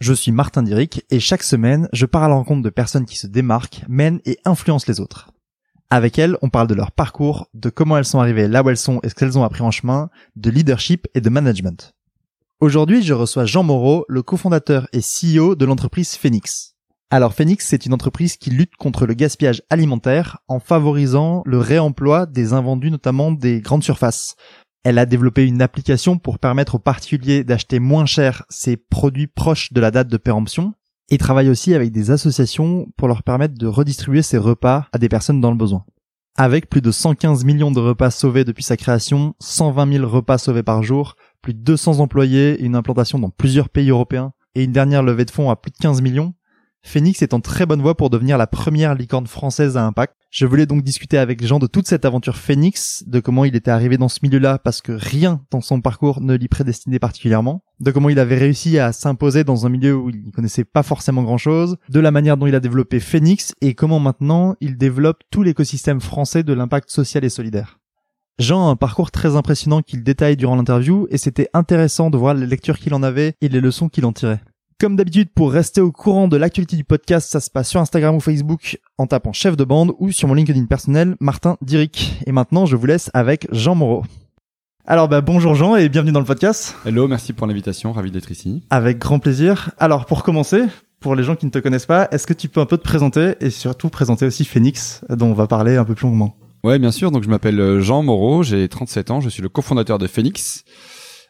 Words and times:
Je 0.00 0.12
suis 0.12 0.30
Martin 0.30 0.62
Diric 0.62 1.04
et 1.10 1.18
chaque 1.18 1.42
semaine, 1.42 1.88
je 1.92 2.06
pars 2.06 2.22
à 2.22 2.28
la 2.28 2.36
rencontre 2.36 2.62
de 2.62 2.70
personnes 2.70 3.04
qui 3.04 3.16
se 3.16 3.26
démarquent, 3.26 3.82
mènent 3.88 4.20
et 4.26 4.38
influencent 4.44 4.84
les 4.86 5.00
autres. 5.00 5.32
Avec 5.90 6.20
elles, 6.20 6.36
on 6.40 6.50
parle 6.50 6.68
de 6.68 6.74
leur 6.74 6.92
parcours, 6.92 7.48
de 7.52 7.68
comment 7.68 7.96
elles 7.96 8.04
sont 8.04 8.20
arrivées 8.20 8.46
là 8.46 8.62
où 8.62 8.70
elles 8.70 8.76
sont 8.76 9.00
et 9.02 9.08
ce 9.08 9.16
qu'elles 9.16 9.36
ont 9.36 9.42
appris 9.42 9.62
en 9.62 9.72
chemin, 9.72 10.08
de 10.36 10.50
leadership 10.50 11.08
et 11.14 11.20
de 11.20 11.28
management. 11.28 11.94
Aujourd'hui, 12.60 13.02
je 13.02 13.12
reçois 13.12 13.44
Jean 13.44 13.64
Moreau, 13.64 14.04
le 14.08 14.22
cofondateur 14.22 14.86
et 14.92 15.00
CEO 15.00 15.56
de 15.56 15.64
l'entreprise 15.64 16.14
Phoenix. 16.14 16.76
Alors 17.10 17.34
Phoenix, 17.34 17.66
c'est 17.66 17.84
une 17.84 17.94
entreprise 17.94 18.36
qui 18.36 18.50
lutte 18.50 18.76
contre 18.76 19.04
le 19.04 19.14
gaspillage 19.14 19.62
alimentaire 19.68 20.38
en 20.46 20.60
favorisant 20.60 21.42
le 21.44 21.58
réemploi 21.58 22.26
des 22.26 22.52
invendus, 22.52 22.92
notamment 22.92 23.32
des 23.32 23.60
grandes 23.60 23.82
surfaces. 23.82 24.36
Elle 24.84 24.98
a 24.98 25.06
développé 25.06 25.46
une 25.46 25.62
application 25.62 26.18
pour 26.18 26.38
permettre 26.38 26.76
aux 26.76 26.80
particuliers 26.80 27.44
d'acheter 27.44 27.78
moins 27.78 28.06
cher 28.06 28.44
ces 28.48 28.76
produits 28.76 29.26
proches 29.26 29.72
de 29.72 29.80
la 29.80 29.90
date 29.90 30.08
de 30.08 30.16
péremption 30.16 30.74
et 31.10 31.18
travaille 31.18 31.48
aussi 31.48 31.74
avec 31.74 31.90
des 31.90 32.10
associations 32.10 32.86
pour 32.96 33.08
leur 33.08 33.22
permettre 33.22 33.54
de 33.54 33.66
redistribuer 33.66 34.22
ces 34.22 34.38
repas 34.38 34.86
à 34.92 34.98
des 34.98 35.08
personnes 35.08 35.40
dans 35.40 35.50
le 35.50 35.56
besoin. 35.56 35.84
Avec 36.36 36.68
plus 36.70 36.82
de 36.82 36.92
115 36.92 37.44
millions 37.44 37.72
de 37.72 37.80
repas 37.80 38.10
sauvés 38.10 38.44
depuis 38.44 38.62
sa 38.62 38.76
création, 38.76 39.34
120 39.40 39.92
000 39.94 40.06
repas 40.06 40.38
sauvés 40.38 40.62
par 40.62 40.82
jour, 40.82 41.16
plus 41.42 41.54
de 41.54 41.60
200 41.60 41.98
employés, 41.98 42.60
une 42.60 42.76
implantation 42.76 43.18
dans 43.18 43.30
plusieurs 43.30 43.70
pays 43.70 43.90
européens 43.90 44.32
et 44.54 44.62
une 44.62 44.72
dernière 44.72 45.02
levée 45.02 45.24
de 45.24 45.30
fonds 45.30 45.50
à 45.50 45.56
plus 45.56 45.72
de 45.72 45.78
15 45.78 46.00
millions, 46.00 46.34
Phoenix 46.88 47.20
est 47.20 47.34
en 47.34 47.40
très 47.40 47.66
bonne 47.66 47.82
voie 47.82 47.98
pour 47.98 48.08
devenir 48.08 48.38
la 48.38 48.46
première 48.46 48.94
licorne 48.94 49.26
française 49.26 49.76
à 49.76 49.84
impact. 49.84 50.14
Je 50.30 50.46
voulais 50.46 50.64
donc 50.64 50.82
discuter 50.82 51.18
avec 51.18 51.44
Jean 51.44 51.58
de 51.58 51.66
toute 51.66 51.86
cette 51.86 52.06
aventure 52.06 52.38
Phoenix, 52.38 53.04
de 53.06 53.20
comment 53.20 53.44
il 53.44 53.54
était 53.54 53.70
arrivé 53.70 53.98
dans 53.98 54.08
ce 54.08 54.20
milieu-là 54.22 54.58
parce 54.58 54.80
que 54.80 54.92
rien 54.92 55.42
dans 55.50 55.60
son 55.60 55.82
parcours 55.82 56.22
ne 56.22 56.34
l'y 56.34 56.48
prédestinait 56.48 56.98
particulièrement, 56.98 57.62
de 57.80 57.90
comment 57.90 58.08
il 58.08 58.18
avait 58.18 58.38
réussi 58.38 58.78
à 58.78 58.92
s'imposer 58.92 59.44
dans 59.44 59.66
un 59.66 59.68
milieu 59.68 59.94
où 59.96 60.08
il 60.08 60.24
ne 60.24 60.30
connaissait 60.30 60.64
pas 60.64 60.82
forcément 60.82 61.22
grand-chose, 61.22 61.76
de 61.90 62.00
la 62.00 62.10
manière 62.10 62.38
dont 62.38 62.46
il 62.46 62.54
a 62.54 62.60
développé 62.60 63.00
Phoenix 63.00 63.54
et 63.60 63.74
comment 63.74 64.00
maintenant 64.00 64.56
il 64.62 64.78
développe 64.78 65.22
tout 65.30 65.42
l'écosystème 65.42 66.00
français 66.00 66.42
de 66.42 66.54
l'impact 66.54 66.90
social 66.90 67.22
et 67.22 67.28
solidaire. 67.28 67.80
Jean 68.38 68.66
a 68.66 68.70
un 68.70 68.76
parcours 68.76 69.10
très 69.10 69.36
impressionnant 69.36 69.82
qu'il 69.82 70.02
détaille 70.02 70.38
durant 70.38 70.56
l'interview 70.56 71.06
et 71.10 71.18
c'était 71.18 71.50
intéressant 71.52 72.08
de 72.08 72.16
voir 72.16 72.32
les 72.32 72.46
lectures 72.46 72.78
qu'il 72.78 72.94
en 72.94 73.02
avait 73.02 73.34
et 73.42 73.50
les 73.50 73.60
leçons 73.60 73.90
qu'il 73.90 74.06
en 74.06 74.14
tirait. 74.14 74.40
Comme 74.80 74.94
d'habitude, 74.94 75.30
pour 75.34 75.50
rester 75.50 75.80
au 75.80 75.90
courant 75.90 76.28
de 76.28 76.36
l'actualité 76.36 76.76
du 76.76 76.84
podcast, 76.84 77.28
ça 77.32 77.40
se 77.40 77.50
passe 77.50 77.68
sur 77.68 77.80
Instagram 77.80 78.14
ou 78.14 78.20
Facebook 78.20 78.78
en 78.96 79.08
tapant 79.08 79.32
chef 79.32 79.56
de 79.56 79.64
bande 79.64 79.92
ou 79.98 80.12
sur 80.12 80.28
mon 80.28 80.34
LinkedIn 80.34 80.66
personnel, 80.66 81.16
Martin 81.18 81.56
Diric. 81.62 82.14
Et 82.26 82.30
maintenant, 82.30 82.64
je 82.64 82.76
vous 82.76 82.86
laisse 82.86 83.10
avec 83.12 83.48
Jean 83.50 83.74
Moreau. 83.74 84.04
Alors 84.86 85.08
bah 85.08 85.20
bonjour 85.20 85.56
Jean 85.56 85.74
et 85.74 85.88
bienvenue 85.88 86.12
dans 86.12 86.20
le 86.20 86.24
podcast. 86.24 86.76
Hello, 86.86 87.08
merci 87.08 87.32
pour 87.32 87.48
l'invitation, 87.48 87.92
ravi 87.92 88.12
d'être 88.12 88.30
ici. 88.30 88.62
Avec 88.70 88.98
grand 88.98 89.18
plaisir. 89.18 89.72
Alors 89.78 90.06
pour 90.06 90.22
commencer, 90.22 90.62
pour 91.00 91.16
les 91.16 91.24
gens 91.24 91.34
qui 91.34 91.46
ne 91.46 91.50
te 91.50 91.58
connaissent 91.58 91.84
pas, 91.84 92.06
est-ce 92.12 92.28
que 92.28 92.32
tu 92.32 92.48
peux 92.48 92.60
un 92.60 92.66
peu 92.66 92.78
te 92.78 92.84
présenter 92.84 93.34
et 93.40 93.50
surtout 93.50 93.88
présenter 93.88 94.26
aussi 94.26 94.44
Phoenix 94.44 95.00
dont 95.10 95.26
on 95.26 95.34
va 95.34 95.48
parler 95.48 95.76
un 95.76 95.84
peu 95.84 95.96
plus 95.96 96.06
longuement? 96.06 96.36
Ouais, 96.62 96.78
bien 96.78 96.92
sûr. 96.92 97.10
Donc 97.10 97.24
je 97.24 97.28
m'appelle 97.28 97.80
Jean 97.80 98.04
Moreau, 98.04 98.44
j'ai 98.44 98.68
37 98.68 99.10
ans, 99.10 99.20
je 99.20 99.28
suis 99.28 99.42
le 99.42 99.48
cofondateur 99.48 99.98
de 99.98 100.06
Phoenix 100.06 100.64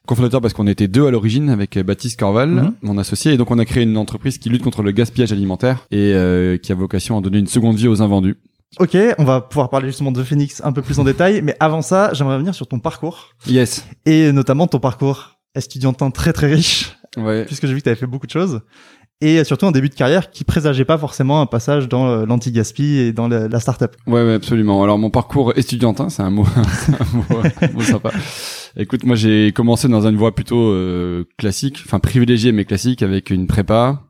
cofondateur 0.09 0.41
parce 0.41 0.55
qu'on 0.55 0.67
était 0.67 0.89
deux 0.89 1.07
à 1.07 1.11
l'origine 1.11 1.51
avec 1.51 1.79
Baptiste 1.79 2.19
Corval, 2.19 2.49
Mhm. 2.49 2.73
mon 2.83 2.99
associé, 2.99 3.33
et 3.35 3.37
donc 3.37 3.51
on 3.51 3.59
a 3.59 3.65
créé 3.65 3.85
une 3.85 3.97
entreprise 3.97 4.39
qui 4.39 4.49
lutte 4.49 4.63
contre 4.63 4.83
le 4.83 4.91
gaspillage 4.91 5.31
alimentaire 5.33 5.87
et 5.91 6.13
euh, 6.15 6.57
qui 6.57 6.73
a 6.73 6.75
vocation 6.75 7.19
à 7.19 7.21
donner 7.21 7.39
une 7.39 7.47
seconde 7.47 7.77
vie 7.77 7.87
aux 7.89 8.03
invendus. 8.03 8.37
Ok, 8.81 8.97
on 9.19 9.25
va 9.25 9.41
pouvoir 9.41 9.71
parler 9.71 9.87
justement 9.89 10.13
de 10.13 10.23
Phoenix 10.23 10.61
un 10.65 10.73
peu 10.73 10.83
plus 10.83 10.99
en 10.99 11.05
détail, 11.05 11.41
mais 11.43 11.57
avant 11.61 11.81
ça, 11.83 12.11
j'aimerais 12.13 12.35
revenir 12.35 12.55
sur 12.55 12.67
ton 12.67 12.79
parcours 12.81 13.31
Yes. 13.47 13.87
et 14.07 14.33
notamment 14.33 14.67
ton 14.67 14.79
parcours 14.81 15.39
estudiantin 15.55 16.11
très 16.11 16.33
très 16.33 16.49
riche, 16.53 16.97
Ouais. 17.17 17.45
puisque 17.47 17.67
j'ai 17.67 17.73
vu 17.73 17.79
que 17.79 17.85
tu 17.85 17.89
avais 17.91 17.99
fait 17.99 18.07
beaucoup 18.07 18.27
de 18.27 18.31
choses, 18.33 18.61
et 19.21 19.43
surtout 19.43 19.67
un 19.67 19.73
début 19.73 19.89
de 19.89 19.95
carrière 19.95 20.31
qui 20.31 20.45
présageait 20.45 20.85
pas 20.85 20.99
forcément 20.99 21.41
un 21.41 21.47
passage 21.47 21.89
dans 21.89 22.07
euh, 22.09 22.25
l'anti-gaspi 22.27 22.99
et 22.99 23.13
dans 23.13 23.27
la 23.27 23.59
startup. 23.59 23.97
Ouais, 24.07 24.23
ouais, 24.25 24.35
absolument. 24.35 24.83
Alors 24.85 24.97
mon 24.99 25.11
parcours 25.11 25.53
estudiantin, 25.57 26.09
c'est 26.11 26.23
un 26.23 26.31
mot, 26.31 26.47
un 27.01 27.17
mot, 27.17 27.25
un 27.63 27.73
mot 27.73 27.81
sympa. 27.81 28.11
Écoute, 28.81 29.03
moi 29.03 29.16
j'ai 29.16 29.50
commencé 29.50 29.89
dans 29.89 30.06
une 30.06 30.16
voie 30.16 30.37
plutôt 30.37 30.71
euh, 30.71 31.25
classique, 31.37 31.83
enfin 31.84 31.99
privilégiée 31.99 32.53
mais 32.53 32.65
classique, 32.65 33.03
avec 33.03 33.31
une 33.31 33.49
prépa 33.49 34.05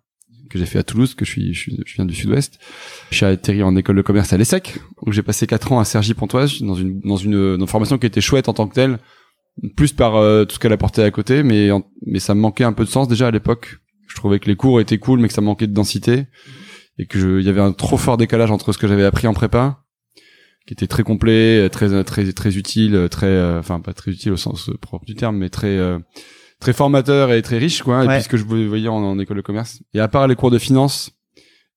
que 0.51 0.59
j'ai 0.59 0.67
fait 0.67 0.79
à 0.79 0.83
Toulouse, 0.83 1.15
que 1.15 1.25
je 1.25 1.31
suis, 1.31 1.55
je, 1.55 1.59
suis, 1.59 1.81
je 1.87 1.95
viens 1.95 2.05
du 2.05 2.15
Sud-Ouest. 2.15 2.59
Suis 3.11 3.25
atterri 3.25 3.63
en 3.63 3.75
école 3.77 3.97
de 3.97 4.03
commerce 4.03 4.35
à 4.35 4.37
l'ESSEC, 4.37 4.79
où 5.07 5.13
j'ai 5.13 5.23
passé 5.23 5.47
quatre 5.47 5.73
ans 5.73 5.81
à 5.81 5.85
Cergy-Pontoise 5.85 6.61
dans 6.61 6.75
une 6.75 7.01
dans 7.01 7.17
une, 7.17 7.35
une 7.35 7.67
formation 7.67 7.97
qui 7.97 8.07
était 8.07 8.21
chouette 8.21 8.51
en 8.51 8.53
tant 8.53 8.69
que 8.69 8.75
telle, 8.75 8.99
plus 9.75 9.95
par 9.95 10.17
euh, 10.17 10.45
tout 10.45 10.57
ce 10.57 10.59
qu'elle 10.59 10.75
apportait 10.75 11.03
à 11.03 11.11
côté, 11.11 11.43
mais 11.43 11.71
mais 12.05 12.19
ça 12.19 12.35
me 12.35 12.41
manquait 12.41 12.65
un 12.65 12.75
peu 12.75 12.85
de 12.85 12.91
sens 12.91 13.09
déjà 13.09 13.29
à 13.29 13.31
l'époque. 13.31 13.79
Je 14.07 14.17
trouvais 14.17 14.39
que 14.39 14.51
les 14.51 14.57
cours 14.57 14.83
étaient 14.83 14.99
cool, 14.99 15.19
mais 15.19 15.29
que 15.29 15.35
ça 15.35 15.41
manquait 15.41 15.67
de 15.67 15.73
densité 15.75 16.27
et 16.99 17.07
que 17.07 17.41
il 17.41 17.47
y 17.47 17.49
avait 17.49 17.63
un 17.63 17.73
trop 17.73 17.97
fort 17.97 18.19
décalage 18.19 18.51
entre 18.51 18.73
ce 18.73 18.79
que 18.79 18.87
j'avais 18.87 19.05
appris 19.05 19.27
en 19.27 19.33
prépa 19.33 19.85
qui 20.69 20.75
était 20.75 20.87
très 20.87 21.03
complet, 21.03 21.71
très 21.71 22.05
très 22.05 22.31
très 22.31 22.57
utile, 22.59 23.09
très 23.11 23.27
euh, 23.27 23.59
enfin 23.59 23.81
pas 23.81 23.95
très 23.95 24.11
utile 24.11 24.33
au 24.33 24.37
sens 24.37 24.71
propre 24.83 25.07
du 25.07 25.15
terme, 25.15 25.39
mais 25.39 25.49
très 25.49 25.79
euh, 25.79 25.99
très 26.61 26.75
formateur 26.75 27.33
et 27.33 27.41
très 27.41 27.57
riche 27.57 27.83
quoi. 27.83 28.05
Et 28.05 28.09
puis 28.09 28.23
ce 28.23 28.29
que 28.29 28.37
je 28.37 28.45
voyais 28.45 28.89
en, 28.89 28.97
en 28.97 29.19
école 29.19 29.39
de 29.39 29.43
commerce. 29.43 29.83
Et 29.95 30.01
à 30.01 30.09
part 30.09 30.29
les 30.29 30.37
cours 30.37 30.51
de 30.51 30.59
finance 30.59 31.18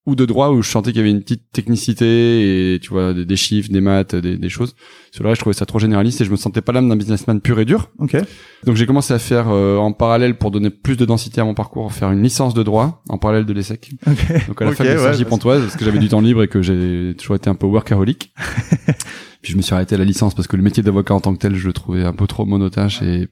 ou 0.08 0.16
de 0.16 0.26
droit 0.26 0.50
où 0.50 0.64
je 0.64 0.70
sentais 0.70 0.92
qu'il 0.92 0.98
y 0.98 1.02
avait 1.02 1.12
une 1.12 1.22
petite 1.22 1.52
technicité 1.52 2.74
et 2.74 2.80
tu 2.80 2.90
vois 2.90 3.14
des, 3.14 3.24
des 3.24 3.36
chiffres, 3.36 3.72
des 3.72 3.82
maths, 3.82 4.16
des, 4.16 4.36
des 4.36 4.50
choses. 4.50 4.76
Sur 5.12 5.24
le 5.24 5.30
reste, 5.30 5.40
je 5.40 5.44
trouvais 5.44 5.54
ça 5.54 5.68
trop 5.68 5.78
généraliste 5.78 6.22
et 6.22 6.26
je 6.26 6.32
me 6.32 6.38
sentais 6.38 6.62
pas 6.62 6.72
l'âme 6.72 6.90
d'un 6.90 6.96
businessman 6.96 7.40
pur 7.40 7.60
et 7.60 7.66
dur. 7.66 7.92
Ok. 8.00 8.18
Donc 8.66 8.76
j'ai 8.78 8.88
commencé 8.88 9.14
à 9.14 9.20
faire 9.20 9.50
euh, 9.50 9.78
en 9.78 9.92
parallèle 9.94 10.38
pour 10.40 10.50
donner 10.50 10.72
plus 10.72 10.98
de 10.98 11.06
densité 11.06 11.40
à 11.40 11.44
mon 11.44 11.54
parcours, 11.54 11.94
faire 11.94 12.12
une 12.12 12.24
licence 12.24 12.56
de 12.56 12.64
droit 12.64 13.04
en 13.10 13.20
parallèle 13.20 13.46
de 13.46 13.54
l'ESSEC. 13.54 13.92
Ok. 14.08 14.48
Donc 14.48 14.62
à 14.62 14.66
la 14.66 14.72
Ok, 14.72 14.78
fac 14.78 14.88
de 14.88 15.20
ouais, 15.20 15.26
Pontoise 15.26 15.62
parce 15.62 15.78
que 15.78 15.86
j'avais 15.86 16.00
du 16.00 16.08
temps 16.10 16.22
libre 16.22 16.42
et 16.42 16.48
que 16.48 16.64
j'ai 16.64 17.14
toujours 17.16 17.36
été 17.36 17.50
un 17.50 17.56
peu 17.56 17.68
workaholic. 17.68 18.34
Puis 19.44 19.54
je 19.54 19.58
me 19.58 19.62
suis 19.62 19.74
arrêté 19.74 19.96
à 19.96 19.98
la 20.00 20.06
licence 20.06 20.34
parce 20.34 20.48
que 20.48 20.56
le 20.56 20.64
métier 20.64 20.82
d'avocat 20.82 21.14
en 21.14 21.20
tant 21.20 21.34
que 21.34 21.40
tel, 21.40 21.56
je 21.56 21.68
le 21.68 21.74
trouvais 21.74 22.04
un 22.04 22.14
peu 22.14 22.26
trop 22.28 22.46
monotache 22.46 23.02
et, 23.04 23.28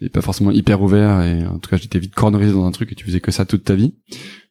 et 0.00 0.08
pas 0.08 0.22
forcément 0.22 0.50
hyper 0.50 0.80
ouvert 0.82 1.22
et 1.22 1.46
en 1.46 1.58
tout 1.58 1.70
cas 1.70 1.76
j'étais 1.76 1.98
vite 1.98 2.14
cornerisé 2.14 2.52
dans 2.52 2.64
un 2.66 2.70
truc 2.70 2.92
et 2.92 2.94
tu 2.94 3.04
faisais 3.04 3.20
que 3.20 3.30
ça 3.32 3.44
toute 3.44 3.64
ta 3.64 3.74
vie. 3.74 3.94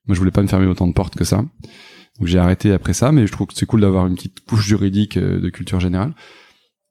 Moi 0.07 0.15
je 0.15 0.19
voulais 0.19 0.31
pas 0.31 0.41
me 0.41 0.47
fermer 0.47 0.67
autant 0.67 0.87
de 0.87 0.93
portes 0.93 1.15
que 1.15 1.23
ça. 1.23 1.37
Donc 2.19 2.27
j'ai 2.27 2.39
arrêté 2.39 2.71
après 2.71 2.93
ça 2.93 3.11
mais 3.11 3.27
je 3.27 3.31
trouve 3.31 3.47
que 3.47 3.53
c'est 3.55 3.65
cool 3.65 3.81
d'avoir 3.81 4.07
une 4.07 4.15
petite 4.15 4.39
couche 4.47 4.65
juridique 4.65 5.17
euh, 5.17 5.39
de 5.39 5.49
culture 5.49 5.79
générale. 5.79 6.13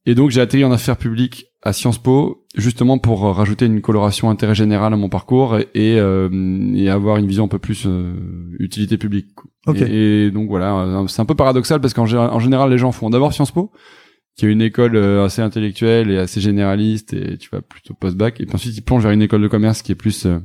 Et 0.09 0.15
donc 0.15 0.31
j'ai 0.31 0.41
atterri 0.41 0.65
en 0.65 0.71
affaires 0.71 0.97
publiques 0.97 1.47
à 1.63 1.73
Sciences 1.73 1.99
Po 1.99 2.45
justement 2.55 2.99
pour 2.99 3.23
rajouter 3.23 3.67
une 3.67 3.81
coloration 3.81 4.31
intérêt 4.31 4.55
général 4.55 4.93
à 4.93 4.97
mon 4.97 5.09
parcours 5.09 5.59
et, 5.59 5.67
et, 5.75 5.99
euh, 5.99 6.29
et 6.77 6.89
avoir 6.91 7.17
une 7.17 7.27
vision 7.27 7.45
un 7.47 7.49
peu 7.49 7.59
plus 7.59 7.85
euh, 7.87 8.15
utilité 8.61 8.99
publique. 8.99 9.35
quoi. 9.35 9.51
Ok. 9.67 9.81
Et, 9.83 10.27
et 10.27 10.31
donc 10.31 10.49
voilà, 10.49 10.77
euh, 10.77 11.07
c'est 11.09 11.21
un 11.21 11.25
peu 11.25 11.35
paradoxal 11.35 11.81
parce 11.81 11.93
qu'en 11.93 12.05
gé- 12.05 12.17
en 12.17 12.39
général 12.39 12.71
les 12.71 12.79
gens 12.79 12.93
font 12.93 13.11
d'abord 13.11 13.33
Sciences 13.33 13.51
Po 13.51 13.73
qui 14.37 14.45
est 14.47 14.53
une 14.53 14.63
école 14.63 14.95
euh, 14.95 15.25
assez 15.25 15.43
intellectuelle 15.43 16.09
et 16.11 16.19
assez 16.19 16.41
généraliste 16.41 17.13
et 17.15 17.37
tu 17.39 17.49
vas 17.51 17.63
plutôt 17.63 17.95
post-bac 17.95 18.41
et 18.41 18.47
puis 18.47 18.55
ensuite 18.55 18.77
ils 18.77 18.83
plongent 18.83 19.03
vers 19.03 19.11
une 19.13 19.23
école 19.23 19.43
de 19.43 19.49
commerce 19.49 19.83
qui 19.83 19.91
est 19.91 19.97
plus 19.97 20.27
euh, 20.27 20.39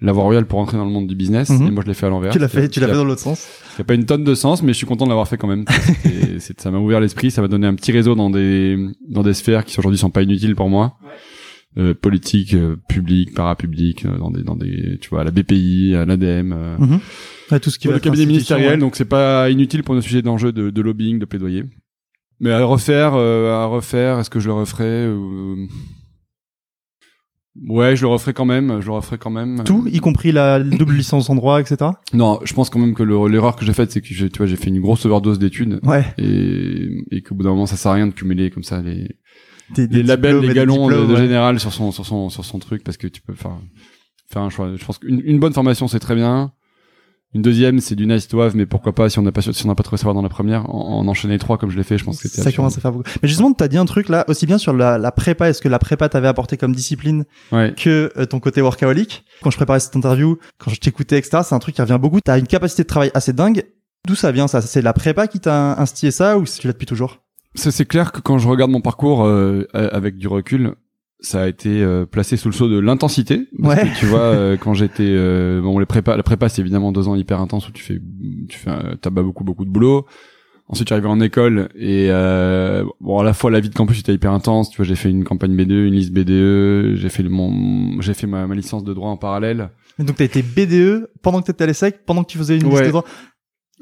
la 0.00 0.12
voie 0.12 0.22
royale 0.24 0.46
pour 0.46 0.58
entrer 0.60 0.76
dans 0.76 0.84
le 0.84 0.90
monde 0.90 1.06
du 1.08 1.14
business 1.16 1.50
Mhm. 1.50 1.66
et 1.66 1.70
moi 1.70 1.82
je 1.82 1.88
l'ai 1.88 1.94
fait 1.94 2.06
à 2.06 2.08
l'envers. 2.10 2.32
Tu 2.32 2.38
l'as 2.38 2.48
fait, 2.48 2.68
tu 2.68 2.78
l'as 2.80 2.86
fait 2.88 2.94
dans 2.94 3.04
l'autre 3.04 3.20
sens. 3.20 3.46
qui 3.76 3.82
a 3.82 3.84
pas 3.84 3.94
une 3.94 4.06
tonne 4.06 4.24
de 4.24 4.34
sens, 4.34 4.62
mais 4.62 4.72
je 4.72 4.78
suis 4.78 4.86
content 4.86 5.04
de 5.04 5.10
l'avoir 5.10 5.26
fait 5.28 5.36
quand 5.36 5.48
même. 5.48 5.64
C'est- 6.38 6.60
ça 6.60 6.70
m'a 6.70 6.78
ouvert 6.78 7.00
l'esprit, 7.00 7.30
ça 7.30 7.42
m'a 7.42 7.48
donné 7.48 7.66
un 7.66 7.74
petit 7.74 7.92
réseau 7.92 8.14
dans 8.14 8.30
des 8.30 8.76
dans 9.08 9.22
des 9.22 9.34
sphères 9.34 9.64
qui 9.64 9.78
aujourd'hui 9.78 9.98
sont 9.98 10.10
pas 10.10 10.22
inutiles 10.22 10.54
pour 10.54 10.68
moi. 10.68 10.94
Euh, 11.76 11.94
politique, 11.94 12.54
euh, 12.54 12.76
public, 12.88 13.34
parapublic, 13.34 14.04
euh, 14.06 14.18
dans 14.18 14.30
des 14.30 14.42
dans 14.42 14.56
des 14.56 14.98
tu 15.00 15.10
vois 15.10 15.20
à 15.20 15.24
la 15.24 15.30
BPI, 15.30 15.94
à 15.94 16.06
l'ADM, 16.06 16.52
euh, 16.52 16.76
Mhm. 16.78 16.98
Ouais, 17.52 17.60
tout 17.60 17.70
ce 17.70 17.78
qui 17.78 17.86
va 17.88 17.94
le 17.94 18.00
cabinet 18.00 18.26
ministériel, 18.26 18.70
ouais. 18.72 18.76
donc 18.78 18.96
c'est 18.96 19.04
pas 19.04 19.48
inutile 19.50 19.82
pour 19.82 19.94
nos 19.94 20.00
sujets 20.00 20.22
d'enjeu 20.22 20.50
de, 20.52 20.70
de 20.70 20.82
lobbying, 20.82 21.18
de 21.18 21.24
plaidoyer. 21.24 21.64
Mais 22.40 22.50
à 22.52 22.64
refaire, 22.64 23.12
euh, 23.14 23.52
à 23.52 23.66
refaire, 23.66 24.18
est-ce 24.18 24.30
que 24.30 24.38
je 24.40 24.46
le 24.48 24.54
referais 24.54 24.84
euh, 24.84 25.66
Ouais, 27.66 27.96
je 27.96 28.02
le 28.02 28.08
referai 28.08 28.32
quand 28.32 28.44
même, 28.44 28.80
je 28.80 28.86
le 28.86 28.92
referai 28.92 29.18
quand 29.18 29.30
même. 29.30 29.62
Tout, 29.64 29.86
y 29.88 29.98
compris 29.98 30.30
la 30.32 30.60
double 30.60 30.94
licence 30.94 31.28
en 31.30 31.34
droit, 31.34 31.60
etc. 31.60 31.76
Non, 32.12 32.38
je 32.44 32.54
pense 32.54 32.70
quand 32.70 32.78
même 32.78 32.94
que 32.94 33.02
le- 33.02 33.26
l'erreur 33.28 33.56
que 33.56 33.64
j'ai 33.64 33.72
faite, 33.72 33.90
c'est 33.90 34.00
que 34.00 34.06
j'ai- 34.08 34.30
tu 34.30 34.38
vois, 34.38 34.46
j'ai 34.46 34.56
fait 34.56 34.68
une 34.68 34.80
grosse 34.80 35.04
overdose 35.06 35.38
d'études 35.38 35.80
Ouais. 35.82 36.04
et, 36.18 36.88
et 37.10 37.22
qu'au 37.22 37.34
bout 37.34 37.42
d'un 37.42 37.50
moment, 37.50 37.66
ça 37.66 37.76
sert 37.76 37.90
à 37.90 37.94
rien 37.94 38.06
de 38.06 38.12
cumuler 38.12 38.50
comme 38.50 38.62
ça 38.62 38.80
les, 38.80 39.08
Des, 39.74 39.86
des 39.88 39.96
les 39.98 40.02
labels, 40.02 40.38
les 40.40 40.54
galons 40.54 40.86
de, 40.88 40.92
diplômes, 40.92 41.08
de 41.08 41.14
ouais. 41.14 41.20
général 41.20 41.58
sur 41.60 41.72
son, 41.72 41.90
sur 41.92 42.06
son, 42.06 42.28
sur 42.30 42.44
son 42.44 42.58
truc 42.58 42.84
parce 42.84 42.96
que 42.96 43.06
tu 43.06 43.20
peux, 43.22 43.32
enfin, 43.32 43.58
faire 44.30 44.42
un 44.42 44.50
choix. 44.50 44.70
Je 44.76 44.84
pense 44.84 44.98
qu'une 44.98 45.20
une 45.24 45.38
bonne 45.40 45.52
formation 45.52 45.88
c'est 45.88 45.98
très 46.00 46.14
bien. 46.14 46.52
Une 47.34 47.42
deuxième, 47.42 47.80
c'est 47.80 47.94
du 47.94 48.06
nice 48.06 48.26
to 48.26 48.40
have, 48.40 48.56
mais 48.56 48.64
pourquoi 48.64 48.94
pas 48.94 49.10
si 49.10 49.18
on 49.18 49.22
n'a 49.22 49.32
pas 49.32 49.42
si 49.42 49.64
on 49.64 49.68
n'a 49.68 49.74
pas 49.74 49.82
trouvé 49.82 49.98
savoir 49.98 50.14
dans 50.14 50.22
la 50.22 50.30
première, 50.30 50.68
en, 50.74 51.00
en 51.00 51.08
enchaîner 51.08 51.38
trois 51.38 51.58
comme 51.58 51.68
je 51.70 51.76
l'ai 51.76 51.82
fait, 51.82 51.98
je 51.98 52.04
pense 52.04 52.22
que 52.22 52.28
Ça 52.28 52.50
commence 52.52 52.78
à 52.78 52.80
faire 52.80 52.90
beaucoup. 52.92 53.08
Mais 53.22 53.28
justement, 53.28 53.52
t'as 53.52 53.68
dit 53.68 53.76
un 53.76 53.84
truc 53.84 54.08
là, 54.08 54.24
aussi 54.28 54.46
bien 54.46 54.56
sur 54.56 54.72
la, 54.72 54.96
la 54.96 55.12
prépa, 55.12 55.50
est-ce 55.50 55.60
que 55.60 55.68
la 55.68 55.78
prépa 55.78 56.08
t'avait 56.08 56.28
apporté 56.28 56.56
comme 56.56 56.74
discipline 56.74 57.24
Ouais. 57.52 57.74
que 57.76 58.10
euh, 58.16 58.24
ton 58.24 58.40
côté 58.40 58.62
workaholic 58.62 59.24
Quand 59.42 59.50
je 59.50 59.56
préparais 59.56 59.80
cette 59.80 59.94
interview, 59.94 60.38
quand 60.56 60.70
je 60.70 60.80
t'écoutais, 60.80 61.18
etc., 61.18 61.42
c'est 61.44 61.54
un 61.54 61.58
truc 61.58 61.74
qui 61.74 61.82
revient 61.82 61.98
beaucoup. 62.00 62.20
T'as 62.22 62.38
une 62.38 62.46
capacité 62.46 62.82
de 62.82 62.88
travail 62.88 63.10
assez 63.12 63.34
dingue. 63.34 63.62
D'où 64.06 64.14
ça 64.14 64.32
vient 64.32 64.48
ça? 64.48 64.62
C'est 64.62 64.80
la 64.80 64.94
prépa 64.94 65.26
qui 65.26 65.38
t'a 65.40 65.78
instillé 65.78 66.10
ça 66.12 66.38
ou 66.38 66.44
tu 66.44 66.66
l'as 66.66 66.72
depuis 66.72 66.86
toujours? 66.86 67.18
C'est 67.54 67.84
clair 67.86 68.12
que 68.12 68.20
quand 68.20 68.38
je 68.38 68.48
regarde 68.48 68.70
mon 68.70 68.80
parcours 68.80 69.24
euh, 69.24 69.66
avec 69.74 70.16
du 70.16 70.28
recul, 70.28 70.74
ça 71.20 71.42
a 71.42 71.48
été 71.48 71.82
euh, 71.82 72.06
placé 72.06 72.36
sous 72.36 72.48
le 72.48 72.54
sceau 72.54 72.68
de 72.68 72.78
l'intensité. 72.78 73.48
Parce 73.62 73.76
Ouais. 73.76 73.88
que 73.88 73.98
tu 73.98 74.06
vois, 74.06 74.20
euh, 74.20 74.56
quand 74.60 74.74
j'étais 74.74 75.02
euh, 75.06 75.60
bon, 75.60 75.78
les 75.78 75.86
prépa, 75.86 76.16
la 76.16 76.22
prépa, 76.22 76.48
c'est 76.48 76.62
évidemment 76.62 76.92
deux 76.92 77.08
ans 77.08 77.14
hyper 77.16 77.40
intenses 77.40 77.68
où 77.68 77.72
tu 77.72 77.82
fais, 77.82 78.00
tu 78.48 78.58
fais, 78.58 78.70
pas 79.02 79.10
beaucoup 79.22 79.44
beaucoup 79.44 79.64
de 79.64 79.70
boulot. 79.70 80.06
Ensuite, 80.70 80.88
tu 80.88 80.92
arrives 80.92 81.06
en 81.06 81.18
école 81.20 81.70
et 81.74 82.08
euh, 82.10 82.84
bon, 83.00 83.18
à 83.18 83.24
la 83.24 83.32
fois 83.32 83.50
la 83.50 83.58
vie 83.58 83.70
de 83.70 83.74
campus 83.74 84.00
était 84.00 84.12
hyper 84.12 84.32
intense. 84.32 84.68
Tu 84.70 84.76
vois, 84.76 84.84
j'ai 84.84 84.96
fait 84.96 85.08
une 85.10 85.24
campagne 85.24 85.56
B2, 85.56 85.86
une 85.86 85.94
liste 85.94 86.12
BDE, 86.12 86.94
j'ai 86.96 87.08
fait 87.08 87.22
le- 87.22 87.30
mon, 87.30 88.00
j'ai 88.02 88.12
fait 88.12 88.26
ma, 88.26 88.46
ma 88.46 88.54
licence 88.54 88.84
de 88.84 88.92
droit 88.92 89.08
en 89.10 89.16
parallèle. 89.16 89.70
Et 89.98 90.04
Donc 90.04 90.16
t'as 90.16 90.24
été 90.26 90.42
BDE 90.42 91.08
pendant 91.22 91.40
que 91.40 91.46
t'étais 91.46 91.64
à 91.64 91.66
l'ESSEC, 91.68 92.04
pendant 92.04 92.22
que 92.22 92.28
tu 92.30 92.36
faisais 92.38 92.56
une 92.58 92.64
Ouais. 92.66 92.70
liste 92.72 92.84
de 92.84 92.88
droit. 92.90 93.04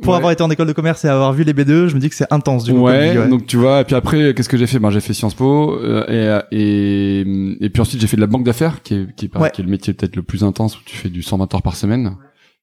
Pour 0.02 0.10
Ouais. 0.12 0.16
avoir 0.18 0.30
été 0.32 0.42
en 0.42 0.50
école 0.50 0.66
de 0.66 0.72
commerce 0.72 1.04
et 1.04 1.08
avoir 1.08 1.32
vu 1.32 1.42
les 1.42 1.54
BDE, 1.54 1.88
je 1.88 1.94
me 1.94 2.00
dis 2.00 2.08
que 2.10 2.14
c'est 2.14 2.30
intense 2.30 2.64
du 2.64 2.72
coup. 2.72 2.80
ouais, 2.80 3.28
donc 3.28 3.46
tu 3.46 3.56
vois, 3.56 3.80
et 3.80 3.84
puis 3.84 3.94
après, 3.94 4.34
qu'est-ce 4.34 4.48
que 4.48 4.58
j'ai 4.58 4.66
fait? 4.66 4.78
Ben 4.78 4.90
j'ai 4.90 5.00
fait 5.00 5.14
Sciences 5.14 5.34
Po 5.34 5.72
euh, 5.80 6.42
et, 6.50 7.20
et 7.20 7.20
et 7.64 7.70
puis 7.70 7.80
ensuite 7.80 8.00
j'ai 8.00 8.06
fait 8.06 8.16
de 8.16 8.20
la 8.20 8.26
banque 8.26 8.44
d'affaires, 8.44 8.82
qui 8.82 8.94
est 8.94 9.14
qui 9.16 9.26
est, 9.26 9.36
Ouais. 9.38 9.50
qui 9.50 9.62
est 9.62 9.64
le 9.64 9.70
métier 9.70 9.94
peut-être 9.94 10.16
le 10.16 10.22
plus 10.22 10.44
intense 10.44 10.78
où 10.78 10.82
tu 10.84 10.96
fais 10.96 11.08
du 11.08 11.22
120 11.22 11.54
heures 11.54 11.62
par 11.62 11.76
semaine. 11.76 12.16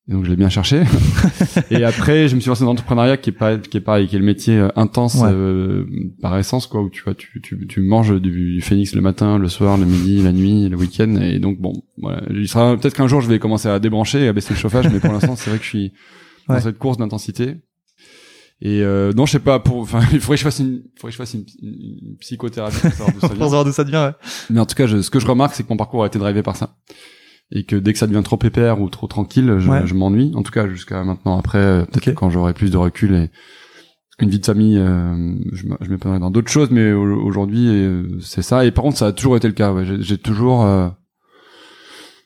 Et 0.09 0.11
donc 0.11 0.25
je 0.25 0.29
l'ai 0.29 0.35
bien 0.35 0.49
cherché. 0.49 0.83
et 1.71 1.83
après, 1.85 2.27
je 2.27 2.35
me 2.35 2.41
suis 2.41 2.49
lancé 2.49 2.61
dans 2.65 2.71
l'entrepreneuriat, 2.71 3.15
qui 3.17 3.29
est 3.29 3.33
pas 3.33 3.57
qui 3.57 3.77
est 3.77 3.81
pareil, 3.81 4.07
qui 4.07 4.15
est 4.17 4.19
le 4.19 4.25
métier 4.25 4.57
euh, 4.57 4.67
intense 4.75 5.17
euh, 5.23 5.85
par 6.21 6.37
essence, 6.37 6.67
quoi, 6.67 6.81
où 6.83 6.89
tu 6.89 7.01
vois, 7.03 7.13
tu 7.15 7.41
tu 7.41 7.65
tu 7.67 7.79
manges 7.81 8.19
du, 8.21 8.55
du 8.55 8.61
phénix 8.61 8.93
le 8.95 9.01
matin, 9.01 9.39
le 9.39 9.47
soir, 9.47 9.77
le 9.77 9.85
midi, 9.85 10.21
la 10.21 10.33
nuit, 10.33 10.67
le 10.69 10.75
week-end, 10.77 11.15
et 11.21 11.39
donc 11.39 11.57
bon, 11.59 11.73
voilà. 12.01 12.21
Il 12.31 12.47
sera 12.49 12.75
peut-être 12.77 12.95
qu'un 12.95 13.07
jour 13.07 13.21
je 13.21 13.29
vais 13.29 13.39
commencer 13.39 13.69
à 13.69 13.79
débrancher 13.79 14.25
et 14.25 14.27
à 14.27 14.33
baisser 14.33 14.53
le 14.53 14.59
chauffage, 14.59 14.85
mais 14.91 14.99
pour 14.99 15.13
l'instant, 15.13 15.35
c'est 15.37 15.49
vrai 15.49 15.57
que 15.57 15.63
je 15.65 15.69
suis 15.69 15.93
dans 16.47 16.55
Ouais. 16.55 16.61
cette 16.61 16.77
course 16.79 16.97
d'intensité. 16.97 17.55
Et 18.61 18.81
euh, 18.81 19.11
non, 19.13 19.25
je 19.25 19.33
sais 19.33 19.39
pas. 19.39 19.59
Pour, 19.59 19.77
enfin, 19.81 19.99
il 20.13 20.19
faudrait 20.19 20.35
que 20.35 20.39
je 20.39 20.43
fasse 20.43 20.59
une, 20.59 20.83
il 20.85 20.99
faudrait 20.99 21.09
que 21.09 21.11
je 21.11 21.17
fasse 21.17 21.33
une, 21.33 21.45
une- 21.61 22.17
psychothérapie 22.19 22.77
pour 22.79 22.91
savoir 22.91 23.11
d'où 23.13 23.19
ça 23.19 23.27
Pour 23.27 23.35
vient. 23.37 23.45
savoir 23.45 23.65
d'où 23.65 23.71
ça 23.71 23.83
devient, 23.83 23.97
ouais. 24.07 24.27
Mais 24.49 24.59
en 24.59 24.65
tout 24.65 24.75
cas, 24.75 24.87
je, 24.87 25.01
ce 25.01 25.09
que 25.09 25.19
je 25.19 25.27
remarque, 25.27 25.53
c'est 25.55 25.63
que 25.63 25.69
mon 25.69 25.77
parcours 25.77 26.03
a 26.03 26.07
été 26.07 26.17
drivé 26.19 26.43
par 26.43 26.55
ça, 26.55 26.77
et 27.51 27.65
que 27.65 27.75
dès 27.75 27.91
que 27.93 27.99
ça 27.99 28.07
devient 28.07 28.23
trop 28.23 28.37
pépère 28.37 28.79
ou 28.79 28.89
trop 28.89 29.07
tranquille, 29.07 29.55
je, 29.59 29.69
Ouais. 29.69 29.85
je 29.85 29.93
m'ennuie. 29.93 30.31
En 30.35 30.43
tout 30.43 30.51
cas, 30.51 30.67
jusqu'à 30.69 31.03
maintenant. 31.03 31.37
Après, 31.37 31.57
euh, 31.57 31.85
peut-être 31.85 32.15
quand 32.15 32.29
j'aurai 32.29 32.53
plus 32.53 32.71
de 32.71 32.77
recul 32.77 33.13
et 33.15 33.29
une 34.19 34.29
vie 34.29 34.39
de 34.39 34.45
famille, 34.45 34.77
euh, 34.77 35.35
je, 35.51 35.63
je 35.81 35.89
m'épanouirai 35.89 36.19
dans 36.19 36.31
d'autres 36.31 36.51
choses. 36.51 36.69
Mais 36.71 36.93
au- 36.93 37.21
aujourd'hui, 37.25 37.67
euh, 37.67 38.19
c'est 38.21 38.43
ça. 38.43 38.65
Et 38.65 38.71
par 38.71 38.83
contre, 38.83 38.97
ça 38.97 39.07
a 39.07 39.11
toujours 39.11 39.35
été 39.35 39.47
le 39.47 39.53
cas. 39.53 39.73
Ouais. 39.73 39.83
J'ai, 39.85 40.01
j'ai 40.01 40.17
toujours 40.17 40.63
euh, 40.63 40.87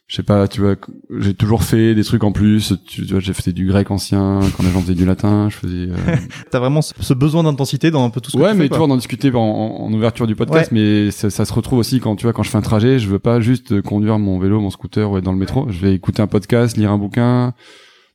je 0.07 0.15
sais 0.15 0.23
pas, 0.23 0.47
tu 0.47 0.61
vois, 0.61 0.75
j'ai 1.19 1.33
toujours 1.33 1.63
fait 1.63 1.93
des 1.93 2.03
trucs 2.05 2.23
en 2.23 2.31
plus. 2.31 2.73
Tu, 2.85 3.05
tu 3.05 3.11
vois, 3.11 3.19
j'ai 3.19 3.33
fait 3.33 3.51
du 3.51 3.67
grec 3.67 3.91
ancien 3.91 4.39
quand 4.55 4.63
les 4.63 4.69
gens 4.71 4.79
faisaient 4.81 4.95
du 4.95 5.05
latin. 5.05 5.49
Je 5.49 5.55
faisais. 5.57 5.89
euh, 5.89 6.15
T'as 6.51 6.59
vraiment 6.59 6.81
ce 6.81 7.13
besoin 7.13 7.43
d'intensité 7.43 7.91
dans 7.91 8.05
un 8.05 8.09
peu 8.09 8.21
tout 8.21 8.31
ce 8.31 8.37
que 8.37 8.41
ouais, 8.41 8.51
tu 8.51 8.57
mais 8.57 8.63
fais, 8.63 8.69
tu 8.69 8.69
quoi. 8.69 8.77
vois, 8.79 8.87
on 8.87 8.91
en 8.91 8.95
discutait 8.95 9.33
en, 9.35 9.39
en- 9.41 9.91
ouverture 9.93 10.25
du 10.25 10.35
podcast, 10.35 10.71
mais 10.71 11.11
ça, 11.11 11.29
ça 11.29 11.43
se 11.43 11.51
retrouve 11.53 11.79
aussi 11.79 11.99
quand 11.99 12.15
tu 12.15 12.23
vois, 12.23 12.31
quand 12.33 12.43
je 12.43 12.49
fais 12.49 12.57
un 12.57 12.61
trajet, 12.61 12.99
je 12.99 13.09
veux 13.09 13.19
pas 13.19 13.41
juste 13.41 13.81
conduire 13.81 14.17
mon 14.17 14.39
vélo, 14.39 14.61
mon 14.61 14.69
scooter 14.69 15.11
ou 15.11 15.17
être 15.17 15.25
dans 15.25 15.33
le 15.33 15.39
métro. 15.39 15.67
Je 15.69 15.79
vais 15.79 15.93
écouter 15.93 16.21
un 16.21 16.27
podcast, 16.27 16.77
lire 16.77 16.91
un 16.91 16.97
bouquin. 16.97 17.53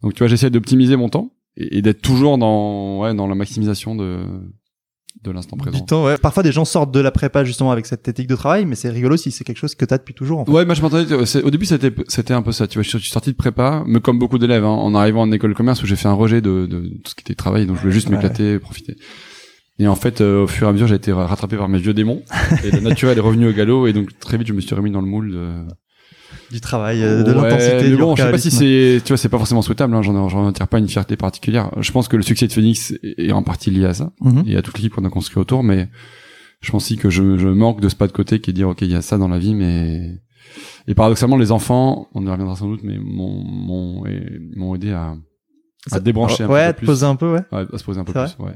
Donc 0.03 0.15
tu 0.15 0.21
vois, 0.21 0.29
j'essaie 0.29 0.49
d'optimiser 0.51 0.97
mon 0.97 1.11
temps 1.11 1.33
et, 1.59 1.77
et 1.79 1.83
d'être 1.83 2.01
toujours 2.01 2.39
dans, 2.39 3.01
ouais, 3.01 3.15
dans 3.15 3.27
la 3.27 3.35
maximisation 3.35 3.95
de 3.95 4.21
de 5.23 5.31
l'instant 5.31 5.57
présent. 5.57 5.79
Du 5.79 5.85
temps, 5.85 6.05
ouais. 6.07 6.17
Parfois, 6.19 6.43
des 6.43 6.53
gens 6.53 6.65
sortent 6.65 6.93
de 6.93 7.01
la 7.01 7.11
prépa 7.11 7.45
justement 7.45 7.71
avec 7.71 7.87
cette 7.87 8.07
éthique 8.09 8.27
de 8.27 8.35
travail, 8.37 8.65
mais 8.65 8.75
c'est 8.75 8.89
rigolo 8.91 9.17
si 9.17 9.31
c'est 9.31 9.45
quelque 9.45 9.59
chose 9.59 9.75
que 9.75 9.85
t'as 9.85 9.99
depuis 9.99 10.15
toujours. 10.15 10.41
En 10.41 10.45
fait. 10.45 10.51
Ouais, 10.53 10.65
moi 10.65 10.75
je 10.75 10.83
m'entendais. 10.83 11.15
Au 11.43 11.51
début, 11.51 11.65
c'était 11.67 11.93
c'était 12.09 12.35
un 12.35 12.43
peu 12.43 12.53
ça. 12.53 12.67
Tu 12.67 12.79
vois, 12.79 12.83
je 12.83 12.97
suis 12.99 13.11
sorti 13.11 13.31
de 13.31 13.37
prépa, 13.37 13.85
mais 13.87 14.01
comme 14.01 14.19
beaucoup 14.19 14.39
d'élèves, 14.39 14.65
hein, 14.65 14.69
en 14.69 14.95
arrivant 14.95 15.23
en 15.23 15.31
école 15.33 15.51
de 15.53 15.57
commerce 15.57 15.83
où 15.83 15.87
j'ai 15.87 15.97
fait 15.97 16.09
un 16.09 16.13
rejet 16.15 16.41
de, 16.41 16.67
de 16.67 16.81
tout 17.03 17.11
ce 17.11 17.15
qui 17.15 17.23
était 17.23 17.35
travail, 17.35 17.67
donc 17.67 17.77
je 17.77 17.83
voulais 17.83 17.93
juste 17.93 18.09
Ouais. 18.09 18.17
m'éclater, 18.17 18.59
profiter. 18.59 18.97
Et 19.79 19.89
en 19.89 19.95
fait, 19.97 20.21
euh, 20.21 20.43
au 20.45 20.47
fur 20.47 20.67
et 20.67 20.71
à 20.71 20.73
mesure, 20.73 20.87
j'ai 20.87 20.97
été 20.97 21.13
rattrapé 21.13 21.57
par 21.57 21.69
mes 21.69 21.79
vieux 21.79 21.95
démons 21.95 22.23
et 22.65 22.71
le 22.71 22.81
naturel 22.89 23.17
est 23.17 23.21
revenu 23.23 23.49
au 23.49 23.53
galop 23.53 23.87
et 23.87 23.93
donc 23.93 24.17
très 24.21 24.37
vite, 24.37 24.47
je 24.47 24.53
me 24.53 24.61
suis 24.61 24.75
remis 24.75 24.91
dans 24.91 25.01
le 25.01 25.07
moule 25.07 25.33
de, 25.33 25.49
Du 26.53 26.61
travail, 26.61 27.03
euh, 27.03 27.23
de 27.25 27.33
Ouais, 27.33 27.49
l'intensité, 27.49 27.91
Mais 27.91 27.97
bon, 27.97 28.15
je 28.15 28.23
sais 28.23 28.31
pas 28.31 28.39
si 28.39 28.51
c'est, 28.51 29.01
tu 29.05 29.09
vois, 29.09 29.17
c'est 29.17 29.29
pas 29.29 29.39
forcément 29.39 29.63
souhaitable. 29.63 29.95
Hein, 29.95 30.03
j'en 30.03 30.29
j'en 30.29 30.47
retire 30.47 30.69
pas 30.69 30.79
une 30.79 30.89
fierté 30.89 31.17
particulière. 31.17 31.71
Je 31.81 31.91
pense 31.93 32.07
que 32.09 32.17
le 32.17 32.23
succès 32.23 32.47
de 32.47 32.53
Phoenix 32.53 32.95
est 33.03 33.33
en 33.33 33.43
partie 33.43 33.71
lié 33.71 33.87
à 33.87 33.95
ça 33.95 34.13
Mhm. 34.21 34.45
et 34.47 34.57
à 34.57 34.63
toute 34.63 34.77
l'équipe 34.77 34.95
qu'on 34.95 35.05
a 35.05 35.11
construit 35.11 35.39
autour, 35.41 35.63
mais 35.65 35.89
je 36.61 36.71
pense 36.71 36.85
aussi 36.85 36.97
que 36.97 37.11
je, 37.11 37.39
je 37.39 37.49
manque 37.49 37.81
de 37.81 37.89
ce 37.89 37.97
pas 37.97 38.07
de 38.07 38.13
côté 38.13 38.41
qui 38.41 38.51
est 38.51 38.53
de 38.53 38.57
dire 38.59 38.69
ok, 38.69 38.83
il 38.83 38.91
y 38.91 38.95
a 38.95 39.03
ça 39.03 39.17
dans 39.19 39.29
la 39.29 39.39
vie, 39.39 39.55
mais 39.55 40.21
et 40.87 40.95
paradoxalement, 40.95 41.37
les 41.39 41.51
enfants, 41.53 42.09
on 42.15 42.27
y 42.27 42.29
reviendra 42.31 42.55
sans 42.57 42.69
doute, 42.69 42.81
mais 42.85 42.99
m'ont 42.99 44.05
m'ont 44.57 44.75
aidé 44.75 44.91
à, 44.93 45.11
à 45.11 45.17
Ça- 45.87 46.01
débrancher 46.01 46.45
un 46.45 46.49
ouais, 46.49 46.67
peu 46.69 46.73
te 46.75 46.79
plus, 46.79 46.87
poser 46.87 47.07
un 47.07 47.17
peu, 47.17 47.33
ouais. 47.33 47.41
Ouais, 47.51 47.65
à 47.73 47.79
se 47.79 47.85
poser 47.85 48.01
un 48.01 48.05
peu 48.05 48.13
plus. 48.13 48.37
Ouais. 48.39 48.53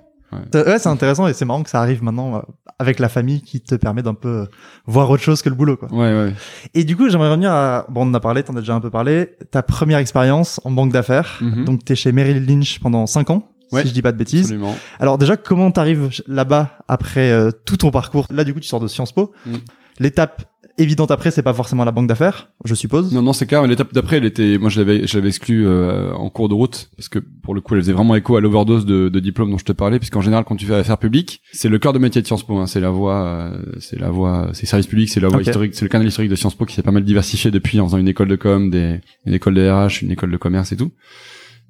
C'est- 0.52 0.67
Ouais, 0.67 0.78
c'est 0.78 0.88
intéressant 0.88 1.26
et 1.28 1.32
c'est 1.34 1.44
marrant 1.44 1.62
que 1.62 1.70
ça 1.70 1.81
arrive 1.81 2.02
maintenant 2.02 2.37
euh, 2.37 2.40
avec 2.78 2.99
la 2.99 3.08
famille 3.08 3.43
qui 3.43 3.61
te 3.61 3.75
permet 3.75 4.02
d'un 4.02 4.14
peu 4.14 4.28
euh, 4.28 4.44
voir 4.87 5.08
autre 5.11 5.23
chose 5.23 5.40
que 5.43 5.49
le 5.49 5.55
boulot, 5.55 5.76
quoi. 5.76 5.88
Ouais, 5.93 6.12
ouais. 6.12 6.32
Et 6.75 6.84
du 6.84 6.96
coup, 6.96 7.08
j'aimerais 7.08 7.31
revenir 7.31 7.52
à, 7.52 7.87
bon, 7.88 8.02
on 8.06 8.11
en 8.11 8.14
a 8.14 8.20
parlé, 8.20 8.43
t'en 8.43 8.55
as 8.56 8.61
déjà 8.61 8.75
un 8.75 8.81
peu 8.81 8.90
parlé, 8.90 9.31
ta 9.50 9.62
première 9.62 9.99
expérience 9.99 10.61
en 10.64 10.70
banque 10.70 10.93
d'affaires. 10.93 11.38
Mhm. 11.40 11.64
Donc, 11.64 11.84
t'es 11.84 11.94
chez 11.94 12.12
Merrill 12.12 12.44
Lynch 12.46 12.81
pendant 12.81 13.06
5 13.06 13.31
ans, 13.31 13.49
Ouais, 13.73 13.82
si 13.82 13.88
je 13.88 13.93
dis 13.94 14.02
pas 14.02 14.12
de 14.12 14.19
bêtises. 14.19 14.46
Absolument. 14.46 14.75
Alors, 15.00 15.19
déjà, 15.19 15.37
comment 15.37 15.70
t'arrives 15.70 16.11
là-bas 16.26 16.79
après 16.88 17.31
euh, 17.31 17.50
tout 17.64 17.76
ton 17.76 17.90
parcours? 17.90 18.26
Là, 18.31 18.44
du 18.44 18.52
coup, 18.55 18.61
tu 18.61 18.69
sors 18.69 18.81
de 18.81 18.88
Sciences 18.88 19.12
Po. 19.12 19.32
Mm. 19.46 19.55
L'étape 19.99 20.43
évidente 20.78 21.11
après, 21.11 21.31
c'est 21.31 21.43
pas 21.43 21.55
forcément 21.55 21.84
la 21.84 21.93
banque 21.93 22.06
d'affaires, 22.06 22.50
je 22.64 22.75
suppose. 22.75 23.12
Non, 23.12 23.23
non, 23.23 23.32
c'est 23.32 23.46
clair. 23.46 23.67
L'étape 23.67 23.93
d'après, 23.94 24.17
elle 24.19 24.25
était, 24.25 24.58
moi, 24.58 24.69
je 24.70 24.78
l'avais, 24.81 25.06
je 25.06 25.17
l'avais 25.17 25.28
exclu 25.28 25.67
euh, 25.67 26.12
en 26.12 26.28
cours 26.31 26.49
de 26.49 26.55
route 26.55 26.90
parce 26.96 27.08
que 27.08 27.19
pour 27.19 27.55
le 27.55 27.61
coup, 27.61 27.75
elle 27.75 27.81
faisait 27.81 27.93
vraiment 27.93 28.14
écho 28.14 28.37
à 28.37 28.40
l'overdose 28.40 28.84
de, 28.87 29.08
de 29.08 29.20
diplômes 29.20 29.50
dont 29.50 29.58
je 29.58 29.64
te 29.64 29.73
parlais, 29.73 29.99
puisqu'en 29.99 30.20
général, 30.20 30.44
quand 30.44 30.56
tu 30.56 30.67
fais 30.67 30.75
affaires 30.75 30.99
publiques, 30.99 31.40
c'est 31.52 31.69
le 31.69 31.78
cœur 31.78 31.93
de 31.93 31.99
métier 31.99 32.20
de 32.23 32.26
Sciences 32.26 32.44
Po. 32.46 32.56
Hein, 32.58 32.67
c'est 32.67 32.81
la 32.81 32.90
voie, 32.90 33.25
euh, 33.25 33.62
c'est 33.78 33.99
la 33.99 34.11
voie, 34.11 34.50
c'est 34.52 34.67
service 34.67 34.87
public, 34.87 35.08
c'est 35.08 35.20
la 35.20 35.28
voie 35.28 35.40
historique, 35.43 35.75
c'est 35.75 35.84
le 35.84 35.88
canal 35.88 36.06
historique 36.06 36.31
de 36.31 36.37
Sciences 36.37 36.55
Po 36.55 36.64
qui 36.67 36.75
s'est 36.75 36.82
pas 36.82 36.93
mal 36.93 37.05
diversifié 37.05 37.50
depuis 37.50 37.81
en 37.81 37.87
faisant 37.87 37.99
une 37.99 38.08
école 38.08 38.29
de 38.29 38.37
com, 38.37 38.70
des, 38.70 39.00
une 39.25 39.34
école 39.34 39.55
de 39.55 39.69
RH, 39.69 40.02
une 40.02 40.11
école 40.11 40.31
de 40.31 40.37
commerce 40.37 40.72
et 40.72 40.76
tout. 40.76 40.93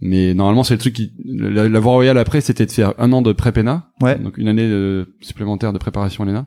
Mais 0.03 0.35
normalement, 0.35 0.63
c'est 0.63 0.75
le 0.75 0.79
truc 0.81 0.95
qui, 0.95 1.13
la, 1.25 1.69
la 1.69 1.81
voie 1.81 1.93
royale 1.93 2.19
après, 2.19 2.41
c'était 2.43 2.67
de 2.67 2.71
faire 2.71 2.93
un 2.99 3.13
an 3.13 3.23
de 3.23 3.33
pré-PENA, 3.33 3.89
Ouais. 4.03 4.19
donc 4.19 4.37
une 4.37 4.49
année 4.49 4.63
euh, 4.69 5.07
supplémentaire 5.23 5.73
de 5.73 5.79
préparation 5.79 6.25
à 6.25 6.27
l'ENA, 6.27 6.47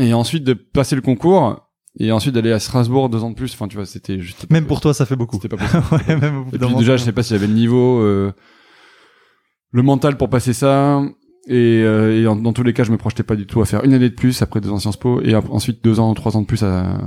et 0.00 0.12
ensuite 0.12 0.44
de 0.44 0.52
passer 0.54 0.94
le 0.96 1.00
concours. 1.02 1.64
Et 2.00 2.12
ensuite 2.12 2.34
d'aller 2.34 2.52
à 2.52 2.60
Strasbourg 2.60 3.08
deux 3.08 3.24
ans 3.24 3.30
de 3.30 3.34
plus, 3.34 3.52
enfin 3.54 3.66
tu 3.66 3.76
vois, 3.76 3.84
c'était 3.86 4.20
juste. 4.20 4.46
Même 4.50 4.66
pour 4.66 4.80
toi, 4.80 4.94
ça 4.94 5.04
fait 5.04 5.16
beaucoup. 5.16 5.36
C'était 5.42 5.48
pas 5.48 5.56
possible. 5.56 5.82
ouais, 6.08 6.16
même 6.16 6.36
au 6.38 6.44
bout 6.44 6.50
Et 6.54 6.58
d'un 6.58 6.66
puis 6.66 6.66
moment. 6.68 6.78
déjà, 6.78 6.96
je 6.96 7.02
sais 7.02 7.12
pas 7.12 7.22
si 7.24 7.30
j'avais 7.34 7.48
le 7.48 7.54
niveau, 7.54 8.00
euh, 8.00 8.32
le 9.72 9.82
mental 9.82 10.16
pour 10.16 10.30
passer 10.30 10.52
ça. 10.52 11.02
Et, 11.50 11.82
euh, 11.82 12.20
et 12.20 12.26
en- 12.26 12.36
dans 12.36 12.52
tous 12.52 12.62
les 12.62 12.74
cas, 12.74 12.84
je 12.84 12.92
me 12.92 12.98
projetais 12.98 13.22
pas 13.22 13.34
du 13.34 13.46
tout 13.46 13.60
à 13.62 13.64
faire 13.64 13.82
une 13.82 13.94
année 13.94 14.10
de 14.10 14.14
plus 14.14 14.42
après 14.42 14.60
deux 14.60 14.68
ans 14.70 14.78
Sciences 14.78 14.98
Po 14.98 15.22
et 15.22 15.34
ensuite 15.34 15.82
deux 15.82 15.98
ans 15.98 16.10
ou 16.10 16.14
trois 16.14 16.36
ans 16.36 16.42
de 16.42 16.46
plus 16.46 16.62
à, 16.62 16.98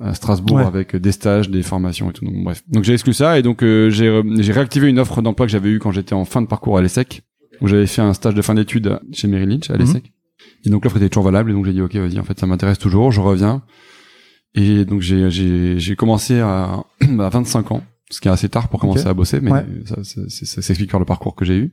à 0.00 0.14
Strasbourg 0.14 0.58
Ouais. 0.58 0.64
avec 0.64 0.94
des 0.94 1.10
stages, 1.10 1.50
des 1.50 1.62
formations 1.62 2.08
et 2.08 2.12
tout. 2.12 2.24
Donc 2.24 2.44
bref. 2.44 2.62
Donc 2.68 2.84
j'ai 2.84 2.92
exclu 2.92 3.12
ça 3.12 3.38
et 3.38 3.42
donc 3.42 3.62
euh, 3.64 3.90
j'ai 3.90 4.22
j'ai 4.38 4.52
réactivé 4.52 4.88
une 4.88 5.00
offre 5.00 5.20
d'emploi 5.20 5.46
que 5.46 5.52
j'avais 5.52 5.68
eue 5.70 5.78
quand 5.80 5.90
j'étais 5.90 6.14
en 6.14 6.24
fin 6.24 6.40
de 6.42 6.46
parcours 6.46 6.78
à 6.78 6.82
l'ESSEC 6.82 7.22
où 7.60 7.66
j'avais 7.66 7.86
fait 7.88 8.02
un 8.02 8.14
stage 8.14 8.34
de 8.34 8.42
fin 8.42 8.54
d'études 8.54 9.00
chez 9.12 9.26
Merrill 9.26 9.48
Lynch 9.48 9.68
à 9.70 9.72
Mhm. 9.74 9.80
l'ESSEC. 9.80 10.12
Et 10.64 10.70
donc 10.70 10.84
l'offre 10.84 10.98
était 10.98 11.08
toujours 11.08 11.24
valable 11.24 11.50
et 11.50 11.54
donc 11.54 11.64
j'ai 11.66 11.72
dit 11.72 11.82
ok 11.82 11.96
vas-y 11.96 12.20
en 12.20 12.24
fait 12.24 12.38
ça 12.38 12.46
m'intéresse 12.46 12.78
toujours, 12.78 13.10
je 13.10 13.20
reviens. 13.20 13.62
Et 14.54 14.84
donc 14.84 15.00
j'ai 15.00 15.30
j'ai 15.30 15.78
j'ai 15.78 15.96
commencé 15.96 16.40
à 16.40 16.84
à 17.20 17.28
25 17.28 17.72
ans, 17.72 17.82
ce 18.10 18.20
qui 18.20 18.28
est 18.28 18.30
assez 18.30 18.48
tard 18.48 18.68
pour 18.68 18.80
commencer 18.80 19.06
à 19.06 19.14
bosser, 19.14 19.40
mais 19.40 19.50
Ouais. 19.52 19.64
ça, 19.86 20.04
ça, 20.04 20.20
ça, 20.28 20.46
ça 20.46 20.62
s'explique 20.62 20.90
par 20.90 21.00
le 21.00 21.06
parcours 21.06 21.34
que 21.34 21.44
j'ai 21.44 21.56
eu. 21.56 21.72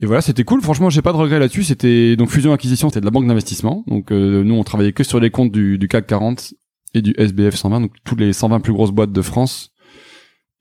Et 0.00 0.06
voilà, 0.06 0.20
c'était 0.22 0.44
cool. 0.44 0.60
Franchement, 0.60 0.90
j'ai 0.90 1.02
pas 1.02 1.12
de 1.12 1.16
regrets 1.18 1.38
là-dessus. 1.38 1.62
C'était 1.64 2.16
donc 2.16 2.28
fusion 2.30 2.52
acquisition, 2.52 2.88
c'était 2.88 3.00
de 3.00 3.04
la 3.04 3.10
banque 3.10 3.26
d'investissement. 3.26 3.84
Donc 3.86 4.10
euh, 4.10 4.42
nous, 4.42 4.54
on 4.54 4.64
travaillait 4.64 4.92
que 4.92 5.04
sur 5.04 5.20
les 5.20 5.30
comptes 5.30 5.52
du, 5.52 5.78
du 5.78 5.86
CAC 5.88 6.06
40 6.08 6.54
et 6.94 7.02
du 7.02 7.14
SBF 7.16 7.54
120, 7.54 7.80
donc 7.80 7.92
toutes 8.04 8.20
les 8.20 8.32
120 8.32 8.60
plus 8.60 8.72
grosses 8.72 8.90
boîtes 8.90 9.12
de 9.12 9.22
France. 9.22 9.70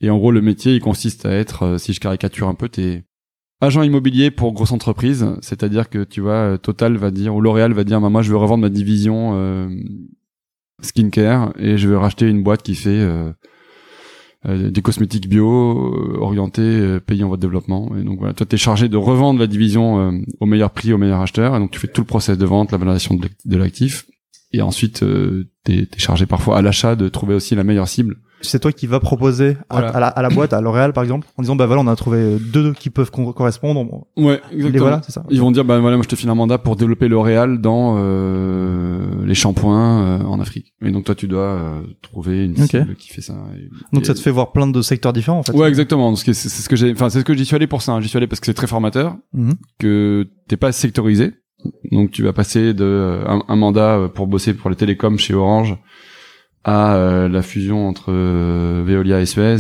Et 0.02 0.10
en 0.10 0.18
gros, 0.18 0.32
le 0.32 0.42
métier, 0.42 0.76
il 0.76 0.82
consiste 0.82 1.26
à 1.26 1.32
être, 1.32 1.64
euh, 1.64 1.78
si 1.78 1.94
je 1.94 2.00
caricature 2.00 2.48
un 2.48 2.54
peu, 2.56 2.68
t'es 2.70 3.06
agent 3.62 3.82
immobilier 3.82 4.30
pour 4.30 4.52
grosse 4.54 4.72
entreprise. 4.72 5.26
C'est-à-dire 5.42 5.90
que 5.90 6.04
tu 6.04 6.22
vois, 6.22 6.34
euh, 6.54 6.58
Total 6.58 6.96
va 6.98 7.10
dire 7.10 7.34
ou 7.36 7.42
L'Oréal 7.42 7.74
va 7.74 7.84
dire, 7.86 8.02
moi, 8.02 8.22
je 8.22 8.30
veux 8.30 8.38
revendre 8.38 8.62
ma 8.62 8.70
division 8.70 9.32
euh, 9.36 9.70
skincare 10.82 11.54
et 11.58 11.78
je 11.78 11.88
veux 11.88 11.98
racheter 11.98 12.28
une 12.28 12.44
boîte 12.44 12.64
qui 12.64 12.76
fait 12.76 12.90
euh, 12.90 13.32
euh, 14.46 14.70
des 14.70 14.82
cosmétiques 14.82 15.30
bio 15.30 15.48
euh, 15.48 16.18
orientés 16.20 17.00
pays 17.06 17.24
en 17.24 17.28
voie 17.28 17.38
de 17.38 17.42
développement. 17.42 17.96
Et 17.96 18.04
donc 18.04 18.20
voilà, 18.20 18.34
toi 18.34 18.46
t'es 18.46 18.58
chargé 18.58 18.90
de 18.90 18.98
revendre 18.98 19.40
la 19.40 19.48
division 19.48 20.12
au 20.40 20.46
meilleur 20.46 20.72
prix 20.72 20.94
au 20.94 20.98
meilleur 20.98 21.22
acheteur. 21.22 21.56
Et 21.56 21.60
donc 21.60 21.72
tu 21.72 21.80
fais 21.80 21.88
tout 21.88 22.02
le 22.02 22.08
process 22.08 22.38
de 22.38 22.46
vente, 22.46 22.72
la 22.72 22.78
valorisation 22.78 23.16
de 23.16 23.24
l'ac- 23.24 23.38
de 23.46 23.58
l'actif. 23.58 24.06
Et 24.52 24.62
ensuite 24.62 25.04
t'es 25.64 25.74
es 25.84 25.88
chargé 25.98 26.26
parfois 26.26 26.58
à 26.58 26.62
l'achat 26.62 26.96
de 26.96 27.08
trouver 27.10 27.36
aussi 27.36 27.56
la 27.56 27.64
meilleure 27.64 27.88
cible 27.88 28.18
c'est 28.44 28.60
toi 28.60 28.72
qui 28.72 28.88
vas 28.88 29.00
proposer 29.00 29.58
à, 29.70 29.74
Voilà. 29.80 29.90
à 29.90 30.00
la, 30.00 30.08
à 30.08 30.22
la 30.22 30.30
boîte, 30.30 30.54
à 30.54 30.62
L'Oréal 30.62 30.94
par 30.94 31.04
exemple, 31.04 31.28
en 31.38 31.42
disant 31.42 31.56
bah 31.56 31.66
voilà, 31.66 31.82
on 31.82 31.88
a 31.88 31.96
trouvé 31.96 32.38
deux 32.40 32.74
qui 32.74 32.90
peuvent 32.90 33.12
correspondre. 33.12 34.06
Ouais, 34.18 34.42
Les 34.52 34.58
exactement. 34.58 34.82
voilà, 34.84 35.02
c'est 35.04 35.12
ça. 35.12 35.24
Ils 35.30 35.40
vont 35.42 35.52
dire 35.52 35.66
bah 35.66 35.80
voilà 35.80 35.98
moi 35.98 36.04
je 36.04 36.10
te 36.10 36.16
file 36.16 36.30
un 36.30 36.36
mandat 36.36 36.58
pour 36.58 36.76
développer 36.76 37.08
L'Oréal 37.08 37.60
dans 37.62 37.96
euh, 37.98 39.26
les 39.26 39.36
shampoings 39.36 40.02
euh, 40.22 40.24
en 40.24 40.40
Afrique. 40.40 40.74
Et 40.86 40.92
donc 40.92 41.06
toi 41.06 41.16
tu 41.16 41.28
dois 41.28 41.42
euh, 41.42 41.82
trouver 42.02 42.46
une 42.46 42.56
cible 42.58 42.96
qui 42.96 43.10
fait 43.10 43.22
ça. 43.22 43.34
Et- 43.58 43.70
Donc 43.94 44.04
et- 44.04 44.06
ça 44.08 44.14
te 44.14 44.20
fait 44.20 44.32
voir 44.32 44.52
plein 44.52 44.68
de 44.68 44.82
secteurs 44.82 45.14
différents 45.14 45.40
en 45.40 45.44
fait. 45.44 45.54
Ouais 45.54 45.68
exactement. 45.70 46.16
C'est 46.16 46.34
ce 46.34 46.70
que 46.70 46.76
j'ai 46.76 46.92
enfin 46.92 47.10
c'est 47.10 47.20
ce 47.20 47.26
que 47.26 47.34
j'y 47.34 47.46
suis 47.46 47.56
allé 47.56 47.68
pour 47.68 47.82
ça. 47.82 47.94
hein. 47.94 48.02
J'y 48.02 48.10
suis 48.10 48.18
allé 48.18 48.28
parce 48.28 48.40
que 48.40 48.46
c'est 48.46 48.54
très 48.54 48.68
formateur, 48.68 49.16
Mhm. 49.34 49.54
que 49.80 50.28
t'es 50.48 50.58
pas 50.58 50.72
sectorisé. 50.72 51.32
Donc 51.92 52.12
tu 52.12 52.24
vas 52.24 52.34
passer 52.34 52.74
de 52.74 52.84
euh, 52.84 53.24
un, 53.26 53.42
un 53.48 53.56
mandat 53.56 53.98
euh, 53.98 54.08
pour 54.10 54.28
bosser 54.28 54.54
pour 54.54 54.70
les 54.70 54.76
télécoms 54.76 55.18
chez 55.18 55.34
Orange 55.34 55.78
à 56.64 56.96
euh, 56.96 57.28
la 57.30 57.42
fusion 57.42 57.88
entre 57.88 58.06
euh, 58.12 58.84
Veolia 58.86 59.20
et 59.22 59.26
Suez. 59.26 59.58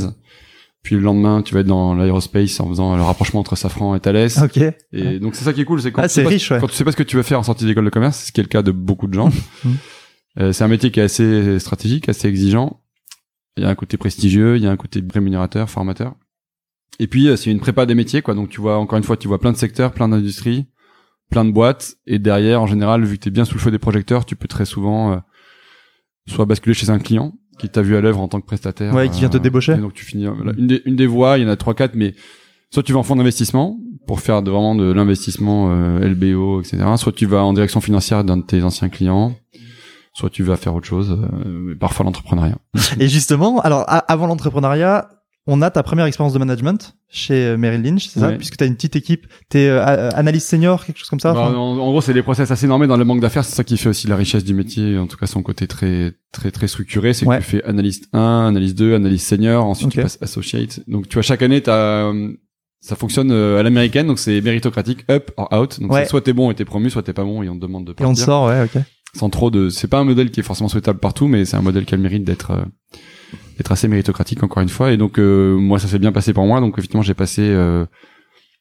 Puis 0.83 0.95
le 0.95 1.01
lendemain, 1.01 1.41
tu 1.41 1.53
vas 1.53 1.61
être 1.61 1.67
dans 1.67 1.93
l'aérospace 1.95 2.59
en 2.59 2.67
faisant 2.67 2.95
le 2.95 3.01
rapprochement 3.01 3.39
entre 3.39 3.55
Safran 3.55 3.95
et 3.95 3.99
Thales. 4.01 4.29
Ok. 4.41 4.59
Et 4.91 5.19
donc 5.19 5.35
c'est 5.35 5.45
ça 5.45 5.53
qui 5.53 5.61
est 5.61 5.65
cool, 5.65 5.81
c'est 5.81 5.91
quand, 5.93 6.01
Ah, 6.01 6.07
tu 6.09 6.15
sais 6.15 6.23
pas- 6.23 6.29
riche, 6.29 6.51
ouais. 6.51 6.59
quand 6.59 6.67
tu 6.67 6.73
sais 6.75 6.83
pas 6.83 6.91
ce 6.91 6.97
que 6.97 7.03
tu 7.03 7.15
veux 7.15 7.23
faire 7.23 7.39
en 7.39 7.43
sortie 7.43 7.65
d'école 7.65 7.85
de 7.85 7.89
commerce, 7.89 8.25
ce 8.25 8.31
qui 8.33 8.41
est 8.41 8.43
le 8.43 8.49
cas 8.49 8.61
de 8.61 8.71
beaucoup 8.71 9.07
de 9.07 9.13
gens. 9.13 9.29
Mhm. 9.65 9.75
Euh, 10.39 10.51
c'est 10.51 10.63
un 10.63 10.67
métier 10.67 10.89
qui 10.91 10.99
est 10.99 11.03
assez 11.03 11.59
stratégique, 11.59 12.09
assez 12.09 12.27
exigeant. 12.27 12.81
Il 13.55 13.63
y 13.63 13.67
a 13.67 13.69
un 13.69 13.75
côté 13.75 13.97
prestigieux, 13.97 14.57
il 14.57 14.63
y 14.63 14.67
a 14.67 14.71
un 14.71 14.77
côté 14.77 15.01
rémunérateur, 15.13 15.69
formateur. 15.69 16.15
Et 16.99 17.05
puis 17.07 17.27
euh, 17.29 17.35
c'est 17.35 17.51
une 17.51 17.59
prépa 17.59 17.85
des 17.85 17.93
métiers, 17.95 18.21
quoi. 18.23 18.33
Donc 18.33 18.49
tu 18.49 18.59
vois 18.59 18.77
encore 18.79 18.97
une 18.97 19.03
fois, 19.03 19.15
tu 19.15 19.27
vois 19.27 19.39
plein 19.39 19.51
de 19.51 19.57
secteurs, 19.57 19.91
plein 19.93 20.09
d'industries, 20.09 20.65
plein 21.29 21.45
de 21.45 21.51
boîtes. 21.51 21.97
Et 22.07 22.17
derrière, 22.17 22.61
en 22.63 22.65
général, 22.67 23.03
vu 23.05 23.17
que 23.19 23.23
t'es 23.25 23.29
bien 23.29 23.45
sous 23.45 23.53
le 23.53 23.59
feu 23.59 23.69
des 23.71 23.77
projecteurs, 23.79 24.25
tu 24.25 24.35
peux 24.35 24.47
très 24.47 24.65
souvent 24.65 25.13
euh, 25.13 25.17
soit 26.27 26.45
basculer 26.45 26.73
chez 26.73 26.89
un 26.89 26.99
client 26.99 27.33
qui 27.59 27.69
t'a 27.69 27.81
vu 27.81 27.95
à 27.95 28.01
l'œuvre 28.01 28.19
en 28.19 28.27
tant 28.27 28.41
que 28.41 28.45
prestataire. 28.45 28.93
Ouais, 28.93 29.09
qui 29.09 29.19
vient 29.19 29.29
te 29.29 29.37
débaucher. 29.37 29.73
Et 29.73 29.77
donc 29.77 29.93
tu 29.93 30.05
finis 30.05 30.25
voilà, 30.25 30.53
une 30.57 30.67
des 30.67 30.81
une 30.85 30.95
des 30.95 31.07
voies, 31.07 31.37
il 31.37 31.43
y 31.43 31.45
en 31.45 31.49
a 31.49 31.55
trois 31.55 31.73
quatre, 31.73 31.95
mais 31.95 32.15
soit 32.71 32.83
tu 32.83 32.93
vas 32.93 32.99
en 32.99 33.03
fonds 33.03 33.15
d'investissement 33.15 33.77
pour 34.07 34.19
faire 34.19 34.41
de, 34.41 34.51
vraiment 34.51 34.75
de 34.75 34.91
l'investissement 34.91 35.71
euh, 35.71 35.99
LBO, 35.99 36.61
etc. 36.61 36.83
Soit 36.97 37.13
tu 37.13 37.25
vas 37.25 37.43
en 37.43 37.53
direction 37.53 37.81
financière 37.81 38.23
d'un 38.23 38.37
de 38.37 38.43
tes 38.43 38.63
anciens 38.63 38.89
clients. 38.89 39.35
Soit 40.15 40.29
tu 40.29 40.43
vas 40.43 40.57
faire 40.57 40.75
autre 40.75 40.85
chose, 40.85 41.17
euh, 41.45 41.75
parfois 41.79 42.05
l'entrepreneuriat. 42.05 42.57
Et 42.99 43.07
justement, 43.07 43.59
alors 43.61 43.83
avant 43.87 44.27
l'entrepreneuriat, 44.27 45.09
on 45.45 45.61
a 45.61 45.69
ta 45.71 45.83
première 45.83 46.05
expérience 46.05 46.33
de 46.33 46.39
management 46.39 46.95
chez 47.09 47.33
euh, 47.45 47.57
Merrill 47.57 47.81
Lynch, 47.83 48.07
c'est 48.07 48.19
ça? 48.19 48.29
Ouais. 48.29 48.37
Puisque 48.37 48.57
tu 48.57 48.63
as 48.63 48.67
une 48.67 48.75
petite 48.75 48.95
équipe, 48.95 49.27
tu 49.49 49.57
es 49.59 49.69
analyste 49.69 50.47
senior, 50.49 50.85
quelque 50.85 50.97
chose 50.97 51.09
comme 51.09 51.19
ça 51.19 51.33
Bah, 51.33 51.41
enfin? 51.47 51.55
en, 51.57 51.77
en 51.77 51.89
gros, 51.91 52.01
c'est 52.01 52.13
des 52.13 52.23
process 52.23 52.49
assez 52.49 52.65
normés 52.67 52.87
dans 52.87 52.97
le 52.97 53.03
banque 53.03 53.19
d'affaires. 53.19 53.43
C'est 53.45 53.55
ça 53.55 53.63
qui 53.63 53.77
fait 53.77 53.89
aussi 53.89 54.07
la 54.07 54.15
richesse 54.15 54.43
du 54.43 54.53
métier. 54.53 54.97
En 54.97 55.07
tout 55.07 55.17
cas, 55.17 55.25
son 55.27 55.43
côté 55.43 55.67
très, 55.67 56.13
très, 56.31 56.49
très 56.51 56.67
structuré. 56.67 57.13
C'est 57.13 57.25
Ouais. 57.27 57.39
que 57.39 57.43
tu 57.43 57.49
fais 57.49 57.63
analyste 57.65 58.07
1, 58.13 58.47
analyste 58.47 58.77
2, 58.77 58.95
analyste 58.95 59.27
senior. 59.27 59.65
Ensuite, 59.65 59.89
tu 59.91 60.01
passes 60.01 60.17
associate. 60.21 60.79
Donc, 60.87 61.09
tu 61.09 61.13
vois, 61.15 61.23
chaque 61.23 61.41
année, 61.41 61.61
t'as, 61.61 61.75
euh, 62.13 62.31
ça 62.79 62.95
fonctionne 62.95 63.31
euh, 63.31 63.59
à 63.59 63.63
l'américaine. 63.63 64.07
Donc, 64.07 64.19
c'est 64.19 64.39
méritocratique, 64.41 65.05
up 65.11 65.31
or 65.37 65.49
out. 65.53 65.79
Donc, 65.81 65.91
Ouais. 65.91 66.05
soit 66.05 66.21
t'es 66.21 66.33
bon 66.33 66.51
et 66.51 66.55
t'es 66.55 66.65
promu, 66.65 66.89
soit 66.89 67.03
t'es 67.03 67.13
pas 67.13 67.23
bon 67.25 67.43
et 67.43 67.49
on 67.49 67.55
te 67.55 67.61
demande 67.61 67.85
de 67.85 67.91
Et 67.91 67.93
on 67.93 67.95
te 67.95 68.03
partir. 68.03 68.25
sort, 68.25 68.47
ouais, 68.47 68.63
ok. 68.63 68.81
Sans 69.15 69.29
trop 69.29 69.51
de, 69.51 69.69
c'est 69.69 69.87
pas 69.87 69.99
un 69.99 70.03
modèle 70.05 70.31
qui 70.31 70.39
est 70.39 70.43
forcément 70.43 70.69
souhaitable 70.69 70.99
partout, 70.99 71.27
mais 71.27 71.45
c'est 71.45 71.55
un 71.57 71.61
modèle 71.61 71.85
qui 71.85 71.93
a 71.93 71.97
le 71.97 72.03
mérite 72.03 72.23
d'être, 72.23 72.49
euh, 72.51 72.63
d'être 73.57 73.71
assez 73.71 73.87
méritocratique 73.87 74.43
encore 74.43 74.61
une 74.61 74.69
fois. 74.69 74.91
Et 74.91 74.97
donc, 74.97 75.19
euh, 75.19 75.55
moi, 75.55 75.79
ça 75.79 75.87
s'est 75.87 75.99
bien 75.99 76.11
passé 76.11 76.33
pour 76.33 76.45
moi. 76.45 76.59
Donc, 76.59 76.77
effectivement, 76.77 77.01
j'ai 77.01 77.13
passé, 77.13 77.41
euh, 77.43 77.85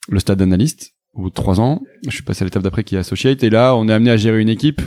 le 0.09 0.19
stade 0.19 0.39
d'analyste 0.39 0.93
au 1.15 1.23
bout 1.23 1.29
de 1.31 1.35
trois 1.35 1.61
ans. 1.61 1.83
Je 2.07 2.11
suis 2.11 2.23
passé 2.23 2.43
à 2.43 2.45
l'étape 2.45 2.63
d'après 2.63 2.85
qui 2.85 2.97
est 2.97 2.99
associate. 2.99 3.43
Et 3.43 3.51
là, 3.51 3.75
on 3.77 3.89
est 3.89 3.93
amené 3.93 4.11
à 4.11 4.17
gérer 4.17 4.41
une 4.41 4.49
équipe 4.49 4.83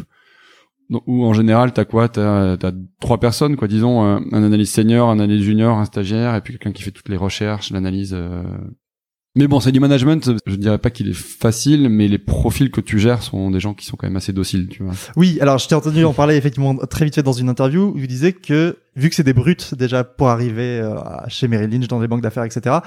où, 0.90 1.26
en 1.26 1.34
général, 1.34 1.74
t'as 1.74 1.86
quoi? 1.86 2.10
T'as, 2.10 2.58
t'as 2.58 2.72
trois 3.00 3.20
personnes, 3.20 3.56
quoi. 3.56 3.68
Disons, 3.68 4.04
un, 4.04 4.18
un 4.32 4.44
analyste 4.44 4.76
senior, 4.76 5.10
un 5.10 5.20
analyste 5.20 5.46
junior, 5.46 5.78
un 5.78 5.86
stagiaire, 5.86 6.36
et 6.36 6.42
puis 6.42 6.54
quelqu'un 6.54 6.72
qui 6.72 6.84
fait 6.84 6.92
toutes 6.92 7.10
les 7.10 7.18
recherches, 7.18 7.72
l'analyse, 7.72 8.14
euh. 8.14 8.44
Mais 9.36 9.48
bon, 9.48 9.60
c'est 9.60 9.74
du 9.74 9.82
management. 9.82 10.32
Je 10.46 10.56
dirais 10.56 10.78
pas 10.78 10.90
qu'il 10.90 11.10
est 11.10 11.14
facile, 11.14 11.90
mais 11.90 12.08
les 12.08 12.18
profils 12.18 12.72
que 12.72 12.80
tu 12.80 13.00
gères 13.00 13.22
sont 13.22 13.52
des 13.52 13.60
gens 13.60 13.74
qui 13.74 13.86
sont 13.86 13.98
quand 13.98 14.08
même 14.08 14.16
assez 14.16 14.32
dociles, 14.32 14.70
tu 14.70 14.84
vois. 14.84 14.94
Oui, 15.18 15.38
alors 15.42 15.58
je 15.58 15.68
t'ai 15.68 15.76
entendu 15.76 16.06
en 16.06 16.14
parler 16.14 16.38
effectivement 16.38 16.76
très 16.76 17.04
vite 17.04 17.16
fait 17.16 17.24
dans 17.24 17.34
une 17.34 17.50
interview 17.50 17.92
où 17.94 17.98
il 17.98 18.08
disait 18.08 18.32
que 18.32 18.78
vu 18.96 19.10
que 19.10 19.16
c'est 19.16 19.24
des 19.24 19.34
brutes 19.34 19.76
déjà 19.76 20.06
pour 20.06 20.30
arriver 20.30 20.80
euh, 20.80 20.96
chez 21.28 21.50
Merrill 21.50 21.70
Lynch 21.70 21.88
dans 21.88 22.00
des 22.00 22.08
banques 22.08 22.22
d'affaires, 22.22 22.46
etc., 22.46 22.78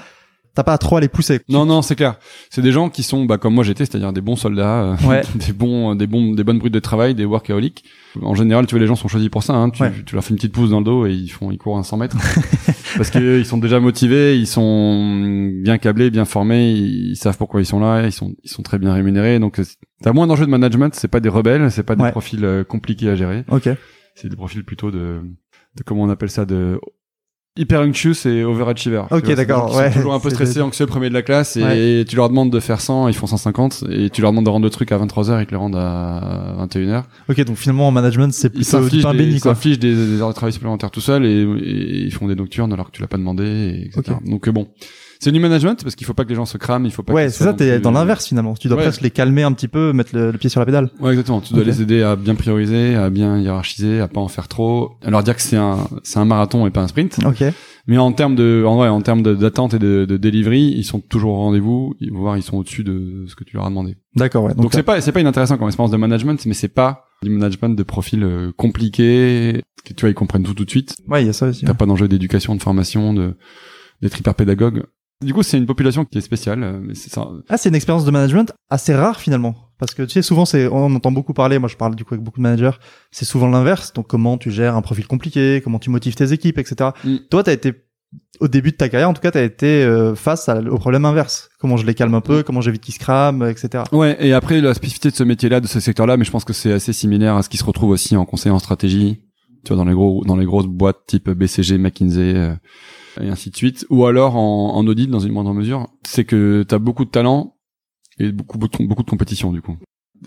t'as 0.59 0.63
pas 0.63 0.73
à 0.73 0.77
trop 0.77 0.97
à 0.97 0.99
les 1.01 1.07
pousser. 1.07 1.39
Non, 1.47 1.65
non, 1.65 1.81
c'est 1.81 1.95
clair. 1.95 2.15
C'est 2.49 2.61
des 2.61 2.71
gens 2.73 2.89
qui 2.89 3.01
sont, 3.03 3.23
bah, 3.23 3.37
comme 3.37 3.53
moi 3.53 3.63
j'étais, 3.63 3.85
c'est-à-dire 3.85 4.11
des 4.11 4.19
bons 4.19 4.35
soldats, 4.35 4.81
euh, 4.83 4.95
Ouais. 5.07 5.21
des 5.35 5.53
bons, 5.53 5.95
des 5.95 6.05
bons, 6.05 6.33
des 6.33 6.43
bonnes 6.43 6.59
brutes 6.59 6.73
de 6.73 6.79
travail, 6.79 7.15
des 7.15 7.23
workaholics. 7.23 7.85
En 8.21 8.35
général, 8.35 8.65
tu 8.67 8.71
vois, 8.75 8.81
les 8.81 8.87
gens 8.87 8.95
sont 8.95 9.07
choisis 9.07 9.29
pour 9.29 9.43
ça. 9.43 9.53
Hein. 9.53 9.69
Tu, 9.69 9.81
Ouais. 9.83 9.91
tu 10.05 10.15
leur 10.15 10.23
fais 10.23 10.31
une 10.31 10.35
petite 10.35 10.51
pouce 10.51 10.71
dans 10.71 10.79
le 10.79 10.85
dos 10.85 11.05
et 11.05 11.13
ils 11.13 11.29
font, 11.29 11.49
ils 11.51 11.57
courent 11.57 11.77
à 11.79 11.83
100 11.83 11.95
mètres 11.97 12.17
parce 12.97 13.09
que 13.09 13.39
ils 13.39 13.45
sont 13.45 13.57
déjà 13.57 13.79
motivés, 13.79 14.37
ils 14.37 14.47
sont 14.47 15.49
bien 15.63 15.77
câblés, 15.77 16.09
bien 16.09 16.25
formés, 16.25 16.71
ils 16.73 17.15
savent 17.15 17.37
pourquoi 17.37 17.61
ils 17.61 17.65
sont 17.65 17.79
là, 17.79 18.05
ils 18.05 18.11
sont, 18.11 18.33
ils 18.43 18.49
sont 18.49 18.63
très 18.63 18.79
bien 18.79 18.93
rémunérés. 18.93 19.39
Donc, 19.39 19.55
c'est- 19.57 19.77
t'as 20.01 20.11
moins 20.11 20.27
d'enjeux 20.27 20.45
de 20.45 20.51
management. 20.51 20.93
C'est 20.95 21.07
pas 21.07 21.19
des 21.21 21.29
rebelles, 21.29 21.71
c'est 21.71 21.83
pas 21.83 21.95
des 21.95 22.03
Ouais. 22.03 22.11
profils 22.11 22.43
euh, 22.43 22.63
compliqués 22.63 23.09
à 23.09 23.15
gérer. 23.15 23.45
Ok. 23.49 23.69
C'est 24.15 24.27
des 24.27 24.35
profils 24.35 24.63
plutôt 24.65 24.91
de, 24.91 25.21
de 25.77 25.83
comment 25.85 26.03
on 26.03 26.09
appelle 26.09 26.29
ça, 26.29 26.45
de 26.45 26.79
hyper 27.59 27.81
anxious 27.81 28.25
et 28.27 28.43
overachiever. 28.43 29.03
Ok, 29.11 29.31
d'accord, 29.35 29.75
ouais. 29.75 29.91
toujours 29.91 30.13
un 30.13 30.19
peu 30.19 30.29
des- 30.29 30.61
anxieux, 30.61 30.85
premier 30.85 31.09
de 31.09 31.13
la 31.13 31.21
classe, 31.21 31.57
et 31.57 32.05
tu 32.07 32.15
leur 32.15 32.29
demandes 32.29 32.49
de 32.51 32.59
faire 32.59 32.81
100, 32.81 33.07
ils 33.09 33.13
font 33.13 33.27
150, 33.27 33.83
et 33.91 34.09
tu 34.09 34.21
leur 34.21 34.31
demandes 34.31 34.45
de 34.45 34.49
rendre 34.49 34.63
le 34.65 34.69
truc 34.69 34.91
à 34.91 34.97
23h, 34.97 35.41
ils 35.41 35.45
te 35.45 35.51
le 35.51 35.57
rendent 35.57 35.75
à 35.75 36.55
21h. 36.65 37.03
Ok, 37.29 37.41
donc 37.45 37.57
finalement 37.57 37.87
en 37.87 37.91
management 37.91 38.31
c'est 38.33 38.49
plutôt 38.49 38.89
du 38.89 39.01
pain 39.01 39.13
béni 39.13 39.33
ils 39.33 39.39
s'infligent 39.39 39.79
des, 39.79 39.93
des 39.93 40.21
heures 40.21 40.29
de 40.29 40.33
travail 40.33 40.53
supplémentaires 40.53 40.91
tout 40.91 41.01
seuls, 41.01 41.25
et, 41.25 41.41
et 41.43 41.97
ils 42.05 42.11
font 42.13 42.27
des 42.27 42.35
nocturnes 42.35 42.73
alors 42.73 42.87
que 42.87 42.91
tu 42.95 43.01
l'as 43.01 43.07
pas 43.07 43.17
demandé, 43.17 43.43
et 43.43 43.85
etc. 43.87 44.17
Donc 44.25 44.47
euh, 44.47 44.51
bon, 44.51 44.67
c'est 45.19 45.31
du 45.31 45.39
management, 45.39 45.83
parce 45.83 45.95
qu'il 45.95 46.07
faut 46.07 46.13
pas 46.13 46.23
que 46.23 46.29
les 46.29 46.35
gens 46.35 46.45
se 46.45 46.57
crament, 46.57 46.85
il 46.85 46.91
faut 46.91 47.03
pas 47.03 47.13
Ouais, 47.13 47.29
c'est 47.29 47.43
ça, 47.43 47.53
t'es 47.53 47.79
dans 47.79 47.91
l'inverse 47.91 48.27
finalement. 48.27 48.53
Tu 48.55 48.67
dois 48.69 48.77
Ouais. 48.77 48.83
presque 48.83 49.01
les 49.01 49.11
calmer 49.11 49.43
un 49.43 49.51
petit 49.51 49.67
peu, 49.67 49.91
mettre 49.93 50.15
le, 50.15 50.31
le 50.31 50.37
pied 50.37 50.49
sur 50.49 50.59
la 50.61 50.65
pédale. 50.65 50.89
Ouais, 50.99 51.11
exactement. 51.11 51.41
Tu 51.41 51.53
dois 51.53 51.63
les 51.63 51.81
aider 51.81 52.01
à 52.03 52.15
bien 52.15 52.35
prioriser, 52.35 52.95
à 52.95 53.09
bien 53.09 53.37
hiérarchiser, 53.37 53.99
à 53.99 54.07
pas 54.07 54.21
en 54.21 54.27
faire 54.29 54.47
trop, 54.47 54.91
leur 55.05 55.21
dire 55.23 55.35
que 55.35 55.41
c'est 55.41 55.57
un, 55.57 55.87
c'est 56.03 56.19
un 56.19 56.25
marathon 56.25 56.65
et 56.65 56.71
pas 56.71 56.81
un 56.81 56.87
sprint. 56.87 57.19
Ok. 57.25 57.43
Mais 57.87 57.97
en 57.97 58.11
termes 58.11 58.35
de, 58.35 58.63
en 58.67 58.75
vrai, 58.75 58.87
en 58.87 59.01
termes 59.01 59.23
d'attente 59.23 59.73
et 59.73 59.79
de, 59.79 60.05
de 60.05 60.15
delivery, 60.17 60.73
ils 60.77 60.83
sont 60.83 60.99
toujours 60.99 61.33
au 61.33 61.37
rendez-vous. 61.37 61.95
Ils 61.99 62.11
vont 62.13 62.19
voir, 62.19 62.37
ils 62.37 62.43
sont 62.43 62.57
au-dessus 62.57 62.83
de 62.83 63.25
ce 63.27 63.35
que 63.35 63.43
tu 63.43 63.55
leur 63.55 63.65
as 63.65 63.69
demandé. 63.69 63.97
D'accord, 64.15 64.43
ouais. 64.43 64.53
Donc 64.53 64.73
c'est 64.73 64.83
pas, 64.83 65.01
c'est 65.01 65.11
pas 65.11 65.21
inintéressant 65.21 65.57
comme 65.57 65.67
expérience 65.67 65.91
de 65.91 65.97
management, 65.97 66.45
mais 66.45 66.53
c'est 66.53 66.67
pas 66.67 67.05
du 67.23 67.29
management 67.29 67.75
de 67.75 67.83
profil 67.83 68.23
euh, 68.23 68.51
compliqué. 68.55 69.63
Que, 69.83 69.93
tu 69.93 70.01
vois, 70.01 70.09
ils 70.09 70.13
comprennent 70.13 70.43
tout 70.43 70.53
tout 70.53 70.65
de 70.65 70.69
suite. 70.69 70.95
ouais, 71.07 71.23
il 71.23 71.27
y 71.27 71.29
a 71.29 71.33
ça 71.33 71.47
aussi. 71.47 71.65
T'as 71.65 71.73
pas 71.73 71.85
d'enjeu 71.85 72.07
d'éducation, 72.07 72.55
de 72.55 72.61
formation, 72.61 73.13
de 73.13 73.35
d'être 74.01 74.17
hyper 74.19 74.35
pédagogue. 74.35 74.83
Du 75.23 75.33
coup, 75.33 75.43
c'est 75.43 75.57
une 75.57 75.65
population 75.65 76.05
qui 76.05 76.17
est 76.17 76.21
spéciale. 76.21 76.63
euh, 76.63 76.79
Mais 76.81 76.95
c'est 76.95 77.09
ça. 77.11 77.27
Ah, 77.49 77.57
c'est 77.57 77.67
une 77.69 77.75
expérience 77.75 78.05
de 78.05 78.11
management 78.11 78.53
assez 78.69 78.95
rare 78.95 79.19
finalement. 79.19 79.55
Parce 79.77 79.93
que 79.93 80.03
tu 80.03 80.11
sais, 80.13 80.21
souvent, 80.21 80.45
c'est, 80.45 80.67
on 80.67 80.93
entend 80.95 81.11
beaucoup 81.11 81.33
parler, 81.33 81.57
moi 81.59 81.69
je 81.69 81.75
parle 81.77 81.95
du 81.95 82.03
coup 82.05 82.13
avec 82.13 82.23
beaucoup 82.23 82.39
de 82.39 82.43
managers, 82.43 82.77
c'est 83.11 83.25
souvent 83.25 83.47
l'inverse. 83.49 83.93
Donc 83.93 84.07
comment 84.07 84.37
tu 84.37 84.49
gères 84.51 84.75
un 84.75 84.81
profil 84.81 85.07
compliqué, 85.07 85.61
comment 85.63 85.79
tu 85.79 85.89
motives 85.89 86.15
tes 86.15 86.31
équipes, 86.33 86.57
etc. 86.57 86.91
Mm. 87.03 87.15
Toi, 87.29 87.43
t'as 87.43 87.53
été, 87.53 87.73
au 88.41 88.47
début 88.49 88.71
de 88.71 88.75
ta 88.77 88.87
carrière, 88.89 89.09
en 89.09 89.13
tout 89.13 89.21
cas, 89.21 89.31
t'as 89.31 89.43
été 89.43 89.83
euh, 89.83 90.15
face 90.15 90.47
à- 90.49 90.59
au 90.61 90.77
problème 90.77 91.03
inverse. 91.05 91.49
Comment 91.59 91.75
je 91.77 91.85
les 91.85 91.93
calme 91.93 92.13
un 92.13 92.21
peu, 92.21 92.43
comment 92.43 92.59
j'évite 92.61 92.81
qu'ils 92.81 92.93
se 92.93 92.99
crament, 92.99 93.43
etc. 93.47 93.83
Ouais, 93.91 94.17
et 94.25 94.33
après, 94.33 94.59
la 94.61 94.73
spécificité 94.73 95.11
de 95.11 95.15
ce 95.15 95.23
métier-là, 95.23 95.59
de 95.61 95.67
ce 95.67 95.79
secteur-là, 95.81 96.15
mais 96.17 96.25
je 96.25 96.31
pense 96.31 96.43
que 96.45 96.53
c'est 96.53 96.71
assez 96.73 96.91
similaire 96.93 97.35
à 97.35 97.43
ce 97.43 97.49
qui 97.49 97.57
se 97.57 97.63
retrouve 97.65 97.89
aussi 97.91 98.15
en 98.17 98.25
conseil 98.25 98.51
en 98.51 98.59
stratégie, 98.59 99.21
tu 99.65 99.73
vois, 99.73 99.77
dans 99.77 99.89
les 99.89 99.93
gros, 99.95 100.23
dans 100.25 100.35
les 100.37 100.45
grosses 100.45 100.67
boîtes 100.67 100.99
type 101.07 101.29
BCG, 101.29 101.77
McKinsey, 101.77 102.33
euh, 102.35 102.53
et 103.21 103.29
ainsi 103.29 103.49
de 103.49 103.55
suite, 103.55 103.85
ou 103.89 104.05
alors 104.05 104.35
en, 104.35 104.75
en 104.75 104.87
audit 104.87 105.09
dans 105.09 105.19
une 105.19 105.31
moindre 105.31 105.53
mesure, 105.53 105.87
c'est 106.03 106.25
que 106.25 106.63
t'as 106.67 106.79
beaucoup 106.79 107.05
de 107.05 107.09
talent 107.09 107.55
et 108.19 108.31
beaucoup, 108.31 108.57
beaucoup, 108.57 108.83
beaucoup 108.85 109.03
de 109.03 109.09
compétition, 109.09 109.51
du 109.51 109.61
coup. 109.61 109.77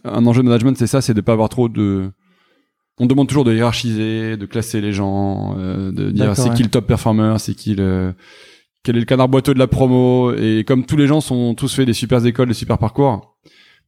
Un 0.04 0.26
enjeu 0.26 0.42
de 0.42 0.48
management, 0.48 0.76
c'est 0.76 0.86
ça, 0.86 1.00
c'est 1.02 1.14
de 1.14 1.20
pas 1.20 1.32
avoir 1.32 1.48
trop 1.48 1.68
de, 1.68 2.10
on 2.98 3.06
demande 3.06 3.28
toujours 3.28 3.44
de 3.44 3.54
hiérarchiser, 3.54 4.36
de 4.36 4.46
classer 4.46 4.80
les 4.80 4.92
gens, 4.92 5.56
euh, 5.58 5.92
de 5.92 6.10
dire 6.10 6.36
c'est 6.36 6.50
ouais. 6.50 6.54
qui 6.54 6.62
le 6.62 6.70
top 6.70 6.86
performer, 6.86 7.36
c'est 7.38 7.54
qui 7.54 7.74
le, 7.74 8.14
quel 8.82 8.96
est 8.96 9.00
le 9.00 9.06
canard 9.06 9.28
boiteux 9.28 9.54
de 9.54 9.58
la 9.58 9.66
promo, 9.66 10.32
et 10.34 10.64
comme 10.66 10.84
tous 10.84 10.96
les 10.96 11.06
gens 11.06 11.20
sont 11.20 11.54
tous 11.54 11.74
fait 11.74 11.86
des 11.86 11.94
super 11.94 12.24
écoles, 12.24 12.48
des 12.48 12.54
super 12.54 12.78
parcours, 12.78 13.36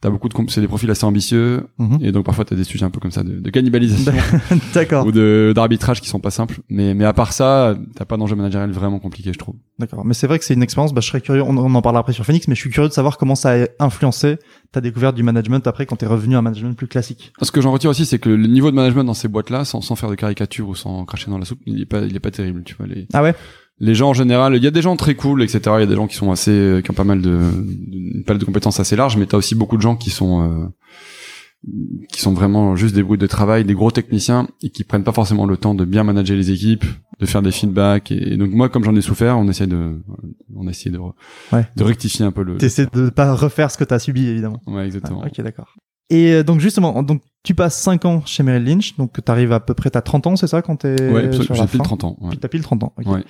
t'as 0.01 0.11
beaucoup 0.11 0.29
de, 0.29 0.35
c'est 0.49 0.61
des 0.61 0.69
profils 0.69 0.91
assez 0.91 1.05
ambitieux, 1.05 1.67
Mhm. 1.79 1.99
et 2.03 2.13
donc 2.13 2.25
parfois 2.27 2.45
t'as 2.45 2.57
des 2.57 2.65
sujets 2.65 2.85
un 2.85 2.91
peu 2.91 3.01
comme 3.01 3.11
ça 3.11 3.23
de, 3.23 3.41
de 3.41 3.51
cannibalisation 3.51 4.13
D'accord. 4.75 5.07
ou 5.07 5.13
de 5.13 5.53
d'arbitrage 5.55 6.01
qui 6.01 6.09
sont 6.09 6.21
pas 6.21 6.31
simples. 6.31 6.61
Mais 6.69 6.95
mais 6.95 7.05
à 7.05 7.13
part 7.13 7.33
ça, 7.33 7.75
t'as 7.97 8.05
pas 8.05 8.17
d'enjeu 8.17 8.37
managériel 8.37 8.71
vraiment 8.71 8.99
compliqué, 8.99 9.33
je 9.33 9.39
trouve. 9.39 9.55
D'accord. 9.79 10.05
Mais 10.05 10.15
c'est 10.15 10.27
vrai 10.27 10.39
que 10.39 10.45
c'est 10.45 10.55
une 10.55 10.63
expérience, 10.63 10.93
bah, 10.95 11.01
je 11.01 11.09
serais 11.09 11.21
curieux, 11.21 11.43
on, 11.43 11.57
on 11.57 11.75
en 11.75 11.83
parlera 11.83 12.01
après 12.01 12.13
sur 12.13 12.25
Phoenix, 12.25 12.47
mais 12.49 12.55
je 12.55 12.61
suis 12.61 12.71
curieux 12.71 12.89
de 12.89 12.95
savoir 12.95 13.19
comment 13.19 13.35
ça 13.35 13.63
a 13.63 13.67
influencé 13.81 14.37
ta 14.73 14.81
découverte 14.81 15.15
du 15.17 15.23
management 15.23 15.67
après 15.67 15.87
quand 15.87 15.97
t'es 15.97 16.07
revenu 16.07 16.35
à 16.37 16.39
un 16.39 16.43
management 16.43 16.75
plus 16.77 16.87
classique. 16.89 17.33
Ce 17.43 17.51
que 17.51 17.61
j'en 17.61 17.73
retire 17.73 17.91
aussi, 17.91 18.05
c'est 18.07 18.19
que 18.19 18.29
le 18.29 18.47
niveau 18.47 18.71
de 18.71 18.77
management 18.77 19.05
dans 19.05 19.15
ces 19.15 19.29
boîtes-là, 19.29 19.65
sans, 19.65 19.81
sans 19.81 19.97
faire 19.97 20.11
de 20.11 20.15
caricature 20.17 20.69
ou 20.69 20.75
sans 20.75 21.05
cracher 21.05 21.31
dans 21.31 21.39
la 21.39 21.45
soupe, 21.45 21.61
il 21.67 21.81
est 21.81 21.87
pas 21.87 22.03
il 22.03 22.15
est 22.15 22.21
pas 22.21 22.31
terrible. 22.31 22.63
Tu 22.65 22.75
vois 22.75 22.87
les 22.87 23.07
Ah 23.13 23.23
ouais? 23.23 23.35
Les 23.85 23.95
gens 23.95 24.11
en 24.11 24.15
général, 24.15 24.57
il 24.57 24.65
y 24.65 24.67
a 24.67 24.71
des 24.71 24.81
gens 24.83 24.97
très 24.97 25.15
cool, 25.15 25.43
etc. 25.43 25.61
Il 25.77 25.81
y 25.81 25.83
a 25.83 25.87
des 25.87 25.95
gens 25.95 26.07
qui 26.07 26.17
sont 26.17 26.33
assez, 26.33 26.51
euh, 26.51 26.81
qui 26.81 26.91
ont 26.91 26.95
pas 26.95 27.05
mal 27.05 27.21
de, 27.21 27.39
une 27.93 28.25
palette 28.25 28.41
de 28.41 28.47
compétences 28.47 28.81
assez 28.81 28.97
large, 28.97 29.17
mais 29.17 29.27
t'as 29.27 29.37
aussi 29.37 29.55
beaucoup 29.55 29.77
de 29.77 29.83
gens 29.83 29.95
qui 29.95 30.09
sont, 30.11 30.43
euh, 30.43 30.67
qui 32.11 32.21
sont 32.21 32.33
vraiment 32.33 32.77
juste 32.77 32.95
des 32.95 33.03
bruits 33.03 33.19
de 33.19 33.27
travail, 33.27 33.65
des 33.65 33.75
gros 33.75 33.91
techniciens 33.91 34.49
et 34.63 34.71
qui 34.71 34.85
prennent 34.85 35.05
pas 35.05 35.13
forcément 35.13 35.45
le 35.45 35.59
temps 35.59 35.75
de 35.75 35.85
bien 35.85 36.03
manager 36.03 36.37
les 36.37 36.51
équipes 36.51 36.85
de 37.21 37.27
faire 37.27 37.43
des 37.43 37.53
feedbacks. 37.53 38.11
Et, 38.11 38.37
donc 38.39 38.51
moi, 38.53 38.71
comme 38.71 38.85
j'en 38.85 38.97
ai 38.97 39.03
souffert, 39.03 39.39
on 39.39 39.49
essaie 39.49 39.67
de, 39.67 40.01
on 40.57 40.67
essaie 40.67 40.91
de, 40.91 40.99
Ouais. 41.53 41.67
de 41.77 41.85
rectifier 41.85 42.25
un 42.25 42.33
peu 42.33 42.43
le. 42.43 42.57
T'essaies 42.57 42.87
de 42.93 43.11
pas 43.11 43.35
refaire 43.35 43.71
ce 43.71 43.77
que 43.77 43.85
t'as 43.85 43.99
subi, 43.99 44.27
évidemment. 44.29 44.61
Ouais, 44.67 44.87
exactement. 44.87 45.21
Ah, 45.23 45.29
ok, 45.29 45.45
d'accord. 45.45 45.75
Et 46.09 46.33
euh, 46.33 46.43
donc 46.43 46.61
justement, 46.61 47.03
donc 47.03 47.23
tu 47.45 47.55
passes 47.55 47.79
5 47.81 48.07
ans 48.07 48.23
chez 48.25 48.43
Merrill 48.43 48.65
Lynch, 48.65 48.97
donc 48.97 49.23
t'arrives 49.23 49.53
à 49.53 49.61
peu 49.61 49.75
près, 49.75 49.91
t'as 49.91 50.01
30 50.01 50.27
ans, 50.29 50.35
c'est 50.37 50.47
ça, 50.47 50.63
quand 50.63 50.77
t'es 50.77 51.11
Ouais, 51.13 51.31
j'ai 51.31 51.39
pile 51.41 51.55
fin 51.57 51.67
30 51.67 52.05
ans. 52.05 52.17
ouais. 52.23 52.37
T'as 52.41 52.49
pile 52.49 52.63
30 52.63 52.83
ans. 52.85 52.95
ok. 52.99 53.07
Ouais. 53.07 53.23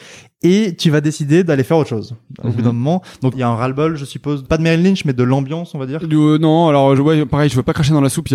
Et 0.43 0.77
tu 0.77 0.89
vas 0.91 1.01
décider 1.01 1.43
d'aller 1.43 1.65
faire 1.65 1.77
autre 1.79 1.89
chose. 1.89 2.15
Au 2.43 2.49
bout 2.51 2.59
Mhm. 2.59 2.63
d'un 2.65 2.73
moment, 2.73 3.03
donc 3.23 3.33
il 3.35 3.41
y 3.41 3.43
a 3.43 3.49
un 3.49 3.55
ras-le-bol, 3.57 3.97
je 3.97 4.05
suppose, 4.05 4.45
pas 4.45 4.57
de 4.57 4.63
Merrill 4.63 4.85
Lynch, 4.85 5.05
mais 5.05 5.15
de 5.15 5.23
l'ambiance, 5.25 5.75
on 5.75 5.79
va 5.79 5.87
dire. 5.87 5.99
Euh, 6.05 6.39
non, 6.39 6.69
alors 6.69 6.93
ouais, 6.93 7.27
pareil, 7.27 7.51
je 7.51 7.57
veux 7.57 7.63
pas 7.65 7.73
cracher 7.73 7.93
dans 7.93 8.01
la 8.01 8.09
soupe. 8.09 8.29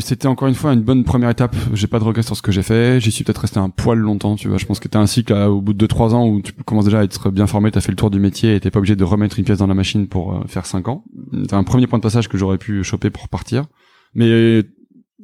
C'était 0.00 0.26
encore 0.26 0.48
une 0.48 0.54
fois 0.54 0.72
une 0.72 0.80
bonne 0.82 1.04
première 1.04 1.30
étape. 1.30 1.54
J'ai 1.74 1.86
pas 1.86 2.00
de 2.00 2.04
regrets 2.04 2.22
sur 2.22 2.36
ce 2.36 2.42
que 2.42 2.50
j'ai 2.50 2.62
fait. 2.62 3.00
J'y 3.00 3.12
suis 3.12 3.22
peut-être 3.22 3.42
resté 3.42 3.58
un 3.60 3.70
poil 3.70 3.98
longtemps, 3.98 4.34
tu 4.34 4.48
vois. 4.48 4.58
Je 4.58 4.66
pense 4.66 4.80
que 4.80 4.88
t'as 4.88 4.98
un 4.98 5.06
cycle 5.06 5.32
au 5.32 5.60
bout 5.60 5.74
de 5.74 5.78
2-3 5.86 6.12
ans 6.12 6.26
où 6.26 6.42
tu 6.42 6.52
commences 6.64 6.86
déjà 6.86 6.98
à 7.00 7.04
être 7.04 7.30
bien 7.30 7.46
formé, 7.46 7.70
t'as 7.70 7.80
fait 7.80 7.92
le 7.92 7.96
tour 7.96 8.10
du 8.10 8.18
métier 8.18 8.56
et 8.56 8.60
t'es 8.60 8.70
pas 8.72 8.78
obligé 8.80 8.96
de 8.96 9.04
remettre 9.04 9.38
une 9.38 9.44
pièce 9.44 9.58
dans 9.58 9.68
la 9.68 9.74
machine 9.74 10.08
pour 10.08 10.32
euh, 10.34 10.40
faire 10.48 10.66
5 10.66 10.88
ans. 10.88 11.04
T'as 11.48 11.56
un 11.56 11.62
premier 11.64 11.86
point 11.86 12.00
de 12.00 12.02
passage 12.02 12.28
que 12.28 12.36
j'aurais 12.36 12.58
pu 12.58 12.82
choper 12.82 13.10
pour 13.10 13.28
partir, 13.28 13.66
mais 14.14 14.62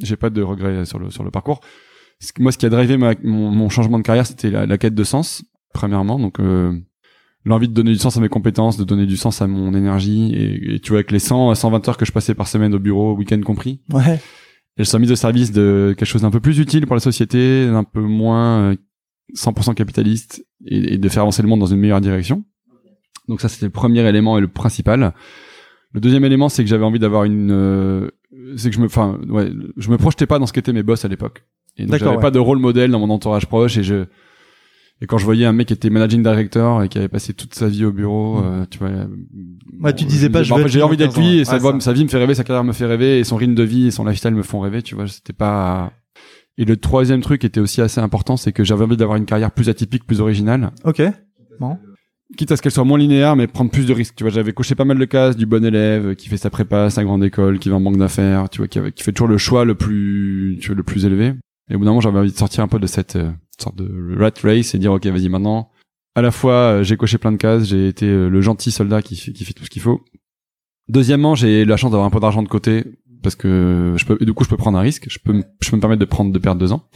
j'ai 0.02 0.16
pas 0.16 0.30
de 0.30 0.42
regrets 0.42 0.84
sur 0.84 0.98
le 0.98 1.10
sur 1.10 1.24
le 1.24 1.30
parcours. 1.30 1.60
Moi, 2.38 2.50
ce 2.52 2.58
qui 2.58 2.66
a 2.66 2.70
drivé 2.70 2.96
ma- 2.96 3.14
mon, 3.22 3.50
mon 3.50 3.68
changement 3.68 3.98
de 3.98 4.02
carrière, 4.02 4.26
c'était 4.26 4.50
la, 4.50 4.64
la 4.66 4.78
quête 4.78 4.94
de 4.94 5.04
sens, 5.04 5.44
premièrement. 5.74 6.18
Donc 6.18 6.40
euh, 6.40 6.72
l'envie 7.44 7.68
de 7.68 7.74
donner 7.74 7.92
du 7.92 7.98
sens 7.98 8.16
à 8.16 8.20
mes 8.20 8.28
compétences, 8.28 8.76
de 8.78 8.84
donner 8.84 9.06
du 9.06 9.16
sens 9.16 9.42
à 9.42 9.46
mon 9.46 9.74
énergie. 9.74 10.32
Et, 10.34 10.74
et 10.76 10.80
tu 10.80 10.90
vois, 10.90 10.98
avec 10.98 11.10
les 11.10 11.18
100 11.18 11.50
à 11.50 11.54
120 11.54 11.88
heures 11.88 11.96
que 11.98 12.06
je 12.06 12.12
passais 12.12 12.34
par 12.34 12.48
semaine 12.48 12.74
au 12.74 12.78
bureau, 12.78 13.14
week-end 13.14 13.40
compris, 13.42 13.80
Ouais. 13.92 14.18
elles 14.78 14.86
sont 14.86 14.98
mises 14.98 15.12
au 15.12 15.16
service 15.16 15.52
de 15.52 15.94
quelque 15.96 16.08
chose 16.08 16.22
d'un 16.22 16.30
peu 16.30 16.40
plus 16.40 16.58
utile 16.58 16.86
pour 16.86 16.96
la 16.96 17.00
société, 17.00 17.66
un 17.70 17.84
peu 17.84 18.00
moins 18.00 18.70
euh, 18.72 18.76
100% 19.36 19.74
capitaliste, 19.74 20.44
et, 20.64 20.94
et 20.94 20.98
de 20.98 21.08
faire 21.10 21.22
avancer 21.22 21.42
le 21.42 21.48
monde 21.48 21.60
dans 21.60 21.66
une 21.66 21.78
meilleure 21.80 22.00
direction. 22.00 22.44
Donc 23.28 23.40
ça, 23.40 23.48
c'était 23.48 23.66
le 23.66 23.72
premier 23.72 24.08
élément 24.08 24.38
et 24.38 24.40
le 24.40 24.48
principal. 24.48 25.12
Le 25.92 26.00
deuxième 26.00 26.24
élément, 26.24 26.48
c'est 26.48 26.62
que 26.62 26.68
j'avais 26.70 26.84
envie 26.84 26.98
d'avoir 26.98 27.24
une, 27.24 27.50
euh, 27.50 28.08
c'est 28.56 28.70
que 28.70 28.76
je 28.76 28.80
me, 28.80 28.86
enfin, 28.86 29.18
ouais, 29.28 29.50
je 29.76 29.90
me 29.90 29.96
projetais 29.98 30.26
pas 30.26 30.38
dans 30.38 30.46
ce 30.46 30.52
qu'étaient 30.52 30.72
mes 30.72 30.82
boss 30.82 31.04
à 31.04 31.08
l'époque. 31.08 31.44
Et 31.76 31.84
donc 31.86 31.98
j'avais 31.98 32.16
ouais. 32.16 32.22
pas 32.22 32.30
de 32.30 32.38
rôle 32.38 32.58
modèle 32.58 32.90
dans 32.90 32.98
mon 33.00 33.10
entourage 33.10 33.46
proche 33.46 33.76
et 33.76 33.82
je, 33.82 34.04
et 35.02 35.06
quand 35.06 35.18
je 35.18 35.24
voyais 35.26 35.44
un 35.44 35.52
mec 35.52 35.66
qui 35.68 35.74
était 35.74 35.90
managing 35.90 36.22
director 36.22 36.82
et 36.82 36.88
qui 36.88 36.96
avait 36.96 37.08
passé 37.08 37.34
toute 37.34 37.54
sa 37.54 37.68
vie 37.68 37.84
au 37.84 37.92
bureau, 37.92 38.38
euh, 38.42 38.64
tu 38.70 38.78
vois. 38.78 38.88
euh, 38.88 39.06
Ouais, 39.82 39.94
tu 39.94 40.04
bon, 40.04 40.10
disais 40.10 40.28
me 40.28 40.32
pas, 40.32 40.42
bah, 40.42 40.54
en 40.54 40.58
fait, 40.58 40.68
j'ai 40.68 40.82
envie 40.82 40.96
d'être 40.96 41.14
15 41.14 41.18
ans. 41.18 41.20
lui 41.28 41.38
et 41.38 41.44
sa, 41.44 41.56
Ouais, 41.58 41.72
ça. 41.72 41.80
sa 41.80 41.92
vie 41.92 42.04
me 42.04 42.08
fait 42.08 42.16
rêver, 42.18 42.34
sa 42.34 42.44
carrière 42.44 42.64
me 42.64 42.72
fait 42.72 42.86
rêver 42.86 43.18
et 43.18 43.24
son 43.24 43.36
rythme 43.36 43.54
de 43.54 43.62
vie 43.62 43.88
et 43.88 43.90
son 43.90 44.04
lifestyle 44.06 44.34
me 44.34 44.42
font 44.42 44.60
rêver, 44.60 44.80
tu 44.82 44.94
vois. 44.94 45.06
C'était 45.06 45.34
pas. 45.34 45.92
Et 46.56 46.64
le 46.64 46.78
troisième 46.78 47.20
truc 47.20 47.44
était 47.44 47.60
aussi 47.60 47.82
assez 47.82 48.00
important, 48.00 48.38
c'est 48.38 48.52
que 48.52 48.64
j'avais 48.64 48.84
envie 48.84 48.96
d'avoir 48.96 49.18
une 49.18 49.26
carrière 49.26 49.50
plus 49.50 49.68
atypique, 49.68 50.06
plus 50.06 50.22
originale 50.22 50.70
Ok. 50.84 51.02
Quitte 52.36 52.50
à 52.52 52.56
ce 52.56 52.62
qu'elle 52.62 52.72
soit 52.72 52.84
moins 52.84 52.98
linéaire, 52.98 53.36
mais 53.36 53.46
prendre 53.46 53.70
plus 53.70 53.86
de 53.86 53.92
risques. 53.92 54.14
Tu 54.16 54.24
vois, 54.24 54.32
j'avais 54.32 54.52
coché 54.52 54.74
pas 54.74 54.84
mal 54.84 54.98
de 54.98 55.04
cases 55.04 55.36
du 55.36 55.46
bon 55.46 55.64
élève, 55.64 56.14
qui 56.16 56.28
fait 56.28 56.36
sa 56.36 56.50
prépa, 56.50 56.90
sa 56.90 57.04
grande 57.04 57.22
école, 57.24 57.58
qui 57.58 57.68
va 57.68 57.76
en 57.76 57.80
banque 57.80 57.98
d'affaires, 57.98 58.48
tu 58.50 58.58
vois, 58.58 58.68
qui, 58.68 58.80
fait 59.02 59.12
toujours 59.12 59.28
le 59.28 59.38
choix 59.38 59.64
le 59.64 59.74
plus, 59.74 60.58
tu 60.60 60.68
vois, 60.68 60.76
le 60.76 60.82
plus 60.82 61.04
élevé. 61.04 61.34
Et 61.70 61.74
au 61.74 61.78
bout 61.78 61.84
d'un 61.84 61.90
moment, 61.92 62.00
j'avais 62.00 62.18
envie 62.18 62.32
de 62.32 62.36
sortir 62.36 62.64
un 62.64 62.68
peu 62.68 62.78
de 62.78 62.86
cette 62.86 63.16
euh, 63.16 63.30
sorte 63.60 63.76
de 63.76 64.16
rat 64.18 64.30
race 64.42 64.74
et 64.74 64.78
dire, 64.78 64.92
ok, 64.92 65.06
vas-y, 65.06 65.28
maintenant, 65.28 65.70
à 66.14 66.22
la 66.22 66.30
fois, 66.30 66.52
euh, 66.52 66.82
j'ai 66.82 66.96
coché 66.96 67.18
plein 67.18 67.32
de 67.32 67.36
cases, 67.36 67.64
j'ai 67.64 67.88
été 67.88 68.06
euh, 68.06 68.28
le 68.28 68.40
gentil 68.40 68.70
soldat 68.70 69.02
qui 69.02 69.16
fait, 69.16 69.32
tout 69.52 69.64
ce 69.64 69.70
qu'il 69.70 69.82
faut. 69.82 70.02
Deuxièmement, 70.88 71.34
j'ai 71.34 71.64
la 71.64 71.76
chance 71.76 71.90
d'avoir 71.90 72.06
un 72.06 72.10
peu 72.10 72.20
d'argent 72.20 72.42
de 72.42 72.48
côté 72.48 72.84
parce 73.22 73.34
que 73.34 73.94
je 73.96 74.04
peux, 74.04 74.24
du 74.24 74.32
coup, 74.32 74.44
je 74.44 74.48
peux 74.48 74.56
prendre 74.56 74.78
un 74.78 74.82
risque. 74.82 75.06
Je 75.10 75.18
peux, 75.18 75.32
me- 75.32 75.44
je 75.60 75.70
peux 75.70 75.76
me 75.76 75.80
permettre 75.80 76.00
de 76.00 76.04
prendre, 76.04 76.32
de 76.32 76.38
perdre 76.38 76.60
deux 76.60 76.72
ans. 76.72 76.88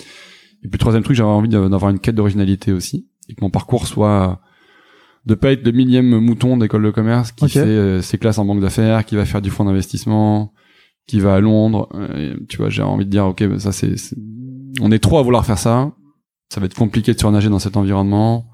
Et 0.63 0.69
puis, 0.69 0.79
troisième 0.79 1.03
truc, 1.03 1.17
j'avais 1.17 1.29
envie 1.29 1.49
d'avoir 1.49 1.91
une 1.91 1.99
quête 1.99 2.15
d'originalité 2.15 2.73
aussi 2.73 3.09
et 3.29 3.35
que 3.35 3.41
mon 3.41 3.51
parcours 3.51 3.87
soit 3.89 4.41
de 5.27 5.35
pas 5.35 5.53
être 5.53 5.65
le 5.65 5.73
millième 5.73 6.19
mouton 6.19 6.57
d'école 6.57 6.85
de 6.85 6.91
commerce 6.91 7.33
qui 7.33 7.49
fait 7.49 7.61
euh, 7.61 8.03
ses 8.03 8.19
classes 8.19 8.39
en 8.39 8.45
banque 8.45 8.61
d'affaires, 8.61 9.05
qui 9.05 9.17
va 9.17 9.25
faire 9.25 9.43
du 9.43 9.51
fonds 9.51 9.65
d'investissement, 9.65 10.53
qui 11.07 11.21
va 11.21 11.35
à 11.35 11.41
Londres. 11.41 11.89
euh, 11.95 12.37
tu 12.49 12.57
vois, 12.57 12.71
j'ai 12.71 12.83
envie 12.83 13.05
de 13.05 13.11
dire, 13.11 13.27
ok, 13.27 13.45
bah, 13.47 13.59
ça 13.59 13.73
c'est, 13.73 13.95
on 14.81 14.91
est 14.91 14.99
trop 14.99 15.19
à 15.19 15.23
vouloir 15.23 15.45
faire 15.45 15.59
ça. 15.59 15.93
Ça 16.49 16.61
va 16.61 16.67
être 16.67 16.75
compliqué 16.75 17.13
de 17.13 17.19
surnager 17.19 17.49
dans 17.49 17.59
cet 17.59 17.77
environnement. 17.77 18.49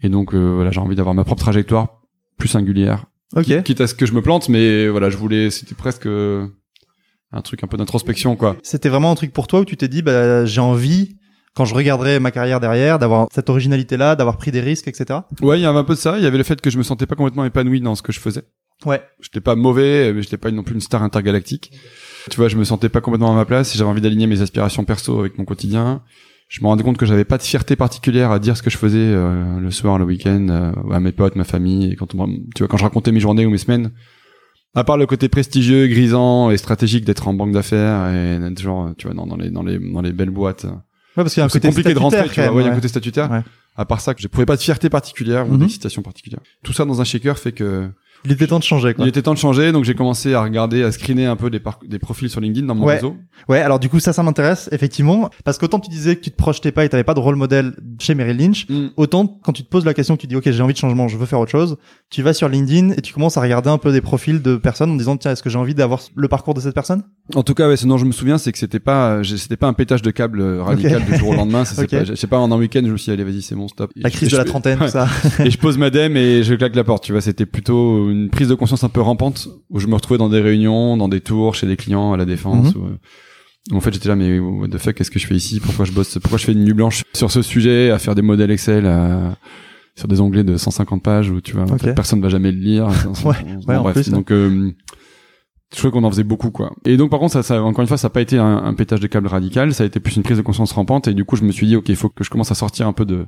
Et 0.00 0.08
donc 0.08 0.34
euh, 0.34 0.54
voilà, 0.54 0.70
j'ai 0.70 0.80
envie 0.80 0.96
d'avoir 0.96 1.14
ma 1.14 1.24
propre 1.24 1.42
trajectoire 1.42 2.02
plus 2.38 2.48
singulière. 2.48 3.06
Ok. 3.34 3.62
Quitte 3.64 3.80
à 3.80 3.86
ce 3.86 3.94
que 3.94 4.06
je 4.06 4.12
me 4.12 4.22
plante, 4.22 4.48
mais 4.48 4.88
voilà, 4.88 5.10
je 5.10 5.16
voulais, 5.16 5.50
c'était 5.50 5.74
presque 5.74 6.06
un 6.06 7.42
truc 7.42 7.62
un 7.62 7.66
peu 7.66 7.76
d'introspection, 7.76 8.36
quoi. 8.36 8.56
C'était 8.62 8.88
vraiment 8.88 9.10
un 9.10 9.14
truc 9.14 9.32
pour 9.32 9.46
toi 9.46 9.60
où 9.60 9.64
tu 9.64 9.76
t'es 9.76 9.88
dit, 9.88 10.00
bah, 10.02 10.46
j'ai 10.46 10.60
envie, 10.60 11.17
quand 11.58 11.64
je 11.64 11.74
regarderai 11.74 12.20
ma 12.20 12.30
carrière 12.30 12.60
derrière, 12.60 13.00
d'avoir 13.00 13.26
cette 13.34 13.50
originalité-là, 13.50 14.14
d'avoir 14.14 14.36
pris 14.36 14.52
des 14.52 14.60
risques, 14.60 14.86
etc. 14.86 15.22
Ouais, 15.42 15.58
il 15.58 15.62
y 15.62 15.66
avait 15.66 15.76
un 15.76 15.82
peu 15.82 15.94
de 15.94 15.98
ça. 15.98 16.16
Il 16.16 16.22
y 16.22 16.26
avait 16.26 16.38
le 16.38 16.44
fait 16.44 16.60
que 16.60 16.70
je 16.70 16.78
me 16.78 16.84
sentais 16.84 17.04
pas 17.04 17.16
complètement 17.16 17.44
épanoui 17.44 17.80
dans 17.80 17.96
ce 17.96 18.02
que 18.02 18.12
je 18.12 18.20
faisais. 18.20 18.44
Ouais. 18.86 19.02
J'étais 19.20 19.40
pas 19.40 19.56
mauvais, 19.56 20.12
mais 20.12 20.22
j'étais 20.22 20.36
pas 20.36 20.52
non 20.52 20.62
plus 20.62 20.76
une 20.76 20.80
star 20.80 21.02
intergalactique. 21.02 21.72
Tu 22.30 22.36
vois, 22.36 22.46
je 22.46 22.54
me 22.54 22.62
sentais 22.62 22.88
pas 22.88 23.00
complètement 23.00 23.32
à 23.32 23.34
ma 23.34 23.44
place. 23.44 23.76
J'avais 23.76 23.90
envie 23.90 24.00
d'aligner 24.00 24.28
mes 24.28 24.40
aspirations 24.40 24.84
perso 24.84 25.18
avec 25.18 25.36
mon 25.36 25.44
quotidien. 25.44 26.04
Je 26.46 26.62
me 26.62 26.68
rendais 26.68 26.84
compte 26.84 26.96
que 26.96 27.06
j'avais 27.06 27.24
pas 27.24 27.38
de 27.38 27.42
fierté 27.42 27.74
particulière 27.74 28.30
à 28.30 28.38
dire 28.38 28.56
ce 28.56 28.62
que 28.62 28.70
je 28.70 28.78
faisais 28.78 28.96
euh, 29.00 29.58
le 29.58 29.70
soir, 29.72 29.98
le 29.98 30.04
week-end, 30.04 30.46
euh, 30.50 30.92
à 30.92 31.00
mes 31.00 31.10
potes, 31.10 31.34
ma 31.34 31.42
famille. 31.42 31.90
Et 31.90 31.96
quand 31.96 32.14
on, 32.14 32.28
tu 32.54 32.60
vois, 32.60 32.68
quand 32.68 32.76
je 32.76 32.84
racontais 32.84 33.10
mes 33.10 33.18
journées 33.18 33.46
ou 33.46 33.50
mes 33.50 33.58
semaines, 33.58 33.90
à 34.76 34.84
part 34.84 34.96
le 34.96 35.06
côté 35.06 35.28
prestigieux, 35.28 35.88
grisant 35.88 36.52
et 36.52 36.56
stratégique 36.56 37.04
d'être 37.04 37.26
en 37.26 37.34
banque 37.34 37.50
d'affaires 37.50 38.14
et 38.14 38.38
d'être 38.38 38.62
genre, 38.62 38.92
tu 38.96 39.08
vois, 39.08 39.16
dans, 39.16 39.26
dans 39.26 39.36
les 39.36 39.50
dans 39.50 39.64
les 39.64 39.80
dans 39.80 40.02
les 40.02 40.12
belles 40.12 40.30
boîtes. 40.30 40.66
Parce 41.24 41.34
qu'il 41.34 41.40
y 41.40 41.42
a 41.42 41.46
un 41.46 41.48
C'est 41.48 41.58
côté 41.60 41.68
compliqué 41.68 41.94
de 41.94 41.98
rentrer, 41.98 42.28
tu 42.28 42.40
vois. 42.40 42.52
Ouais, 42.52 42.62
il 42.62 42.64
y 42.64 42.68
a 42.68 42.70
même, 42.70 42.72
un 42.72 42.76
côté 42.76 42.88
statutaire. 42.88 43.42
À 43.76 43.84
part 43.84 44.00
ça, 44.00 44.12
je 44.16 44.26
pouvais 44.26 44.46
pas 44.46 44.56
de 44.56 44.60
fierté 44.60 44.88
particulière 44.90 45.46
ou 45.48 45.52
Mhm. 45.52 45.60
d'excitation 45.60 46.02
particulière. 46.02 46.40
Tout 46.64 46.72
ça 46.72 46.84
dans 46.84 47.00
un 47.00 47.04
shaker 47.04 47.38
fait 47.38 47.52
que 47.52 47.88
Il 48.24 48.32
était 48.32 48.46
temps 48.46 48.58
de 48.58 48.64
changer, 48.64 48.94
quoi. 48.94 49.04
il 49.04 49.08
était 49.08 49.22
temps 49.22 49.32
de 49.34 49.38
changer, 49.38 49.70
donc 49.72 49.84
j'ai 49.84 49.94
commencé 49.94 50.34
à 50.34 50.42
regarder, 50.42 50.82
à 50.82 50.90
screener 50.92 51.26
un 51.26 51.36
peu 51.36 51.50
des, 51.50 51.60
des 51.88 51.98
profils 51.98 52.28
sur 52.28 52.40
LinkedIn 52.40 52.66
dans 52.66 52.74
mon 52.74 52.86
Ouais. 52.86 52.96
réseau. 52.96 53.16
Ouais, 53.48 53.60
alors 53.60 53.78
du 53.78 53.88
coup, 53.88 54.00
ça, 54.00 54.12
ça 54.12 54.22
m'intéresse, 54.22 54.68
effectivement. 54.72 55.30
Parce 55.44 55.58
qu'autant 55.58 55.78
tu 55.80 55.88
disais 55.90 56.16
que 56.16 56.20
tu 56.22 56.30
te 56.30 56.36
projetais 56.36 56.72
pas 56.72 56.84
et 56.84 56.88
t'avais 56.88 57.04
pas 57.04 57.14
de 57.14 57.20
rôle 57.20 57.36
modèle 57.36 57.74
chez 58.00 58.14
Merrill 58.14 58.36
Lynch, 58.38 58.66
autant 58.96 59.26
quand 59.42 59.52
tu 59.52 59.62
te 59.62 59.68
poses 59.68 59.84
la 59.84 59.94
question, 59.94 60.16
que 60.16 60.20
tu 60.22 60.26
dis, 60.26 60.36
OK, 60.36 60.50
j'ai 60.50 60.62
envie 60.62 60.72
de 60.74 60.78
changement, 60.78 61.08
je 61.08 61.16
veux 61.16 61.26
faire 61.26 61.40
autre 61.40 61.50
chose, 61.52 61.76
tu 62.10 62.22
vas 62.22 62.32
sur 62.32 62.48
LinkedIn 62.48 62.90
et 62.92 63.00
tu 63.02 63.12
commences 63.12 63.36
à 63.36 63.40
regarder 63.40 63.70
un 63.70 63.78
peu 63.78 63.92
des 63.92 64.00
profils 64.00 64.42
de 64.42 64.56
personnes 64.56 64.90
en 64.90 64.96
disant, 64.96 65.16
tiens, 65.16 65.32
est-ce 65.32 65.42
que 65.42 65.50
j'ai 65.50 65.58
envie 65.58 65.74
d'avoir 65.74 66.00
le 66.14 66.28
parcours 66.28 66.54
de 66.54 66.60
cette 66.60 66.74
personne? 66.74 67.02
En 67.34 67.42
tout 67.42 67.54
cas, 67.54 67.68
ouais, 67.68 67.76
ce 67.76 67.86
dont 67.86 67.98
je 67.98 68.04
me 68.06 68.12
souviens, 68.12 68.38
c'est 68.38 68.52
que 68.52 68.58
c'était 68.58 68.80
pas, 68.80 69.22
c'était 69.22 69.56
pas 69.56 69.66
un 69.68 69.74
pétage 69.74 70.02
de 70.02 70.10
câble 70.10 70.40
euh, 70.40 70.62
radical 70.62 71.04
du 71.04 71.16
jour 71.16 71.28
au 71.30 71.34
lendemain. 71.34 71.64
Ça, 71.64 71.74
c'est 71.74 71.82
Ok. 71.82 71.90
pas, 71.90 72.04
je 72.04 72.14
sais 72.14 72.26
pas, 72.26 72.38
en 72.38 72.50
un 72.50 72.56
week-end, 72.58 72.80
je 72.84 72.90
me 72.90 72.96
suis 72.96 73.06
dit, 73.06 73.10
allez, 73.20 73.24
vas-y, 73.30 73.42
c'est 73.42 73.54
bon, 73.54 73.68
stop. 73.68 73.90
La 73.96 74.10
crise 74.10 74.30
de 74.30 74.36
la 74.36 74.44
trentaine, 74.44 74.78
tout 74.78 74.88
ça. 74.88 75.06
et 75.44 75.50
je 75.50 75.58
pose 75.58 75.76
ma 75.78 75.90
dème 75.90 76.16
et 76.16 76.42
je 76.42 76.54
claque 76.54 76.74
la 76.74 76.84
porte. 76.84 77.04
Tu 77.04 77.12
vois, 77.12 77.20
c'était 77.20 77.44
plutôt 77.46 78.07
une 78.10 78.30
prise 78.30 78.48
de 78.48 78.54
conscience 78.54 78.84
un 78.84 78.88
peu 78.88 79.00
rampante 79.00 79.48
où 79.70 79.78
je 79.80 79.86
me 79.86 79.94
retrouvais 79.94 80.18
dans 80.18 80.28
des 80.28 80.40
réunions, 80.40 80.96
dans 80.96 81.08
des 81.08 81.20
tours, 81.20 81.54
chez 81.54 81.66
des 81.66 81.76
clients 81.76 82.12
à 82.12 82.16
la 82.16 82.24
défense. 82.24 82.74
Mhm. 82.74 82.80
où, 82.82 83.74
où 83.74 83.76
en 83.76 83.80
fait, 83.80 83.92
j'étais 83.92 84.08
là, 84.08 84.16
mais 84.16 84.38
what 84.38 84.68
the 84.68 84.78
fuck, 84.78 84.94
qu'est-ce 84.94 85.10
que 85.10 85.18
je 85.18 85.26
fais 85.26 85.34
ici? 85.34 85.60
Pourquoi 85.60 85.84
je 85.84 85.92
bosse? 85.92 86.18
Pourquoi 86.20 86.38
je 86.38 86.44
fais 86.44 86.52
une 86.52 86.64
nuit 86.64 86.72
blanche 86.74 87.02
sur 87.14 87.30
ce 87.30 87.42
sujet, 87.42 87.90
à 87.90 87.98
faire 87.98 88.14
des 88.14 88.22
modèles 88.22 88.50
Excel, 88.50 88.86
à- 88.86 89.36
sur 89.96 90.06
des 90.08 90.20
onglets 90.20 90.44
de 90.44 90.56
150 90.56 91.02
pages 91.02 91.30
où 91.30 91.40
tu 91.40 91.52
vois, 91.54 91.64
en 91.64 91.72
Ok. 91.74 91.80
fait, 91.82 91.92
personne 91.94 92.20
va 92.22 92.28
jamais 92.28 92.52
le 92.52 92.58
lire. 92.60 92.86
Ouais, 93.24 93.34
ouais, 93.66 93.76
en 93.76 93.82
bref, 93.82 93.94
plus, 93.94 94.10
donc. 94.10 94.30
euh, 94.30 94.70
je 95.72 95.76
trouvais 95.76 95.90
qu'on 95.90 96.04
en 96.04 96.10
faisait 96.10 96.22
beaucoup, 96.24 96.50
quoi. 96.50 96.72
Et 96.86 96.96
donc, 96.96 97.10
par 97.10 97.18
contre, 97.20 97.32
ça, 97.34 97.42
ça, 97.42 97.62
encore 97.62 97.82
une 97.82 97.88
fois, 97.88 97.98
ça 97.98 98.06
n'a 98.08 98.10
pas 98.12 98.20
été 98.22 98.38
un, 98.38 98.56
un 98.64 98.74
pétage 98.74 99.00
de 99.00 99.06
câble 99.06 99.26
radical, 99.26 99.74
ça 99.74 99.82
a 99.84 99.86
été 99.86 100.00
plus 100.00 100.16
une 100.16 100.22
prise 100.22 100.36
de 100.38 100.42
conscience 100.42 100.72
rampante, 100.72 101.08
et 101.08 101.14
du 101.14 101.24
coup, 101.24 101.36
je 101.36 101.42
me 101.44 101.52
suis 101.52 101.66
dit, 101.66 101.76
ok, 101.76 101.88
il 101.90 101.96
faut 101.96 102.08
que 102.08 102.24
je 102.24 102.30
commence 102.30 102.50
à 102.50 102.54
sortir 102.54 102.86
un 102.86 102.92
peu 102.94 103.04
de, 103.04 103.26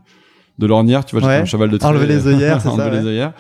de 0.59 0.67
l'ornière, 0.67 1.05
tu 1.05 1.19
vois, 1.19 1.27
Ouais. 1.29 1.35
un 1.37 1.45
cheval 1.45 1.69
de 1.71 1.77
trait. 1.77 1.89
Enlever 1.91 2.07
les 2.07 2.27
œillères, 2.29 2.63
ça, 2.63 2.71
Enlever 2.71 2.91
ouais. 2.91 3.01
les 3.03 3.07
œillères. 3.09 3.33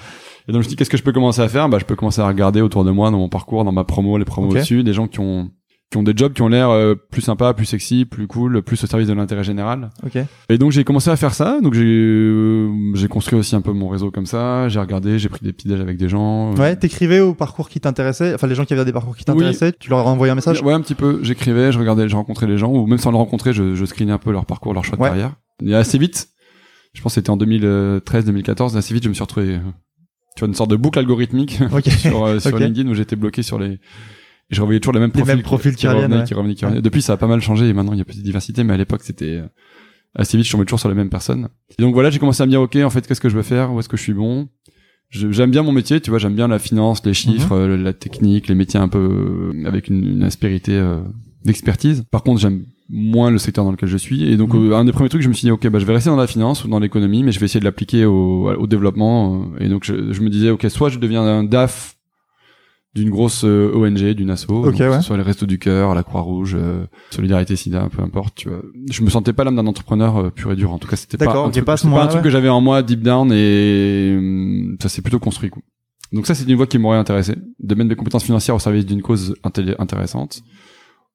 Et 0.48 0.52
donc, 0.52 0.62
je 0.62 0.66
me 0.66 0.70
dit, 0.70 0.76
qu'est-ce 0.76 0.90
que 0.90 0.96
je 0.96 1.02
peux 1.02 1.12
commencer 1.12 1.40
à 1.42 1.48
faire? 1.48 1.68
Bah, 1.68 1.78
je 1.78 1.84
peux 1.84 1.96
commencer 1.96 2.20
à 2.20 2.26
regarder 2.28 2.60
autour 2.60 2.84
de 2.84 2.90
moi, 2.90 3.10
dans 3.10 3.18
mon 3.18 3.28
parcours, 3.28 3.64
dans 3.64 3.72
ma 3.72 3.84
promo, 3.84 4.18
les 4.18 4.24
promos 4.24 4.48
Ok. 4.48 4.56
au-dessus, 4.56 4.82
des 4.82 4.92
gens 4.92 5.06
qui 5.06 5.20
ont, 5.20 5.50
qui 5.90 5.98
ont 5.98 6.02
des 6.04 6.12
jobs 6.14 6.32
qui 6.32 6.42
ont 6.42 6.48
l'air 6.48 6.70
euh, 6.70 6.94
plus 6.94 7.20
sympas, 7.20 7.52
plus 7.52 7.64
sexy, 7.66 8.04
plus 8.04 8.26
cool, 8.28 8.62
plus 8.62 8.82
au 8.84 8.86
service 8.86 9.08
de 9.08 9.12
l'intérêt 9.12 9.42
général. 9.42 9.90
Ok. 10.06 10.18
Et 10.48 10.56
donc 10.56 10.70
j'ai 10.70 10.84
commencé 10.84 11.10
à 11.10 11.16
faire 11.16 11.34
ça. 11.34 11.60
Donc 11.60 11.74
j'ai 11.74 11.82
euh, 11.84 12.70
j'ai 12.94 13.08
construit 13.08 13.36
aussi 13.36 13.56
un 13.56 13.60
peu 13.60 13.72
mon 13.72 13.88
réseau 13.88 14.12
comme 14.12 14.24
ça. 14.26 14.68
J'ai 14.68 14.78
regardé, 14.78 15.18
j'ai 15.18 15.28
pris 15.28 15.44
des 15.44 15.52
petits 15.52 15.66
déj 15.66 15.80
avec 15.80 15.96
des 15.96 16.08
gens. 16.08 16.54
Ouais, 16.54 16.76
t'écrivais 16.76 17.18
au 17.18 17.34
parcours 17.34 17.68
qui 17.68 17.80
t'intéressait, 17.80 18.32
enfin 18.34 18.46
les 18.46 18.54
gens 18.54 18.64
qui 18.64 18.72
avaient 18.72 18.84
des 18.84 18.92
parcours 18.92 19.16
qui 19.16 19.22
Oui. 19.26 19.34
t'intéressaient, 19.34 19.72
tu 19.80 19.90
leur 19.90 19.98
as 20.06 20.10
envoyé 20.10 20.30
un 20.30 20.36
message? 20.36 20.62
Ouais, 20.62 20.72
un 20.74 20.80
petit 20.80 20.94
peu. 20.94 21.18
J'écrivais, 21.24 21.72
je 21.72 21.78
regardais, 21.80 22.08
je 22.08 22.14
rencontrais 22.14 22.46
les 22.46 22.56
gens, 22.56 22.70
ou 22.72 22.86
même 22.86 22.98
sans 22.98 23.10
les 23.10 23.16
rencontrer, 23.18 23.52
je, 23.52 23.74
je 23.74 23.84
screenais 23.84 24.12
un 24.12 24.18
peu 24.18 24.30
leur 24.30 24.46
parcours, 24.46 24.72
leur 24.74 24.84
choix 24.84 24.96
de 24.96 25.02
Ouais. 25.02 25.08
carrière. 25.08 25.34
Et 25.66 25.74
assez 25.74 25.98
vite, 25.98 26.28
je 26.94 27.02
pense 27.02 27.10
que 27.12 27.14
c'était 27.16 27.30
en 27.30 27.36
2013-2014, 27.36 28.76
assez 28.76 28.94
vite, 28.94 29.02
je 29.04 29.08
me 29.08 29.14
suis 29.14 29.22
retrouvé, 29.24 29.54
euh, 29.56 29.58
tu 30.36 30.40
vois, 30.40 30.48
une 30.48 30.54
sorte 30.54 30.70
de 30.70 30.76
boucle 30.76 30.98
algorithmique 30.98 31.58
Ok. 31.72 31.88
sur, 31.90 32.24
euh, 32.24 32.38
sur. 32.40 32.56
LinkedIn 32.58 32.88
où 32.90 32.94
j'étais 32.94 33.16
bloqué 33.16 33.42
sur 33.42 33.58
les. 33.58 33.72
Et 33.72 33.78
je 34.56 34.60
revoyais 34.60 34.80
toujours 34.80 34.94
les 34.94 35.00
mêmes 35.00 35.10
Les 35.14 35.20
profils, 35.20 35.34
mêmes 35.36 35.42
profils 35.44 35.76
qui 35.76 35.86
revenaient, 35.86 36.18
ouais. 36.18 36.24
qui 36.24 36.34
revenaient, 36.34 36.54
qui 36.54 36.64
revenaient. 36.64 36.82
Depuis, 36.82 37.02
ça 37.02 37.12
a 37.12 37.16
pas 37.16 37.28
mal 37.28 37.40
changé 37.40 37.68
et 37.68 37.72
maintenant 37.72 37.92
il 37.92 37.98
y 37.98 38.02
a 38.02 38.04
plus 38.04 38.18
de 38.18 38.22
diversité, 38.24 38.64
mais 38.64 38.74
à 38.74 38.76
l'époque 38.76 39.02
c'était 39.04 39.36
euh, 39.36 39.46
assez 40.16 40.36
vite, 40.36 40.46
je 40.46 40.52
tombais 40.52 40.64
toujours 40.64 40.80
sur 40.80 40.88
les 40.88 40.94
mêmes 40.96 41.10
personnes. 41.10 41.48
Et 41.78 41.82
donc 41.82 41.94
voilà, 41.94 42.10
j'ai 42.10 42.18
commencé 42.18 42.42
à 42.42 42.46
me 42.46 42.50
dire, 42.50 42.60
ok, 42.60 42.76
en 42.76 42.90
fait, 42.90 43.06
qu'est-ce 43.06 43.20
que 43.20 43.28
je 43.28 43.36
veux 43.36 43.42
faire, 43.44 43.72
où 43.72 43.78
est-ce 43.78 43.88
que 43.88 43.96
je 43.96 44.02
suis 44.02 44.12
bon? 44.14 44.48
J'aime 45.10 45.50
bien 45.50 45.62
mon 45.64 45.72
métier, 45.72 46.00
tu 46.00 46.10
vois, 46.10 46.18
j'aime 46.20 46.34
bien 46.36 46.46
la 46.48 46.58
finance, 46.60 47.04
les 47.04 47.14
chiffres, 47.14 47.54
Mhm. 47.56 47.62
euh, 47.72 47.76
la 47.76 47.92
technique, 47.92 48.46
les 48.48 48.54
métiers 48.54 48.78
un 48.78 48.88
peu 48.88 49.52
euh, 49.54 49.66
avec 49.66 49.88
une, 49.88 50.04
une 50.04 50.22
aspérité 50.22 50.72
euh, 50.76 50.98
d'expertise. 51.44 52.04
Par 52.10 52.22
contre, 52.22 52.40
j'aime 52.40 52.64
moins 52.92 53.30
le 53.30 53.38
secteur 53.38 53.64
dans 53.64 53.70
lequel 53.70 53.88
je 53.88 53.96
suis. 53.96 54.24
Et 54.30 54.36
donc, 54.36 54.52
Mhm. 54.54 54.72
euh, 54.72 54.76
un 54.76 54.84
des 54.84 54.92
premiers 54.92 55.08
trucs, 55.08 55.22
je 55.22 55.28
me 55.28 55.32
suis 55.34 55.46
dit, 55.46 55.50
ok, 55.52 55.66
bah, 55.68 55.78
je 55.78 55.84
vais 55.84 55.92
rester 55.92 56.10
dans 56.10 56.16
la 56.16 56.26
finance 56.26 56.64
ou 56.64 56.68
dans 56.68 56.78
l'économie, 56.80 57.22
mais 57.22 57.32
je 57.32 57.38
vais 57.40 57.46
essayer 57.46 57.60
de 57.60 57.64
l'appliquer 57.64 58.04
au, 58.04 58.50
au 58.50 58.66
développement. 58.66 59.44
Et 59.60 59.68
donc, 59.68 59.84
je, 59.84 60.12
je 60.12 60.20
me 60.22 60.28
disais, 60.28 60.50
ok, 60.50 60.66
soit 60.68 60.88
je 60.88 60.98
deviens 60.98 61.22
un 61.22 61.44
DAF 61.44 61.96
d'une 62.92 63.10
grosse 63.10 63.44
euh, 63.44 63.70
ONG, 63.72 64.14
d'une 64.14 64.30
asso, 64.30 64.46
Ok, 64.50 64.64
donc, 64.64 64.72
que 64.72 64.78
ce 64.78 64.82
ouais. 64.90 65.02
soit 65.02 65.16
les 65.16 65.22
Restos 65.22 65.46
du 65.46 65.60
Cœur, 65.60 65.94
la 65.94 66.02
Croix-Rouge, 66.02 66.56
euh, 66.58 66.86
Solidarité 67.10 67.54
SIDA, 67.54 67.88
peu 67.96 68.02
importe, 68.02 68.34
tu 68.34 68.48
vois. 68.48 68.62
Je 68.90 69.02
me 69.02 69.10
sentais 69.10 69.32
pas 69.32 69.44
l'âme 69.44 69.54
d'un 69.54 69.68
entrepreneur 69.68 70.16
euh, 70.16 70.30
pur 70.30 70.50
et 70.50 70.56
dur. 70.56 70.72
En 70.72 70.78
tout 70.78 70.88
cas, 70.88 70.96
c'était 70.96 71.16
pas 71.16 71.30
un 71.30 71.50
truc, 71.50 71.64
pas 71.64 71.76
ce 71.76 71.86
un 71.86 72.06
truc 72.08 72.16
ouais. 72.16 72.22
que 72.22 72.30
j'avais 72.30 72.48
en 72.48 72.60
moi 72.60 72.82
deep 72.82 73.02
down 73.02 73.30
et 73.32 74.16
hum, 74.18 74.76
ça 74.82 74.88
s'est 74.88 75.02
plutôt 75.02 75.20
construit. 75.20 75.50
Quoi. 75.50 75.62
Donc 76.12 76.26
ça, 76.26 76.34
c'est 76.34 76.44
une 76.48 76.56
voie 76.56 76.66
qui 76.66 76.78
m'aurait 76.78 76.98
intéressé, 76.98 77.36
de 77.60 77.74
mettre 77.76 77.90
mes 77.90 77.94
compétences 77.94 78.24
financières 78.24 78.56
au 78.56 78.58
service 78.58 78.84
d'une 78.84 79.02
cause 79.02 79.36
intéressante. 79.44 80.42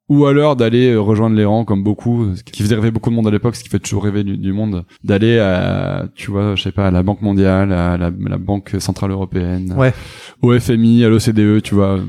Ou 0.08 0.26
alors 0.28 0.56
d'aller 0.56 0.92
euh, 0.92 1.02
rejoindre 1.02 1.36
les 1.36 1.46
rangs 1.46 1.66
comme 1.66 1.84
beaucoup, 1.84 2.36
ce 2.36 2.44
qui 2.44 2.62
faisait 2.62 2.76
rêver 2.76 2.92
beaucoup 2.92 3.10
de 3.10 3.16
monde 3.16 3.28
à 3.28 3.32
l'époque, 3.32 3.56
ce 3.56 3.64
qui 3.64 3.70
fait 3.70 3.80
toujours 3.80 4.04
rêver 4.04 4.24
du, 4.24 4.38
du 4.38 4.54
monde, 4.54 4.86
d'aller 5.04 5.40
à, 5.40 6.08
tu 6.14 6.30
vois, 6.30 6.54
je 6.56 6.62
sais 6.62 6.72
pas, 6.72 6.88
à 6.88 6.92
la 6.92 7.02
Banque 7.02 7.24
mondiale, 7.24 7.72
à 7.72 7.98
la, 7.98 8.12
la 8.12 8.38
Banque 8.38 8.76
centrale 8.80 9.10
européenne, 9.12 9.74
Ouais. 9.76 9.94
au 10.44 10.58
FMI, 10.60 11.04
à 11.06 11.10
l'OCDE, 11.10 11.64
tu 11.64 11.74
vois, 11.74 12.00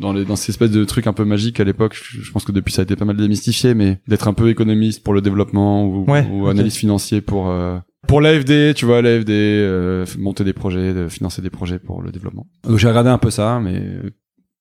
dans 0.00 0.12
les, 0.12 0.24
dans 0.24 0.34
ces 0.34 0.50
espèces 0.50 0.72
de 0.72 0.84
trucs 0.84 1.06
un 1.06 1.12
peu 1.12 1.24
magiques 1.24 1.60
à 1.60 1.64
l'époque. 1.64 1.94
Je, 1.96 2.30
pense 2.32 2.44
que 2.44 2.50
depuis 2.52 2.72
ça 2.72 2.82
a 2.82 2.84
été 2.84 2.96
pas 2.96 3.04
mal 3.04 3.16
démystifié, 3.16 3.74
mais 3.74 4.00
d'être 4.08 4.26
un 4.26 4.32
peu 4.34 4.48
économiste 4.50 5.04
pour 5.04 5.14
le 5.14 5.20
développement 5.20 5.86
ou, 5.86 6.04
Ouais, 6.10 6.26
ou 6.30 6.46
ok. 6.46 6.50
analyste 6.50 6.76
financier 6.78 7.20
pour 7.20 7.48
euh, 7.48 7.78
pour 8.08 8.20
l'AFD, 8.20 8.74
tu 8.74 8.86
vois, 8.86 9.02
l'AFD, 9.02 9.30
euh, 9.30 10.04
monter 10.18 10.44
des 10.44 10.52
projets, 10.52 10.94
de 10.94 11.08
financer 11.08 11.42
des 11.42 11.50
projets 11.50 11.78
pour 11.78 12.02
le 12.02 12.10
développement. 12.12 12.46
Donc 12.68 12.78
j'ai 12.78 12.88
regardé 12.88 13.10
un 13.10 13.18
peu 13.18 13.30
ça, 13.30 13.60
mais 13.62 13.82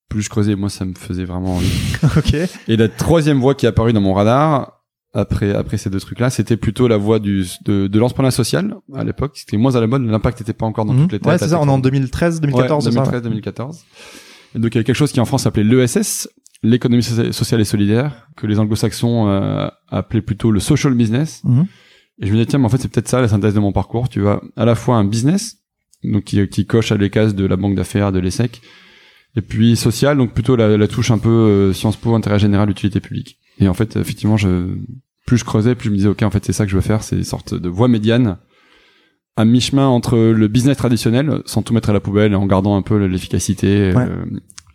plus 0.10 0.22
je 0.22 0.30
creusais, 0.30 0.56
moi 0.56 0.70
ça 0.70 0.86
me 0.86 0.94
faisait 0.96 1.26
vraiment 1.26 1.56
envie. 1.56 1.72
ok. 2.18 2.36
Et 2.68 2.78
la 2.78 2.88
troisième 2.90 3.40
voie 3.40 3.56
qui 3.56 3.66
est 3.66 3.70
apparue 3.70 3.94
dans 3.94 4.02
mon 4.02 4.14
radar, 4.14 4.84
après, 5.14 5.56
après 5.56 5.78
ces 5.78 5.90
deux 5.90 6.00
trucs-là, 6.00 6.30
c'était 6.30 6.58
plutôt 6.58 6.88
la 6.88 6.98
voie 6.98 7.20
du, 7.20 7.46
de, 7.64 7.88
de 7.88 8.00
l'entrepreneuriat 8.00 8.32
social. 8.32 8.76
À 8.94 9.04
l'époque, 9.04 9.32
c'était 9.36 9.58
moins 9.58 9.76
à 9.76 9.80
la 9.80 9.88
mode, 9.88 10.04
l'impact 10.06 10.40
n'était 10.42 10.54
pas 10.54 10.66
encore 10.66 10.86
dans 10.86 10.94
Mhm. 10.94 11.02
toutes 11.04 11.12
les 11.14 11.20
têtes. 11.20 11.28
Ouais, 11.32 11.38
c'est 11.38 11.48
ça, 11.50 11.60
on 11.60 11.68
est 11.68 11.70
en 11.70 11.76
Ouais, 11.76 11.82
2013, 11.82 12.42
2014, 12.42 12.84
c'est 12.84 12.92
ça, 12.92 13.00
ouais. 13.00 13.06
2013, 13.06 13.22
2014. 13.24 13.84
Et 14.56 14.60
donc 14.60 14.76
il 14.76 14.78
y 14.78 14.82
a 14.82 14.84
quelque 14.84 14.96
chose 14.96 15.12
qui 15.12 15.20
en 15.20 15.26
France 15.26 15.44
s'appelait 15.44 15.64
l'ESS, 15.64 16.30
l'économie 16.64 17.02
socia- 17.04 17.32
sociale 17.32 17.62
et 17.62 17.66
solidaire, 17.66 18.28
que 18.36 18.46
les 18.48 18.60
anglo-saxons 18.60 19.28
euh, 19.30 19.68
appelaient 19.90 20.22
plutôt 20.22 20.52
le 20.52 20.60
social 20.60 20.94
business. 20.94 21.42
Mhm. 21.46 21.66
Et 22.22 22.28
je 22.28 22.32
me 22.32 22.38
disais, 22.38 22.46
tiens, 22.46 22.60
mais 22.60 22.66
en 22.66 22.70
fait, 22.70 22.78
c'est 22.78 22.88
peut-être 22.90 23.10
ça 23.10 23.20
la 23.22 23.28
synthèse 23.28 23.54
de 23.54 23.60
mon 23.60 23.72
parcours. 23.74 24.08
Tu 24.10 24.22
vois, 24.22 24.42
à 24.56 24.64
la 24.66 24.76
fois 24.76 24.96
un 24.98 25.04
business, 25.06 25.58
donc 26.04 26.24
qui, 26.26 26.46
qui 26.48 26.66
coche 26.66 26.92
à 26.92 26.98
les 26.98 27.10
cases 27.10 27.36
de 27.36 27.46
la 27.46 27.56
banque 27.58 27.76
d'affaires, 27.76 28.12
de 28.14 28.20
l'ESSEC, 28.20 28.62
et 29.36 29.42
puis 29.42 29.76
social, 29.76 30.18
donc 30.18 30.34
plutôt 30.34 30.56
la, 30.56 30.78
la 30.78 30.88
touche 30.88 31.12
un 31.12 31.18
peu 31.18 31.30
euh, 31.30 31.74
Sciences 31.74 31.98
Po, 31.98 32.16
intérêt 32.16 32.40
général, 32.40 32.70
utilité 32.70 33.00
publique. 33.00 33.38
Et 33.60 33.68
en 33.68 33.74
fait, 33.74 33.96
effectivement, 33.98 34.38
je, 34.38 34.76
plus 35.26 35.38
je 35.38 35.46
creusais, 35.46 35.76
plus 35.76 35.88
je 35.88 35.92
me 35.92 35.96
disais, 35.98 36.08
ok, 36.10 36.24
en 36.24 36.30
fait, 36.32 36.46
c'est 36.46 36.54
ça 36.54 36.66
que 36.66 36.72
je 36.72 36.76
veux 36.76 36.82
faire, 36.82 37.04
c'est 37.04 37.18
une 37.18 37.24
sorte 37.24 37.54
de 37.54 37.70
voie 37.70 37.88
médiane, 37.88 38.38
à 39.38 39.44
mi-chemin 39.46 39.88
entre 39.88 40.18
le 40.18 40.48
business 40.48 40.78
traditionnel, 40.78 41.42
sans 41.46 41.62
tout 41.62 41.74
mettre 41.74 41.90
à 41.90 41.94
la 41.94 42.00
poubelle, 42.00 42.36
en 42.36 42.46
gardant 42.46 42.76
un 42.78 42.82
peu 42.82 43.06
l'efficacité, 43.06 43.92
Ouais. 43.94 44.04
euh, 44.08 44.26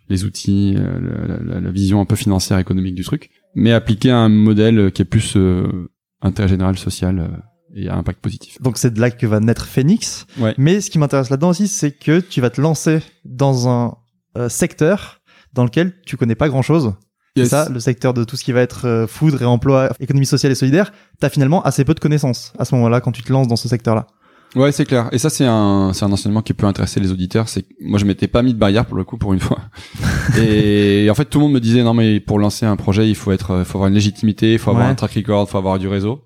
les 0.09 0.23
outils, 0.25 0.75
euh, 0.77 0.99
la, 1.27 1.53
la- 1.55 1.61
la 1.61 1.71
vision 1.71 1.99
un 2.01 2.05
peu 2.05 2.15
financière, 2.15 2.59
économique 2.59 2.95
du 2.95 3.03
truc, 3.03 3.29
mais 3.55 3.71
appliqué 3.71 4.11
à 4.11 4.17
un 4.17 4.29
modèle 4.29 4.91
qui 4.91 5.01
est 5.01 5.05
plus 5.05 5.33
euh, 5.37 5.89
intérêt 6.21 6.47
général, 6.49 6.77
social 6.77 7.41
et 7.75 7.87
à 7.87 7.95
impact 7.95 8.19
positif. 8.19 8.61
Donc 8.61 8.77
c'est 8.77 8.93
de 8.93 8.99
là 8.99 9.09
que 9.09 9.25
va 9.25 9.39
naître 9.39 9.65
Phoenix. 9.65 10.27
Ouais. 10.37 10.53
Mais 10.57 10.81
ce 10.81 10.91
qui 10.91 10.99
m'intéresse 10.99 11.29
là-dedans 11.29 11.49
aussi, 11.49 11.67
c'est 11.69 11.91
que 11.91 12.19
tu 12.19 12.41
vas 12.41 12.49
te 12.49 12.59
lancer 12.61 12.99
dans 13.25 13.69
un 13.69 13.95
euh, 14.37 14.49
secteur 14.49 15.21
dans 15.53 15.63
lequel 15.63 15.93
tu 16.05 16.17
connais 16.17 16.35
pas 16.35 16.49
grand-chose. 16.49 16.93
C'est 17.35 17.43
Yes. 17.43 17.49
ça, 17.49 17.69
le 17.69 17.79
secteur 17.79 18.13
de 18.13 18.23
tout 18.25 18.35
ce 18.35 18.43
qui 18.43 18.51
va 18.51 18.59
être 18.61 18.85
euh, 18.87 19.07
food, 19.07 19.33
réemploi, 19.35 19.89
économie 20.01 20.25
sociale 20.25 20.51
et 20.51 20.55
solidaire. 20.55 20.91
T'as 21.19 21.29
finalement 21.29 21.61
assez 21.63 21.85
peu 21.85 21.93
de 21.93 21.99
connaissances 22.01 22.51
à 22.59 22.65
ce 22.65 22.75
moment-là 22.75 22.99
quand 22.99 23.11
tu 23.13 23.23
te 23.23 23.31
lances 23.31 23.47
dans 23.47 23.55
ce 23.55 23.69
secteur-là. 23.69 24.07
Ouais, 24.53 24.73
c'est 24.73 24.83
clair. 24.83 25.07
Et 25.13 25.17
ça, 25.17 25.29
c'est 25.29 25.45
un, 25.45 25.91
c'est 25.93 26.03
un 26.03 26.11
enseignement 26.11 26.41
qui 26.41 26.53
peut 26.53 26.65
intéresser 26.65 26.99
les 26.99 27.09
auditeurs. 27.13 27.47
C'est 27.47 27.65
moi, 27.79 27.97
je 27.99 28.03
m'étais 28.03 28.27
pas 28.27 28.41
mis 28.41 28.53
de 28.53 28.59
barrière 28.59 28.85
pour 28.85 28.97
le 28.97 29.05
coup, 29.05 29.17
pour 29.17 29.31
une 29.31 29.39
fois. 29.39 29.59
et 30.37 31.07
en 31.09 31.15
fait, 31.15 31.23
tout 31.25 31.39
le 31.39 31.45
monde 31.45 31.53
me 31.53 31.61
disait 31.61 31.83
non, 31.83 31.93
mais 31.93 32.19
pour 32.19 32.37
lancer 32.37 32.65
un 32.65 32.75
projet, 32.75 33.07
il 33.07 33.15
faut 33.15 33.31
être, 33.31 33.59
il 33.59 33.65
faut 33.65 33.77
avoir 33.77 33.87
une 33.87 33.93
légitimité, 33.93 34.51
il 34.53 34.59
faut 34.59 34.69
avoir 34.71 34.85
Ouais. 34.87 34.91
un 34.91 34.95
track 34.95 35.13
record, 35.13 35.45
il 35.47 35.51
faut 35.51 35.57
avoir 35.57 35.79
du 35.79 35.87
réseau. 35.87 36.25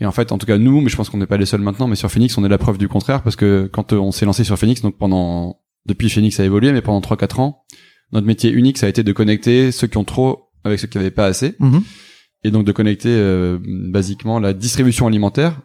Et 0.00 0.06
en 0.06 0.12
fait, 0.12 0.32
en 0.32 0.38
tout 0.38 0.46
cas, 0.46 0.58
nous, 0.58 0.80
mais 0.80 0.88
je 0.88 0.96
pense 0.96 1.10
qu'on 1.10 1.18
n'est 1.18 1.26
pas 1.26 1.36
les 1.36 1.46
seuls 1.46 1.60
maintenant, 1.60 1.86
mais 1.86 1.94
sur 1.96 2.10
Phoenix, 2.10 2.36
on 2.38 2.44
est 2.44 2.48
la 2.48 2.58
preuve 2.58 2.78
du 2.78 2.88
contraire 2.88 3.22
parce 3.22 3.36
que 3.36 3.68
quand 3.72 3.92
euh, 3.92 3.98
on 3.98 4.10
s'est 4.12 4.26
lancé 4.26 4.42
sur 4.44 4.58
Phoenix, 4.58 4.80
donc 4.82 4.96
pendant, 4.98 5.60
depuis 5.88 6.08
Phoenix, 6.10 6.36
ça 6.36 6.42
a 6.44 6.46
évolué, 6.46 6.70
mais 6.72 6.82
pendant 6.82 7.00
3-4 7.00 7.40
ans, 7.40 7.64
notre 8.12 8.26
métier 8.26 8.50
unique, 8.52 8.78
ça 8.78 8.86
a 8.86 8.88
été 8.88 9.02
de 9.02 9.12
connecter 9.12 9.72
ceux 9.72 9.86
qui 9.88 9.96
ont 9.96 10.04
trop 10.04 10.50
avec 10.64 10.78
ceux 10.78 10.86
qui 10.86 10.98
n'avaient 10.98 11.10
pas 11.10 11.26
assez 11.26 11.54
Mhm. 11.58 11.82
et 12.44 12.50
donc 12.50 12.64
de 12.64 12.72
connecter 12.72 13.08
euh, 13.10 13.58
basiquement 13.62 14.38
la 14.38 14.52
distribution 14.52 15.06
alimentaire, 15.06 15.60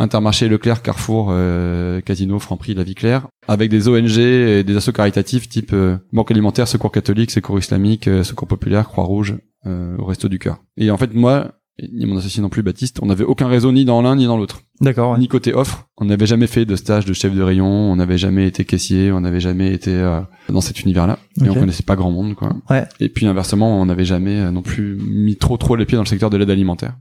Intermarché, 0.00 0.48
Leclerc, 0.48 0.82
Carrefour, 0.82 1.28
euh, 1.30 2.00
Casino, 2.00 2.38
Franprix, 2.38 2.74
La 2.74 2.84
Vie 2.84 2.94
Claire, 2.94 3.26
avec 3.48 3.68
des 3.68 3.88
ONG 3.88 4.16
et 4.18 4.62
des 4.62 4.76
assos 4.76 4.92
caritatifs 4.92 5.48
type 5.48 5.72
euh, 5.72 5.96
Banque 6.12 6.30
Alimentaire, 6.30 6.68
Secours 6.68 6.92
Catholique, 6.92 7.32
Secours 7.32 7.58
Islamique, 7.58 8.06
euh, 8.06 8.22
Secours 8.22 8.46
Populaire, 8.46 8.86
Croix-Rouge, 8.86 9.36
euh, 9.66 9.96
au 9.98 10.04
Resto 10.04 10.28
du 10.28 10.38
Cœur. 10.38 10.62
Et 10.76 10.92
en 10.92 10.96
fait, 10.98 11.12
moi, 11.14 11.57
ni 11.92 12.06
mon 12.06 12.16
associé 12.16 12.42
non 12.42 12.48
plus, 12.48 12.62
Baptiste, 12.62 12.98
on 13.02 13.06
n'avait 13.06 13.24
aucun 13.24 13.46
réseau 13.46 13.70
ni 13.72 13.84
dans 13.84 14.02
l'un 14.02 14.16
ni 14.16 14.26
dans 14.26 14.36
l'autre. 14.36 14.62
D'accord, 14.80 15.12
ouais. 15.12 15.18
Ni 15.18 15.28
côté 15.28 15.54
offre, 15.54 15.88
on 15.96 16.06
n'avait 16.06 16.26
jamais 16.26 16.46
fait 16.46 16.64
de 16.64 16.76
stage 16.76 17.04
de 17.04 17.12
chef 17.12 17.34
de 17.34 17.42
rayon, 17.42 17.66
on 17.66 17.96
n'avait 17.96 18.18
jamais 18.18 18.46
été 18.46 18.64
caissier, 18.64 19.12
on 19.12 19.20
n'avait 19.20 19.40
jamais 19.40 19.72
été 19.72 19.92
euh, 19.92 20.20
dans 20.48 20.60
cet 20.60 20.80
univers-là, 20.80 21.18
et 21.44 21.48
on 21.48 21.54
connaissait 21.54 21.84
pas 21.84 21.96
grand 21.96 22.10
monde, 22.10 22.34
quoi. 22.34 22.56
Ouais. 22.70 22.86
Et 23.00 23.08
puis 23.08 23.26
inversement, 23.26 23.80
on 23.80 23.86
n'avait 23.86 24.04
jamais 24.04 24.40
euh, 24.40 24.50
non 24.50 24.62
plus 24.62 24.96
mis 24.96 25.36
trop 25.36 25.56
trop 25.56 25.76
les 25.76 25.86
pieds 25.86 25.96
dans 25.96 26.02
le 26.02 26.08
secteur 26.08 26.30
de 26.30 26.36
l'aide 26.36 26.50
alimentaire. 26.50 26.96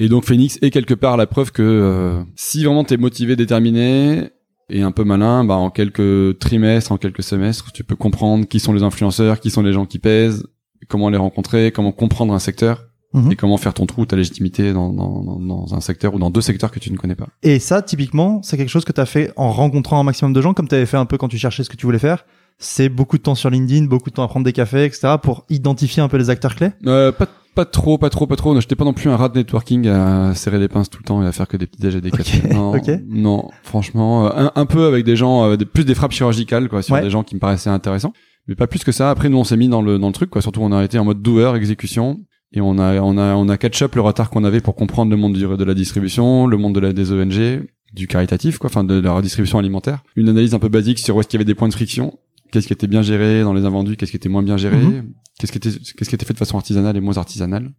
Et 0.00 0.08
donc 0.08 0.24
Phoenix 0.24 0.58
est 0.62 0.70
quelque 0.70 0.94
part 0.94 1.16
la 1.16 1.26
preuve 1.26 1.52
que 1.52 1.62
euh, 1.62 2.22
si 2.34 2.64
vraiment 2.64 2.84
t'es 2.84 2.96
motivé, 2.96 3.36
déterminé 3.36 4.30
et 4.70 4.82
un 4.82 4.92
peu 4.92 5.04
malin, 5.04 5.44
bah 5.44 5.56
en 5.56 5.70
quelques 5.70 6.38
trimestres, 6.38 6.92
en 6.92 6.96
quelques 6.96 7.22
semestres, 7.22 7.72
tu 7.72 7.84
peux 7.84 7.96
comprendre 7.96 8.46
qui 8.46 8.60
sont 8.60 8.72
les 8.72 8.82
influenceurs, 8.82 9.40
qui 9.40 9.50
sont 9.50 9.62
les 9.62 9.72
gens 9.72 9.84
qui 9.84 9.98
pèsent, 9.98 10.46
comment 10.88 11.10
les 11.10 11.18
rencontrer, 11.18 11.70
comment 11.72 11.92
comprendre 11.92 12.32
un 12.32 12.38
secteur 12.38 12.89
Mhm. 13.12 13.32
et 13.32 13.36
comment 13.36 13.56
faire 13.56 13.74
ton 13.74 13.86
trou, 13.86 14.06
ta 14.06 14.14
légitimité 14.16 14.72
dans, 14.72 14.92
dans, 14.92 15.22
dans, 15.40 15.74
un 15.74 15.80
secteur 15.80 16.14
ou 16.14 16.18
dans 16.18 16.30
deux 16.30 16.40
secteurs 16.40 16.70
que 16.70 16.78
tu 16.78 16.92
ne 16.92 16.96
connais 16.96 17.16
pas. 17.16 17.26
Et 17.42 17.58
ça, 17.58 17.82
typiquement, 17.82 18.40
c'est 18.42 18.56
quelque 18.56 18.68
chose 18.68 18.84
que 18.84 18.92
tu 18.92 19.00
as 19.00 19.06
fait 19.06 19.32
en 19.36 19.50
rencontrant 19.50 19.98
un 19.98 20.04
maximum 20.04 20.32
de 20.32 20.40
gens, 20.40 20.54
comme 20.54 20.68
tu 20.68 20.74
avais 20.76 20.86
fait 20.86 20.96
un 20.96 21.06
peu 21.06 21.18
quand 21.18 21.28
tu 21.28 21.38
cherchais 21.38 21.64
ce 21.64 21.70
que 21.70 21.76
tu 21.76 21.86
voulais 21.86 21.98
faire. 21.98 22.24
C'est 22.58 22.88
beaucoup 22.88 23.16
de 23.16 23.22
temps 23.22 23.34
sur 23.34 23.50
LinkedIn, 23.50 23.86
beaucoup 23.86 24.10
de 24.10 24.14
temps 24.14 24.22
à 24.22 24.28
prendre 24.28 24.44
des 24.44 24.52
cafés, 24.52 24.84
etc., 24.84 25.14
pour 25.22 25.44
identifier 25.48 26.02
un 26.02 26.08
peu 26.08 26.18
les 26.18 26.30
acteurs 26.30 26.54
clés. 26.54 26.70
Euh, 26.86 27.10
pas, 27.10 27.26
pas 27.54 27.64
trop, 27.64 27.96
pas 27.98 28.10
trop, 28.10 28.26
pas 28.26 28.36
trop. 28.36 28.58
J'étais 28.60 28.76
pas 28.76 28.84
non 28.84 28.92
plus 28.92 29.08
un 29.10 29.16
rat 29.16 29.28
de 29.30 29.38
networking 29.38 29.88
à 29.88 30.34
serrer 30.34 30.58
les 30.58 30.68
pinces 30.68 30.88
tout 30.90 30.98
le 31.02 31.04
temps 31.06 31.22
et 31.22 31.26
à 31.26 31.32
faire 31.32 31.48
que 31.48 31.56
des 31.56 31.66
petits 31.66 31.80
déj 31.80 31.96
et 31.96 32.00
des 32.00 32.10
cafés. 32.10 32.48
Non, 32.54 32.72
ok. 32.76 32.90
non, 33.08 33.48
franchement, 33.64 34.26
euh, 34.26 34.30
un, 34.36 34.52
un 34.54 34.66
peu 34.66 34.86
avec 34.86 35.04
des 35.04 35.16
gens, 35.16 35.50
euh, 35.50 35.56
plus 35.56 35.84
des 35.84 35.94
frappes 35.94 36.12
chirurgicales, 36.12 36.68
quoi, 36.68 36.82
sur 36.82 36.94
Ouais. 36.94 37.02
des 37.02 37.10
gens 37.10 37.22
qui 37.24 37.34
me 37.34 37.40
paraissaient 37.40 37.70
intéressants. 37.70 38.12
Mais 38.46 38.54
pas 38.54 38.66
plus 38.66 38.84
que 38.84 38.92
ça. 38.92 39.10
Après, 39.10 39.28
nous, 39.28 39.38
on 39.38 39.44
s'est 39.44 39.56
mis 39.56 39.68
dans 39.68 39.82
le, 39.82 39.98
dans 39.98 40.06
le 40.08 40.12
truc, 40.12 40.30
quoi. 40.30 40.42
Surtout, 40.42 40.60
on 40.62 40.70
a 40.72 40.84
été 40.84 40.98
en 40.98 41.04
mode 41.04 41.22
doer, 41.22 41.54
exécution. 41.56 42.18
Et 42.52 42.60
on 42.60 42.78
a, 42.78 43.00
on 43.00 43.16
a, 43.16 43.34
on 43.34 43.48
a 43.48 43.56
catch-up 43.56 43.94
le 43.94 44.00
retard 44.00 44.28
qu'on 44.30 44.42
avait 44.44 44.60
pour 44.60 44.74
comprendre 44.74 45.10
le 45.10 45.16
monde 45.16 45.34
du- 45.34 45.40
de 45.46 45.64
la 45.64 45.74
distribution, 45.74 46.46
le 46.46 46.56
monde 46.56 46.74
de 46.74 46.80
la, 46.80 46.92
des 46.92 47.12
ONG, 47.12 47.66
du 47.94 48.06
caritatif, 48.08 48.58
quoi, 48.58 48.68
enfin, 48.70 48.82
de 48.84 48.98
la 49.00 49.12
redistribution 49.12 49.58
alimentaire. 49.58 50.02
Une 50.16 50.28
analyse 50.28 50.54
un 50.54 50.58
peu 50.58 50.68
basique 50.68 50.98
sur 50.98 51.14
où 51.16 51.20
est-ce 51.20 51.28
qu'il 51.28 51.38
y 51.38 51.40
avait 51.40 51.44
des 51.46 51.54
points 51.54 51.68
de 51.68 51.72
friction. 51.74 52.18
Qu'est-ce 52.52 52.66
qui 52.66 52.72
était 52.72 52.88
bien 52.88 53.02
géré 53.02 53.42
dans 53.42 53.52
les 53.52 53.64
invendus, 53.64 53.96
qu'est-ce 53.96 54.10
qui 54.10 54.16
était 54.16 54.28
moins 54.28 54.42
bien 54.42 54.56
géré, 54.56 54.76
Mhm. 54.76 55.12
qu'est-ce 55.38 55.52
qui 55.52 55.58
était, 55.58 55.70
qu'est-ce 55.70 56.08
qui 56.08 56.14
était 56.16 56.26
fait 56.26 56.32
de 56.32 56.38
façon 56.38 56.56
artisanale 56.56 56.96
et 56.96 57.00
moins 57.00 57.16
artisanale? 57.18 57.70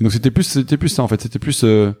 Et 0.00 0.04
donc 0.04 0.12
c'était 0.12 0.30
plus, 0.30 0.42
c'était 0.44 0.76
plus 0.76 0.90
ça 0.90 1.02
en 1.02 1.08
fait, 1.08 1.20
c'était 1.22 1.38
plus 1.38 1.64
euh, 1.64 1.92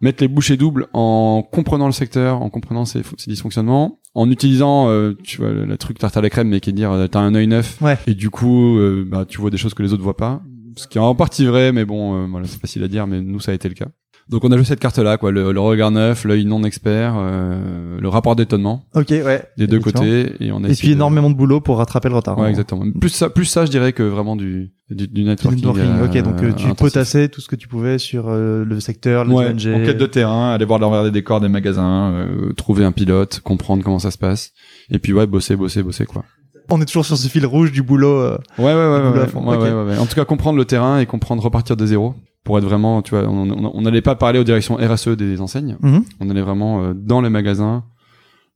mettre 0.00 0.22
les 0.22 0.28
bouchées 0.28 0.56
doubles 0.56 0.86
en 0.92 1.42
comprenant 1.42 1.86
le 1.86 1.92
secteur, 1.92 2.40
en 2.42 2.50
comprenant 2.50 2.84
ses, 2.84 3.02
ses 3.16 3.30
dysfonctionnements, 3.30 3.98
en 4.14 4.30
utilisant, 4.30 4.88
euh, 4.90 5.14
tu 5.24 5.38
vois, 5.38 5.50
le, 5.50 5.64
le 5.64 5.76
truc 5.76 5.98
tarte 5.98 6.16
à 6.16 6.20
la 6.20 6.30
crème, 6.30 6.48
mais 6.48 6.60
qui 6.60 6.70
est 6.70 6.72
de 6.72 6.76
dire 6.76 6.92
euh, 6.92 7.08
t'as 7.08 7.18
un 7.20 7.34
œil 7.34 7.48
neuf 7.48 7.80
Ouais. 7.82 7.98
et 8.06 8.14
du 8.14 8.30
coup, 8.30 8.78
euh, 8.78 9.04
bah 9.08 9.24
tu 9.28 9.40
vois 9.40 9.50
des 9.50 9.56
choses 9.56 9.74
que 9.74 9.82
les 9.82 9.92
autres 9.92 10.02
voient 10.04 10.16
pas. 10.16 10.40
Ce 10.76 10.86
qui 10.88 10.98
est 10.98 11.00
en 11.00 11.14
partie 11.14 11.46
vrai, 11.46 11.72
mais 11.72 11.84
bon, 11.84 12.24
euh, 12.24 12.26
voilà, 12.30 12.46
c'est 12.46 12.60
facile 12.60 12.82
à 12.84 12.88
dire, 12.88 13.06
mais 13.06 13.20
nous 13.20 13.40
ça 13.40 13.52
a 13.52 13.54
été 13.54 13.68
le 13.68 13.74
cas. 13.74 13.86
Donc 14.30 14.42
on 14.42 14.50
a 14.52 14.56
joué 14.56 14.64
cette 14.64 14.80
carte-là, 14.80 15.18
quoi, 15.18 15.30
le, 15.32 15.52
le 15.52 15.60
regard 15.60 15.90
neuf, 15.90 16.24
l'œil 16.24 16.46
non 16.46 16.64
expert, 16.64 17.14
euh, 17.18 18.00
le 18.00 18.08
rapport 18.08 18.34
d'étonnement 18.36 18.82
Ok, 18.94 19.10
ouais. 19.10 19.42
des 19.58 19.66
deux 19.66 19.80
côtés, 19.80 20.32
et 20.40 20.50
on 20.50 20.64
a 20.64 20.68
Et 20.70 20.74
puis 20.74 20.88
de- 20.88 20.92
énormément 20.94 21.28
de 21.28 21.34
boulot 21.36 21.60
pour 21.60 21.76
rattraper 21.76 22.08
le 22.08 22.14
retard. 22.16 22.38
Ouais, 22.38 22.48
exactement. 22.48 22.86
Plus 22.98 23.10
ça, 23.10 23.28
plus 23.28 23.44
ça, 23.44 23.66
je 23.66 23.70
dirais 23.70 23.92
que 23.92 24.02
vraiment 24.02 24.34
du 24.34 24.72
du, 24.90 25.08
du 25.08 25.08
Du 25.08 25.24
networking. 25.24 25.64
euh, 25.66 26.06
ok, 26.06 26.16
donc 26.22 26.36
euh, 26.42 26.52
tu 26.52 26.64
intensif. 26.64 26.76
potassais 26.78 27.28
tout 27.28 27.40
ce 27.42 27.48
que 27.48 27.56
tu 27.56 27.68
pouvais 27.68 27.98
sur 27.98 28.28
euh, 28.28 28.64
le 28.64 28.80
secteur, 28.80 29.26
les 29.26 29.34
Ouais, 29.34 29.46
ONG. 29.50 29.66
en 29.74 29.84
quête 29.84 29.98
de 29.98 30.06
terrain, 30.06 30.52
aller 30.52 30.64
voir 30.64 30.78
l'envers 30.78 31.04
des 31.04 31.10
décors 31.10 31.40
des 31.42 31.48
magasins, 31.48 32.12
euh, 32.14 32.52
trouver 32.54 32.84
un 32.86 32.92
pilote, 32.92 33.40
comprendre 33.40 33.82
comment 33.84 33.98
ça 33.98 34.10
se 34.10 34.18
passe, 34.18 34.52
et 34.90 34.98
puis 34.98 35.12
ouais, 35.12 35.26
bosser, 35.26 35.54
bosser, 35.56 35.82
bosser 35.82 36.06
quoi. 36.06 36.24
On 36.70 36.80
est 36.80 36.84
toujours 36.86 37.04
sur 37.04 37.16
ce 37.16 37.28
fil 37.28 37.44
rouge 37.46 37.72
du 37.72 37.82
boulot. 37.82 38.08
euh, 38.20 38.38
Ouais, 38.58 38.64
ouais, 38.64 38.74
ouais, 38.74 38.98
boulot 39.00 39.12
ouais, 39.14 39.20
à 39.20 39.26
fond, 39.26 39.46
ouais, 39.46 39.56
ouais. 39.72 39.98
En 39.98 40.06
tout 40.06 40.14
cas, 40.14 40.24
comprendre 40.24 40.56
le 40.58 40.64
terrain 40.64 40.98
et 40.98 41.06
comprendre 41.06 41.42
repartir 41.42 41.76
de 41.76 41.84
zéro 41.86 42.14
pour 42.42 42.58
être 42.58 42.64
vraiment, 42.64 43.00
tu 43.02 43.10
vois, 43.14 43.26
on 43.28 43.80
n'allait 43.80 44.02
pas 44.02 44.14
parler 44.16 44.38
aux 44.38 44.44
directions 44.44 44.76
RSE 44.76 45.08
des 45.08 45.40
enseignes, 45.40 45.76
mhm. 45.80 46.04
on 46.20 46.28
allait 46.30 46.42
vraiment 46.42 46.82
euh, 46.82 46.92
dans 46.94 47.20
les 47.22 47.30
magasins 47.30 47.84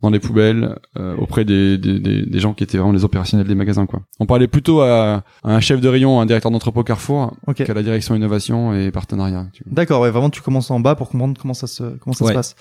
dans 0.00 0.10
les 0.10 0.20
poubelles 0.20 0.76
euh, 0.96 1.16
auprès 1.16 1.44
des, 1.44 1.76
des, 1.76 1.98
des, 1.98 2.22
des 2.24 2.38
gens 2.38 2.54
qui 2.54 2.62
étaient 2.62 2.78
vraiment 2.78 2.92
les 2.92 3.02
opérationnels 3.04 3.48
des 3.48 3.56
magasins 3.56 3.84
quoi. 3.86 4.02
On 4.20 4.26
parlait 4.26 4.46
plutôt 4.46 4.80
à, 4.80 5.24
à 5.42 5.54
un 5.56 5.58
chef 5.58 5.80
de 5.80 5.88
rayon, 5.88 6.20
un 6.20 6.26
directeur 6.26 6.52
d'entrepôt 6.52 6.84
Carrefour 6.84 7.32
Ok. 7.48 7.64
qu'à 7.64 7.74
la 7.74 7.82
direction 7.82 8.14
innovation 8.14 8.72
et 8.74 8.92
partenariat. 8.92 9.48
D'accord, 9.66 10.00
ouais, 10.02 10.10
vraiment 10.12 10.30
tu 10.30 10.40
commences 10.40 10.70
en 10.70 10.78
bas 10.78 10.94
pour 10.94 11.08
comprendre 11.08 11.36
comment 11.40 11.52
ça 11.52 11.66
se 11.66 11.82
comment 11.98 12.14
ça 12.14 12.26
Ouais. 12.26 12.30
se 12.30 12.36
passe. 12.36 12.54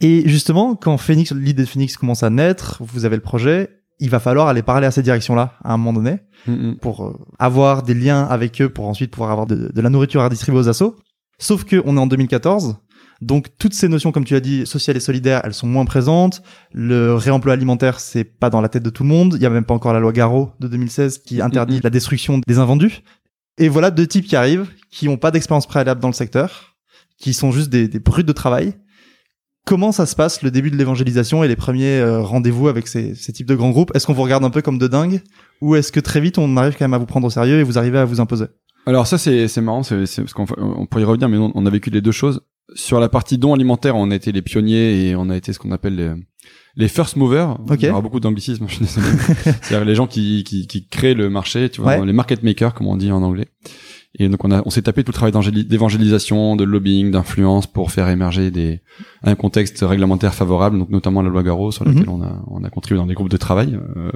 Et 0.00 0.28
justement, 0.28 0.76
quand 0.76 0.96
Phoenix, 0.96 1.32
l'idée 1.32 1.64
de 1.64 1.68
Phoenix 1.68 1.96
commence 1.96 2.22
à 2.22 2.30
naître, 2.30 2.80
vous 2.84 3.04
avez 3.04 3.16
le 3.16 3.22
projet, 3.22 3.68
il 3.98 4.10
va 4.10 4.20
falloir 4.20 4.48
aller 4.48 4.62
parler 4.62 4.86
à 4.86 4.90
ces 4.90 5.02
directions-là 5.02 5.54
à 5.64 5.72
un 5.72 5.76
moment 5.76 5.92
donné 5.94 6.18
Mm, 6.46 6.52
mm. 6.52 6.76
pour 6.78 7.04
euh, 7.06 7.12
avoir 7.38 7.82
des 7.82 7.94
liens 7.94 8.22
avec 8.24 8.60
eux 8.62 8.68
pour 8.68 8.86
ensuite 8.88 9.10
pouvoir 9.10 9.30
avoir 9.30 9.46
de, 9.46 9.70
de 9.74 9.80
la 9.80 9.90
nourriture 9.90 10.20
à 10.22 10.28
distribuer 10.28 10.60
aux 10.60 10.68
assos. 10.68 10.96
Sauf 11.38 11.64
que 11.64 11.82
on 11.84 11.96
est 11.96 12.00
en 12.00 12.06
2014. 12.06 12.76
Donc 13.22 13.48
toutes 13.58 13.72
ces 13.74 13.88
notions, 13.88 14.12
comme 14.12 14.24
tu 14.26 14.34
as 14.36 14.40
dit, 14.40 14.66
sociales 14.66 14.96
et 14.96 15.00
solidaires, 15.00 15.40
elles 15.44 15.54
sont 15.54 15.66
moins 15.66 15.86
présentes. 15.86 16.42
Le 16.72 17.14
réemploi 17.14 17.54
alimentaire, 17.54 17.98
c'est 17.98 18.24
pas 18.24 18.50
dans 18.50 18.60
la 18.60 18.68
tête 18.68 18.82
de 18.82 18.90
tout 18.90 19.02
le 19.02 19.08
monde. 19.08 19.34
Il 19.36 19.42
y 19.42 19.46
a 19.46 19.50
même 19.50 19.64
pas 19.64 19.74
encore 19.74 19.92
la 19.94 20.00
loi 20.00 20.12
Garot 20.12 20.50
de 20.60 20.68
2016 20.68 21.18
qui 21.18 21.40
interdit 21.40 21.76
Mhm. 21.76 21.80
la 21.84 21.90
destruction 21.90 22.40
des 22.46 22.58
invendus. 22.58 23.02
Et 23.58 23.68
voilà 23.70 23.90
deux 23.90 24.06
types 24.06 24.26
qui 24.26 24.36
arrivent, 24.36 24.68
qui 24.90 25.08
ont 25.08 25.16
pas 25.16 25.30
d'expérience 25.30 25.66
préalable 25.66 26.00
dans 26.00 26.08
le 26.08 26.14
secteur, 26.14 26.76
qui 27.18 27.32
sont 27.32 27.52
juste 27.52 27.70
des, 27.70 27.88
des 27.88 27.98
brutes 27.98 28.26
de 28.28 28.32
travail. 28.32 28.74
Comment 29.66 29.90
ça 29.90 30.06
se 30.06 30.14
passe 30.14 30.42
le 30.42 30.50
début 30.52 30.70
de 30.70 30.76
l'évangélisation 30.76 31.42
et 31.42 31.48
les 31.48 31.56
premiers 31.56 31.98
euh, 31.98 32.20
rendez-vous 32.22 32.68
avec 32.68 32.86
ces, 32.86 33.16
ces 33.16 33.32
types 33.32 33.48
de 33.48 33.54
grands 33.56 33.70
groupes? 33.70 33.90
Est-ce 33.94 34.06
qu'on 34.06 34.12
vous 34.12 34.22
regarde 34.22 34.44
un 34.44 34.50
peu 34.50 34.62
comme 34.62 34.78
de 34.78 34.86
dingue? 34.86 35.20
Ou 35.60 35.74
est-ce 35.74 35.90
que 35.90 35.98
très 35.98 36.20
vite 36.20 36.38
on 36.38 36.56
arrive 36.56 36.74
quand 36.78 36.84
même 36.84 36.94
à 36.94 36.98
vous 36.98 37.06
prendre 37.06 37.26
au 37.26 37.30
sérieux 37.30 37.58
et 37.58 37.62
vous 37.64 37.76
arrivez 37.76 37.98
à 37.98 38.04
vous 38.04 38.20
imposer? 38.20 38.44
Alors 38.86 39.08
ça 39.08 39.18
c'est 39.18 39.48
c'est 39.48 39.60
marrant, 39.60 39.82
c'est 39.82 39.96
parce 39.98 40.32
qu'on 40.34 40.46
on 40.56 40.86
pourrait 40.86 41.02
y 41.02 41.04
revenir, 41.04 41.28
mais 41.28 41.36
on, 41.36 41.50
on 41.54 41.66
a 41.66 41.70
vécu 41.70 41.90
les 41.90 42.00
deux 42.00 42.12
choses. 42.12 42.42
Sur 42.74 43.00
la 43.00 43.08
partie 43.08 43.38
don 43.38 43.54
alimentaire, 43.54 43.96
on 43.96 44.10
a 44.12 44.14
été 44.14 44.30
les 44.30 44.42
pionniers 44.42 45.08
et 45.08 45.16
on 45.16 45.30
a 45.30 45.36
été 45.36 45.52
ce 45.52 45.58
qu'on 45.58 45.72
appelle 45.72 45.96
les, 45.96 46.12
les 46.76 46.88
first 46.88 47.16
movers. 47.16 47.58
Ok. 47.68 47.78
Il 47.82 47.86
y 47.86 47.90
aura 47.90 48.00
beaucoup 48.02 48.20
d'anglicisme, 48.20 48.66
je 48.68 48.74
suis 48.74 48.84
désolé. 48.84 49.06
C'est-à-dire 49.44 49.84
les 49.84 49.94
gens 49.96 50.06
qui, 50.06 50.44
qui, 50.44 50.66
qui 50.68 50.86
créent 50.86 51.14
le 51.14 51.28
marché, 51.28 51.70
tu 51.70 51.80
vois, 51.80 51.98
Ouais. 51.98 52.06
les 52.06 52.12
market 52.12 52.42
makers, 52.44 52.74
comme 52.74 52.86
on 52.86 52.96
dit 52.96 53.10
en 53.10 53.22
anglais. 53.22 53.48
Et 54.18 54.28
donc 54.30 54.44
on 54.44 54.50
a, 54.50 54.62
on 54.64 54.70
s'est 54.70 54.82
tapé 54.82 55.04
tout 55.04 55.10
le 55.12 55.14
travail 55.14 55.32
d'évangélisation, 55.64 56.56
de 56.56 56.64
lobbying, 56.64 57.10
d'influence 57.10 57.66
pour 57.66 57.90
faire 57.90 58.08
émerger 58.08 58.50
des, 58.50 58.80
un 59.22 59.34
contexte 59.34 59.78
réglementaire 59.86 60.34
favorable, 60.34 60.78
donc 60.78 60.88
notamment 60.90 61.20
la 61.22 61.28
loi 61.28 61.42
Garot 61.42 61.70
sur 61.70 61.84
laquelle 61.84 62.04
Mhm. 62.04 62.08
on 62.08 62.22
a, 62.22 62.42
on 62.48 62.64
a 62.64 62.70
contribué 62.70 62.98
dans 62.98 63.06
des 63.06 63.14
groupes 63.14 63.28
de 63.28 63.36
travail, 63.36 63.78
euh, 63.96 64.10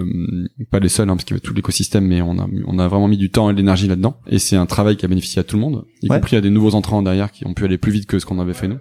pas 0.70 0.78
les 0.80 0.88
seuls, 0.88 1.08
hein, 1.10 1.14
parce 1.16 1.24
qu'il 1.24 1.34
y 1.34 1.36
avait 1.36 1.40
tout 1.46 1.52
l'écosystème, 1.54 2.06
mais 2.06 2.22
on 2.22 2.38
a, 2.38 2.46
on 2.66 2.78
a 2.78 2.88
vraiment 2.88 3.08
mis 3.08 3.18
du 3.18 3.30
temps 3.30 3.50
et 3.50 3.52
de 3.52 3.58
l'énergie 3.58 3.88
là-dedans. 3.88 4.16
Et 4.26 4.38
c'est 4.38 4.56
un 4.56 4.66
travail 4.66 4.96
qui 4.96 5.04
a 5.04 5.08
bénéficié 5.08 5.40
à 5.40 5.44
tout 5.44 5.56
le 5.56 5.60
monde, 5.62 5.84
y 6.02 6.08
Ouais. 6.10 6.16
compris 6.16 6.36
à 6.36 6.40
des 6.40 6.50
nouveaux 6.50 6.74
entrants 6.74 7.02
derrière 7.02 7.30
qui 7.30 7.46
ont 7.46 7.52
pu 7.54 7.64
aller 7.64 7.76
plus 7.78 7.92
vite 7.92 8.06
que 8.06 8.18
ce 8.18 8.24
qu'on 8.26 8.38
avait 8.38 8.54
fait 8.54 8.68
nous. 8.68 8.78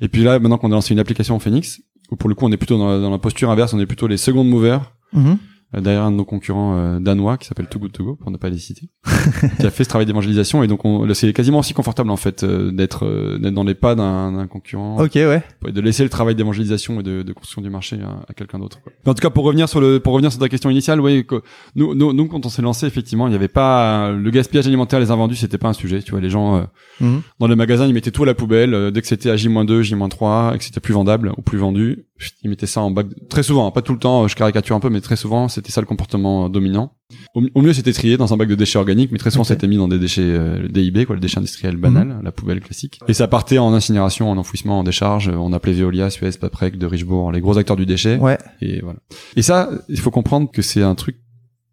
Et 0.00 0.08
puis 0.08 0.22
là, 0.22 0.38
maintenant 0.38 0.58
qu'on 0.58 0.70
a 0.70 0.74
lancé 0.74 0.92
une 0.92 1.00
application 1.00 1.34
en 1.34 1.38
Phoenix, 1.38 1.80
où 2.10 2.16
pour 2.16 2.28
le 2.28 2.34
coup 2.34 2.44
on 2.46 2.52
est 2.52 2.56
plutôt 2.58 2.78
dans 2.78 2.88
la, 2.90 3.00
dans 3.00 3.10
la 3.10 3.18
posture 3.18 3.50
inverse, 3.50 3.72
on 3.74 3.80
est 3.80 3.86
plutôt 3.86 4.06
les 4.06 4.16
secondes 4.18 4.48
movers, 4.48 4.92
Mhm. 5.14 5.38
Euh, 5.76 5.80
derrière 5.80 6.02
un 6.04 6.10
de 6.10 6.16
nos 6.16 6.24
concurrents 6.24 6.76
euh, 6.76 6.98
danois 7.00 7.36
qui 7.38 7.46
s'appelle 7.46 7.66
Too 7.68 7.78
Good 7.78 7.92
To 7.92 8.04
Go 8.04 8.16
pour 8.16 8.30
ne 8.30 8.36
pas 8.36 8.48
les 8.48 8.58
citer 8.58 8.88
qui 9.60 9.66
a 9.66 9.70
fait 9.70 9.84
ce 9.84 9.88
travail 9.88 10.06
d'évangélisation 10.06 10.62
et 10.62 10.66
donc 10.66 10.80
c'est 11.14 11.32
quasiment 11.32 11.58
aussi 11.58 11.74
confortable 11.74 12.10
en 12.10 12.16
fait 12.16 12.42
euh, 12.42 12.70
d'être 12.72 13.04
euh, 13.06 13.38
d'être 13.38 13.54
dans 13.54 13.64
les 13.64 13.74
pas 13.74 13.94
d'un 13.94 14.46
concurrent 14.46 14.96
Ok, 15.02 15.12
ouais. 15.16 15.42
de 15.70 15.80
laisser 15.80 16.02
le 16.04 16.08
travail 16.10 16.34
d'évangélisation 16.34 17.00
et 17.00 17.02
de, 17.02 17.22
de 17.22 17.32
construction 17.32 17.62
du 17.62 17.70
marché 17.70 17.98
à, 18.02 18.24
à 18.30 18.34
quelqu'un 18.34 18.58
d'autre 18.58 18.78
en 19.06 19.14
tout 19.14 19.20
cas 19.20 19.30
pour 19.30 19.44
revenir 19.44 19.68
sur 19.68 19.80
le 19.80 20.00
pour 20.00 20.14
revenir 20.14 20.30
sur 20.32 20.40
ta 20.40 20.48
question 20.48 20.70
initiale 20.70 21.00
oui 21.00 21.26
que- 21.26 21.42
nous, 21.76 21.94
nous 21.94 22.12
nous 22.12 22.26
quand 22.28 22.46
on 22.46 22.48
s'est 22.48 22.62
lancé 22.62 22.86
effectivement 22.86 23.26
il 23.26 23.30
n'y 23.30 23.36
avait 23.36 23.48
pas 23.48 24.10
le 24.10 24.30
gaspillage 24.30 24.66
alimentaire 24.66 25.00
les 25.00 25.10
invendus 25.10 25.36
c'était 25.36 25.58
pas 25.58 25.68
un 25.68 25.72
sujet 25.74 26.02
tu 26.02 26.12
vois 26.12 26.20
les 26.20 26.30
gens 26.30 26.56
euh, 26.56 26.62
Mhm. 27.00 27.20
dans 27.38 27.46
les 27.46 27.54
magasins 27.54 27.86
ils 27.86 27.94
mettaient 27.94 28.10
tout 28.10 28.24
à 28.24 28.26
la 28.26 28.34
poubelle 28.34 28.90
dès 28.92 29.00
que 29.02 29.06
c'était 29.06 29.30
à 29.30 29.36
J-2 29.36 29.82
J-3 29.82 30.54
et 30.54 30.58
que 30.58 30.64
c'était 30.64 30.80
plus 30.80 30.94
vendable 30.94 31.32
ou 31.36 31.42
plus 31.42 31.58
vendu 31.58 32.06
ils 32.42 32.50
mettaient 32.50 32.66
ça 32.66 32.80
en 32.80 32.90
bac 32.90 33.06
très 33.28 33.42
souvent 33.42 33.66
hein, 33.66 33.70
pas 33.70 33.82
tout 33.82 33.92
le 33.92 33.98
temps 33.98 34.24
euh, 34.24 34.28
je 34.28 34.34
caricature 34.34 34.74
un 34.74 34.80
peu 34.80 34.90
mais 34.90 35.00
très 35.00 35.16
souvent 35.16 35.48
c'était 35.48 35.70
ça 35.70 35.80
le 35.80 35.86
comportement 35.86 36.46
euh, 36.46 36.48
dominant. 36.48 36.92
Au, 37.34 37.42
au 37.54 37.62
mieux 37.62 37.72
c'était 37.72 37.92
trié 37.92 38.16
dans 38.16 38.34
un 38.34 38.36
bac 38.36 38.48
de 38.48 38.54
déchets 38.54 38.78
organiques 38.78 39.12
mais 39.12 39.18
très 39.18 39.30
souvent 39.30 39.44
c'était 39.44 39.66
mis 39.68 39.76
dans 39.76 39.88
des 39.88 39.98
déchets 39.98 40.22
euh, 40.22 40.66
DIB 40.68 41.04
quoi 41.06 41.14
le 41.14 41.20
déchet 41.20 41.38
industriel 41.38 41.76
banal 41.76 42.18
la 42.22 42.32
poubelle 42.32 42.60
classique. 42.60 42.98
Et 43.08 43.14
ça 43.14 43.28
partait 43.28 43.58
en 43.58 43.72
incinération 43.72 44.30
en 44.30 44.36
enfouissement 44.36 44.80
en 44.80 44.84
décharge 44.84 45.28
on 45.28 45.52
appelait 45.52 45.72
Veolia 45.74 46.10
Suez 46.10 46.32
Paprec 46.40 46.76
de 46.76 46.86
Richebourg 46.86 47.30
les 47.32 47.40
gros 47.40 47.56
acteurs 47.58 47.76
du 47.76 47.86
déchet. 47.86 48.16
Ouais. 48.16 48.38
et 48.60 48.80
voilà. 48.80 48.98
Et 49.36 49.42
ça 49.42 49.70
il 49.88 50.00
faut 50.00 50.10
comprendre 50.10 50.50
que 50.50 50.62
c'est 50.62 50.82
un 50.82 50.94
truc 50.94 51.16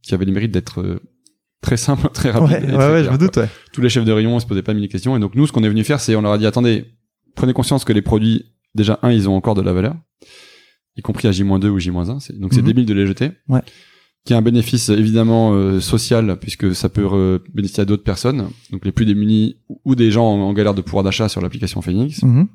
qui 0.03 0.13
avait 0.13 0.25
le 0.25 0.31
mérite 0.31 0.51
d'être 0.51 0.81
euh, 0.81 0.99
très 1.61 1.77
simple 1.77 2.07
très 2.13 2.29
rapide 2.29 2.63
Ouais, 2.69 2.75
ouais, 2.77 2.91
ouais, 2.91 3.03
je 3.03 3.09
me 3.09 3.17
doute, 3.17 3.37
ouais. 3.37 3.49
tous 3.73 3.81
les 3.81 3.89
chefs 3.89 4.05
de 4.05 4.11
rayon 4.11 4.39
se 4.39 4.45
posaient 4.45 4.61
pas 4.61 4.73
mille 4.75 4.87
questions 4.89 5.17
et 5.17 5.19
donc 5.19 5.33
nous 5.33 5.47
ce 5.47 5.51
qu'on 5.51 5.63
est 5.63 5.69
venu 5.69 5.83
faire 5.83 5.99
c'est 5.99 6.15
on 6.15 6.21
leur 6.21 6.33
a 6.33 6.37
dit 6.37 6.45
attendez 6.45 6.85
prenez 7.35 7.53
conscience 7.53 7.83
que 7.83 7.91
les 7.93 8.03
produits 8.03 8.45
déjà 8.75 8.99
un 9.01 9.11
ils 9.11 9.27
ont 9.29 9.35
encore 9.35 9.55
de 9.55 9.61
la 9.61 9.73
valeur 9.73 9.95
y 10.97 11.01
compris 11.01 11.27
à 11.27 11.31
J-2 11.31 11.67
ou 11.69 11.79
J-1 11.79 12.19
c'est- 12.19 12.39
donc 12.39 12.53
c'est 12.53 12.61
Mhm. 12.61 12.67
débile 12.67 12.85
de 12.85 12.93
les 12.93 13.05
jeter 13.07 13.31
Ouais. 13.49 13.61
qui 14.25 14.33
a 14.33 14.37
un 14.37 14.41
bénéfice 14.41 14.89
évidemment 14.89 15.53
euh, 15.53 15.79
social 15.79 16.37
puisque 16.39 16.73
ça 16.75 16.89
peut 16.89 17.07
euh, 17.11 17.39
bénéficier 17.53 17.81
à 17.81 17.85
d'autres 17.85 18.03
personnes 18.03 18.47
donc 18.71 18.85
les 18.85 18.91
plus 18.91 19.05
démunis 19.05 19.57
ou 19.83 19.95
des 19.95 20.11
gens 20.11 20.25
en, 20.25 20.39
en 20.41 20.53
galère 20.53 20.73
de 20.73 20.81
pouvoir 20.81 21.03
d'achat 21.03 21.27
sur 21.29 21.41
l'application 21.41 21.81
Phoenix 21.81 22.23
Mhm. 22.23 22.47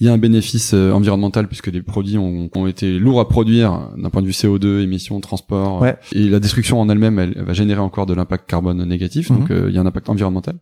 il 0.00 0.06
y 0.06 0.08
a 0.10 0.12
un 0.12 0.18
bénéfice 0.18 0.72
euh, 0.74 0.92
environnemental 0.92 1.46
puisque 1.48 1.66
les 1.66 1.82
produits 1.82 2.16
ont, 2.18 2.48
ont 2.54 2.66
été 2.68 2.98
lourds 2.98 3.20
à 3.20 3.28
produire 3.28 3.90
d'un 3.96 4.10
point 4.10 4.22
de 4.22 4.26
vue 4.26 4.32
CO2, 4.32 4.80
émissions, 4.80 5.20
transport. 5.20 5.82
Ouais. 5.82 5.96
Et 6.12 6.28
la 6.28 6.38
destruction 6.38 6.80
en 6.80 6.88
elle-même, 6.88 7.18
elle, 7.18 7.32
elle 7.36 7.44
va 7.44 7.52
générer 7.52 7.80
encore 7.80 8.06
de 8.06 8.14
l'impact 8.14 8.48
carbone 8.48 8.84
négatif. 8.84 9.28
Donc 9.32 9.50
Mhm. 9.50 9.56
euh, 9.56 9.68
il 9.70 9.74
y 9.74 9.78
a 9.78 9.80
un 9.80 9.86
impact 9.86 10.08
environnemental. 10.08 10.54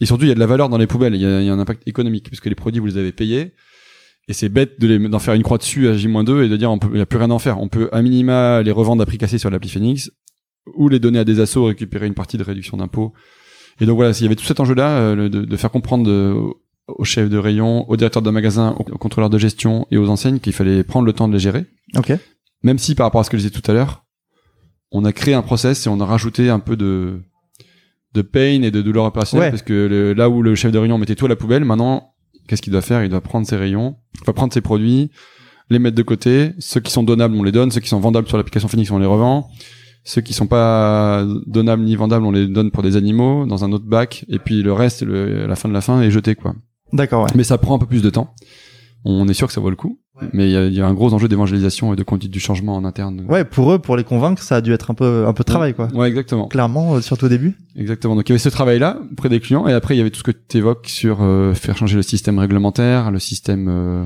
Et 0.00 0.04
surtout, 0.06 0.24
il 0.26 0.28
y 0.28 0.30
a 0.30 0.34
de 0.34 0.40
la 0.40 0.46
valeur 0.46 0.68
dans 0.68 0.76
les 0.76 0.86
poubelles. 0.86 1.14
Il 1.14 1.22
y 1.22 1.24
a, 1.26 1.40
il 1.40 1.46
y 1.46 1.48
a 1.48 1.54
un 1.54 1.58
impact 1.58 1.88
économique 1.88 2.26
puisque 2.28 2.44
les 2.46 2.54
produits, 2.54 2.80
vous 2.80 2.86
les 2.86 2.98
avez 2.98 3.12
payés. 3.12 3.52
Et 4.28 4.32
c'est 4.34 4.48
bête 4.48 4.80
de 4.80 4.86
les, 4.86 4.98
d'en 5.08 5.18
faire 5.18 5.34
une 5.34 5.42
croix 5.42 5.58
dessus 5.58 5.88
à 5.88 5.94
J-2 5.94 6.44
et 6.44 6.48
de 6.48 6.56
dire 6.56 6.70
on 6.70 6.78
peut, 6.78 6.88
il 6.92 6.94
n'y 6.96 7.00
a 7.00 7.06
plus 7.06 7.18
rien 7.18 7.30
à 7.30 7.34
en 7.34 7.38
faire. 7.40 7.60
On 7.60 7.68
peut 7.68 7.88
à 7.92 8.02
minima 8.02 8.62
les 8.62 8.70
revendre 8.70 9.02
à 9.02 9.06
prix 9.06 9.18
cassé 9.18 9.36
sur 9.38 9.50
l'appli 9.50 9.68
Phoenix 9.68 10.10
ou 10.76 10.88
les 10.88 11.00
donner 11.00 11.18
à 11.18 11.24
des 11.24 11.40
assos, 11.40 11.64
récupérer 11.64 12.06
une 12.06 12.14
partie 12.14 12.38
de 12.38 12.44
réduction 12.44 12.76
d'impôts. 12.76 13.12
Et 13.80 13.86
donc 13.86 13.96
voilà, 13.96 14.12
il 14.12 14.22
y 14.22 14.26
avait 14.26 14.36
tout 14.36 14.44
cet 14.44 14.60
enjeu-là 14.60 14.88
euh, 14.98 15.28
de, 15.28 15.44
de 15.44 15.56
faire 15.56 15.70
comprendre 15.72 16.08
euh, 16.08 16.34
aux 16.86 17.04
chefs 17.04 17.28
de 17.30 17.36
rayon, 17.38 17.88
aux 17.90 17.96
directeurs 17.96 18.22
de 18.22 18.30
magasin, 18.30 18.76
aux 18.78 18.98
contrôleurs 18.98 19.30
de 19.30 19.38
gestion 19.38 19.86
et 19.90 19.96
aux 19.96 20.08
enseignes 20.08 20.38
qu'il 20.38 20.52
fallait 20.52 20.84
prendre 20.84 21.06
le 21.06 21.12
temps 21.12 21.26
de 21.26 21.32
les 21.32 21.38
gérer. 21.40 21.66
Ok. 21.96 22.12
Même 22.62 22.78
si 22.78 22.94
par 22.94 23.06
rapport 23.06 23.22
à 23.22 23.24
ce 23.24 23.30
que 23.30 23.36
je 23.38 23.42
disais 23.48 23.60
tout 23.60 23.68
à 23.68 23.74
l'heure, 23.74 24.04
on 24.92 25.04
a 25.04 25.12
créé 25.12 25.34
un 25.34 25.42
process 25.42 25.86
et 25.86 25.88
on 25.90 25.98
a 26.00 26.04
rajouté 26.06 26.48
un 26.48 26.60
peu 26.60 26.76
de 26.76 27.20
de 28.14 28.20
pain 28.22 28.62
et 28.62 28.70
de 28.70 28.82
douleur 28.82 29.06
opérationnelle 29.06 29.46
Ouais. 29.46 29.50
parce 29.50 29.62
que 29.62 29.72
le- 29.72 30.12
là 30.12 30.28
où 30.28 30.42
le 30.42 30.54
chef 30.54 30.70
de 30.70 30.76
rayon 30.78 30.98
mettait 30.98 31.14
tout 31.14 31.24
à 31.24 31.28
la 31.30 31.36
poubelle, 31.36 31.64
maintenant 31.64 32.11
qu'est-ce 32.46 32.62
qu'il 32.62 32.72
doit 32.72 32.82
faire? 32.82 33.04
Il 33.04 33.10
doit 33.10 33.20
prendre 33.20 33.46
ses 33.46 33.56
rayons, 33.56 33.96
il 34.20 34.26
va 34.26 34.32
prendre 34.32 34.52
ses 34.52 34.60
produits, 34.60 35.10
les 35.70 35.78
mettre 35.78 35.96
de 35.96 36.02
côté. 36.02 36.52
Ceux 36.58 36.80
qui 36.80 36.92
sont 36.92 37.02
donnables, 37.02 37.34
on 37.34 37.42
les 37.42 37.52
donne. 37.52 37.70
Ceux 37.70 37.80
qui 37.80 37.88
sont 37.88 38.00
vendables 38.00 38.28
sur 38.28 38.36
l'application 38.36 38.68
Phoenix, 38.68 38.90
on 38.90 38.98
les 38.98 39.06
revend. 39.06 39.48
Ceux 40.04 40.20
qui 40.20 40.34
sont 40.34 40.48
pas 40.48 41.24
donnables 41.46 41.84
ni 41.84 41.94
vendables, 41.94 42.26
on 42.26 42.32
les 42.32 42.48
donne 42.48 42.70
pour 42.70 42.82
des 42.82 42.96
animaux 42.96 43.46
dans 43.46 43.64
un 43.64 43.72
autre 43.72 43.86
bac. 43.86 44.24
Et 44.28 44.38
puis 44.38 44.62
le 44.62 44.72
reste, 44.72 45.02
le, 45.02 45.44
à 45.44 45.46
la 45.46 45.56
fin 45.56 45.68
de 45.68 45.74
la 45.74 45.80
fin, 45.80 46.00
est 46.02 46.10
jeté 46.10 46.34
quoi. 46.34 46.54
D'accord, 46.92 47.24
ouais. 47.24 47.30
Mais 47.34 47.44
ça 47.44 47.56
prend 47.56 47.76
un 47.76 47.78
peu 47.78 47.86
plus 47.86 48.02
de 48.02 48.10
temps. 48.10 48.34
On 49.04 49.28
est 49.28 49.34
sûr 49.34 49.46
que 49.46 49.52
ça 49.52 49.60
vaut 49.60 49.70
le 49.70 49.76
coup. 49.76 50.00
Mais 50.32 50.50
il 50.50 50.72
y 50.72 50.76
y 50.76 50.80
a 50.80 50.86
un 50.86 50.94
gros 50.94 51.12
enjeu 51.14 51.28
d'évangélisation 51.28 51.92
et 51.92 51.96
de 51.96 52.02
conduite 52.02 52.30
du 52.32 52.40
changement 52.40 52.74
en 52.76 52.84
interne. 52.84 53.24
Ouais, 53.28 53.44
pour 53.44 53.72
eux, 53.72 53.78
pour 53.78 53.96
les 53.96 54.04
convaincre, 54.04 54.42
ça 54.42 54.56
a 54.56 54.60
dû 54.60 54.72
être 54.72 54.90
un 54.90 54.94
peu, 54.94 55.26
un 55.26 55.32
peu 55.32 55.42
de 55.42 55.46
travail, 55.46 55.74
quoi. 55.74 55.88
Ouais, 55.94 56.08
exactement. 56.08 56.48
Clairement, 56.48 56.94
euh, 56.94 57.00
surtout 57.00 57.26
au 57.26 57.28
début. 57.28 57.54
Exactement. 57.76 58.14
Donc 58.16 58.28
il 58.28 58.32
y 58.32 58.34
avait 58.34 58.38
ce 58.38 58.48
travail-là 58.48 58.98
auprès 59.12 59.28
des 59.28 59.40
clients 59.40 59.66
et 59.68 59.72
après 59.72 59.94
il 59.94 59.98
y 59.98 60.00
avait 60.00 60.10
tout 60.10 60.18
ce 60.18 60.24
que 60.24 60.30
tu 60.30 60.58
évoques 60.58 60.86
sur 60.88 61.18
euh, 61.22 61.54
faire 61.54 61.76
changer 61.76 61.96
le 61.96 62.02
système 62.02 62.38
réglementaire, 62.38 63.10
le 63.10 63.18
système, 63.18 63.66
euh, 63.68 64.04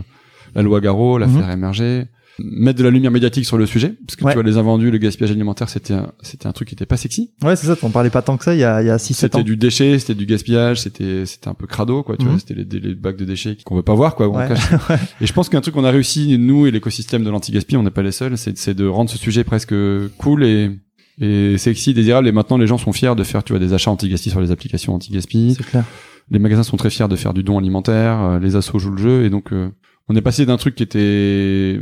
la 0.54 0.62
loi 0.62 0.80
Garot, 0.80 1.18
la 1.18 1.26
Mhm. 1.26 1.38
faire 1.40 1.50
émerger, 1.50 2.04
mettre 2.38 2.78
de 2.78 2.84
la 2.84 2.90
lumière 2.90 3.10
médiatique 3.10 3.46
sur 3.46 3.56
le 3.58 3.64
sujet 3.66 3.94
parce 4.06 4.16
que 4.16 4.24
Ouais. 4.24 4.32
tu 4.32 4.36
vois 4.36 4.42
les 4.42 4.58
invendus, 4.58 4.90
le 4.90 4.98
gaspillage 4.98 5.30
alimentaire, 5.30 5.68
c'était 5.68 5.94
un, 5.94 6.12
c'était 6.22 6.46
un 6.46 6.52
truc 6.52 6.68
qui 6.68 6.74
était 6.74 6.84
pas 6.86 6.96
sexy. 6.96 7.30
Ouais, 7.42 7.56
c'est 7.56 7.66
ça, 7.66 7.76
t'en 7.76 7.90
parlais 7.90 8.10
pas 8.10 8.22
tant 8.22 8.36
que 8.36 8.44
ça 8.44 8.54
il 8.54 8.60
y 8.60 8.64
a, 8.64 8.82
il 8.82 8.86
y 8.86 8.90
a 8.90 8.96
6-7 8.98 9.14
C'était 9.14 9.42
du 9.42 9.56
déchet, 9.56 9.98
c'était 9.98 10.14
du 10.14 10.26
gaspillage, 10.26 10.80
c'était 10.80 11.24
c'était 11.26 11.48
un 11.48 11.54
peu 11.54 11.66
crado 11.66 12.02
quoi, 12.02 12.16
tu 12.16 12.24
Mhm. 12.24 12.30
vois, 12.30 12.38
c'était 12.40 12.54
les, 12.54 12.64
les 12.80 12.94
bacs 12.94 13.16
de 13.16 13.24
déchets 13.24 13.56
qu'on 13.64 13.76
veut 13.76 13.82
pas 13.82 13.94
voir 13.94 14.14
quoi. 14.16 14.28
on 14.28 14.36
Ouais. 14.36 14.48
cache. 14.48 14.68
Et 15.20 15.26
je 15.26 15.32
pense 15.32 15.48
qu'un 15.48 15.60
truc 15.60 15.74
qu'on 15.74 15.84
a 15.84 15.90
réussi 15.90 16.36
nous 16.38 16.66
et 16.66 16.70
l'écosystème 16.70 17.24
de 17.24 17.30
l'anti-gaspi, 17.30 17.76
on 17.76 17.82
n'est 17.82 17.90
pas 17.90 18.02
les 18.02 18.12
seuls, 18.12 18.36
c'est 18.36 18.56
c'est 18.58 18.74
de 18.74 18.86
rendre 18.86 19.08
ce 19.10 19.18
sujet 19.18 19.44
presque 19.44 19.74
cool 20.18 20.44
et 20.44 20.70
et 21.18 21.56
sexy, 21.56 21.94
désirable. 21.94 22.28
Et 22.28 22.32
maintenant, 22.32 22.58
les 22.58 22.66
gens 22.66 22.76
sont 22.76 22.92
fiers 22.92 23.14
de 23.16 23.22
faire, 23.24 23.42
tu 23.42 23.54
vois, 23.54 23.58
des 23.58 23.72
achats 23.72 23.90
anti-gaspi 23.90 24.28
sur 24.28 24.42
les 24.42 24.50
applications 24.50 24.94
anti-gaspi. 24.94 25.54
C'est 25.56 25.64
clair. 25.64 25.84
Les 26.30 26.38
magasins 26.38 26.62
sont 26.62 26.76
très 26.76 26.90
fiers 26.90 27.08
de 27.08 27.16
faire 27.16 27.32
du 27.32 27.42
don 27.42 27.56
alimentaire. 27.58 28.20
euh, 28.20 28.38
les 28.38 28.54
assos 28.54 28.78
jouent 28.78 28.90
le 28.90 28.98
jeu. 29.00 29.24
Et 29.24 29.30
donc, 29.30 29.50
euh, 29.54 29.70
on 30.10 30.14
est 30.16 30.20
passé 30.20 30.44
d'un 30.44 30.58
truc 30.58 30.74
qui 30.74 30.82
était 30.82 31.80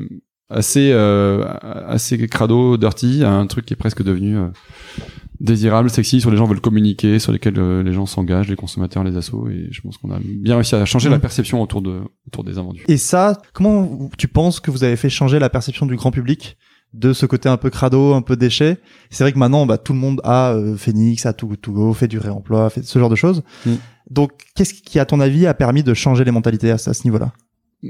assez 0.50 0.90
euh, 0.92 1.44
assez 1.86 2.18
crado, 2.28 2.76
dirty, 2.76 3.24
à 3.24 3.32
un 3.32 3.46
truc 3.46 3.64
qui 3.66 3.74
est 3.74 3.76
presque 3.76 4.02
devenu 4.02 4.36
euh, 4.38 4.48
désirable, 5.40 5.90
sexy, 5.90 6.20
sur 6.20 6.30
les 6.30 6.36
gens 6.36 6.46
veulent 6.46 6.60
communiquer, 6.60 7.18
sur 7.18 7.32
lesquels 7.32 7.58
euh, 7.58 7.82
les 7.82 7.92
gens 7.92 8.06
s'engagent, 8.06 8.48
les 8.48 8.56
consommateurs, 8.56 9.04
les 9.04 9.16
assos. 9.16 9.48
Et 9.48 9.68
je 9.70 9.80
pense 9.80 9.98
qu'on 9.98 10.10
a 10.12 10.18
bien 10.22 10.54
réussi 10.54 10.74
à 10.74 10.84
changer 10.84 11.08
la 11.08 11.18
perception 11.18 11.60
autour 11.62 11.82
de 11.82 12.02
autour 12.26 12.44
des 12.44 12.58
invendus. 12.58 12.84
Et 12.88 12.96
ça, 12.96 13.40
comment 13.52 14.08
tu 14.16 14.28
penses 14.28 14.60
que 14.60 14.70
vous 14.70 14.84
avez 14.84 14.96
fait 14.96 15.10
changer 15.10 15.38
la 15.38 15.50
perception 15.50 15.86
du 15.86 15.96
grand 15.96 16.10
public 16.10 16.56
de 16.92 17.12
ce 17.12 17.26
côté 17.26 17.48
un 17.48 17.56
peu 17.56 17.70
crado, 17.70 18.14
un 18.14 18.22
peu 18.22 18.36
déchet? 18.36 18.78
C'est 19.10 19.24
vrai 19.24 19.32
que 19.32 19.38
maintenant, 19.38 19.66
bah, 19.66 19.78
tout 19.78 19.92
le 19.92 19.98
monde 19.98 20.20
a 20.24 20.52
euh, 20.52 20.76
Phoenix, 20.76 21.26
a 21.26 21.32
Too 21.32 21.48
Good 21.48 21.60
To 21.62 21.72
Go, 21.72 21.92
fait 21.92 22.08
du 22.08 22.18
réemploi, 22.18 22.70
fait 22.70 22.84
ce 22.84 22.98
genre 22.98 23.10
de 23.10 23.16
choses. 23.16 23.42
Mm. 23.66 23.72
Donc, 24.10 24.32
qu'est-ce 24.54 24.74
qui, 24.74 24.98
à 24.98 25.04
ton 25.06 25.18
avis, 25.18 25.46
a 25.46 25.54
permis 25.54 25.82
de 25.82 25.94
changer 25.94 26.24
les 26.24 26.30
mentalités 26.30 26.70
à, 26.70 26.78
ce- 26.78 26.90
à 26.90 26.94
ce 26.94 27.04
niveau-là? 27.04 27.32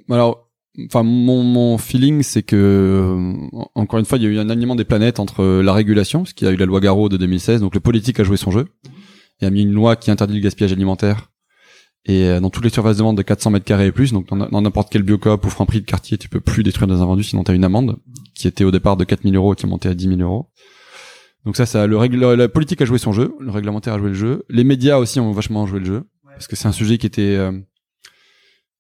Alors, 0.08 0.43
enfin 0.86 1.02
mon, 1.02 1.42
mon 1.42 1.78
feeling 1.78 2.22
c'est 2.22 2.42
que 2.42 2.56
euh, 2.56 3.58
encore 3.74 3.98
une 3.98 4.04
fois 4.04 4.18
il 4.18 4.24
y 4.24 4.26
a 4.26 4.30
eu 4.30 4.38
un 4.38 4.50
alignement 4.50 4.74
des 4.74 4.84
planètes 4.84 5.20
entre 5.20 5.42
euh, 5.42 5.62
la 5.62 5.72
régulation 5.72 6.20
parce 6.20 6.32
qu'il 6.32 6.46
y 6.46 6.50
a 6.50 6.52
eu 6.52 6.56
la 6.56 6.66
loi 6.66 6.80
Garot 6.80 7.08
de 7.08 7.16
2016 7.16 7.60
donc 7.60 7.74
le 7.74 7.80
politique 7.80 8.18
a 8.20 8.24
joué 8.24 8.36
son 8.36 8.50
jeu. 8.50 8.66
Il 9.40 9.46
a 9.46 9.50
mis 9.50 9.62
une 9.62 9.72
loi 9.72 9.96
qui 9.96 10.10
interdit 10.10 10.34
le 10.34 10.40
gaspillage 10.40 10.72
alimentaire 10.72 11.30
et 12.06 12.24
euh, 12.24 12.40
dans 12.40 12.50
toutes 12.50 12.64
les 12.64 12.70
surfaces 12.70 12.96
de 12.96 13.02
vente 13.02 13.16
de 13.16 13.22
400 13.22 13.50
mètres 13.50 13.64
carrés 13.64 13.86
et 13.86 13.92
plus 13.92 14.12
donc 14.12 14.28
dans 14.28 14.62
n'importe 14.62 14.90
quel 14.90 15.02
biocoop 15.02 15.44
ou 15.44 15.50
franprix 15.50 15.80
de 15.80 15.86
quartier 15.86 16.18
tu 16.18 16.28
peux 16.28 16.40
plus 16.40 16.62
détruire 16.62 16.88
des 16.88 17.00
invendus 17.00 17.24
sinon 17.24 17.44
t'as 17.44 17.54
une 17.54 17.64
amende 17.64 17.98
qui 18.34 18.48
était 18.48 18.64
au 18.64 18.70
départ 18.70 18.96
de 18.96 19.04
4000 19.04 19.34
euros 19.36 19.54
qui 19.54 19.66
est 19.66 19.68
montée 19.68 19.88
à 19.88 19.94
10 19.94 20.08
000 20.08 20.20
euros. 20.20 20.50
Donc 21.44 21.56
ça 21.56 21.66
ça 21.66 21.86
le 21.86 21.96
règle 21.96 22.32
la 22.34 22.48
politique 22.48 22.82
a 22.82 22.84
joué 22.84 22.98
son 22.98 23.12
jeu 23.12 23.34
le 23.38 23.50
réglementaire 23.50 23.94
a 23.94 23.98
joué 23.98 24.08
le 24.08 24.14
jeu 24.14 24.44
les 24.48 24.64
médias 24.64 24.98
aussi 24.98 25.20
ont 25.20 25.30
vachement 25.30 25.66
joué 25.66 25.78
le 25.78 25.86
jeu 25.86 26.02
parce 26.26 26.48
que 26.48 26.56
c'est 26.56 26.66
un 26.66 26.72
sujet 26.72 26.98
qui 26.98 27.06
était 27.06 27.36
euh, 27.36 27.52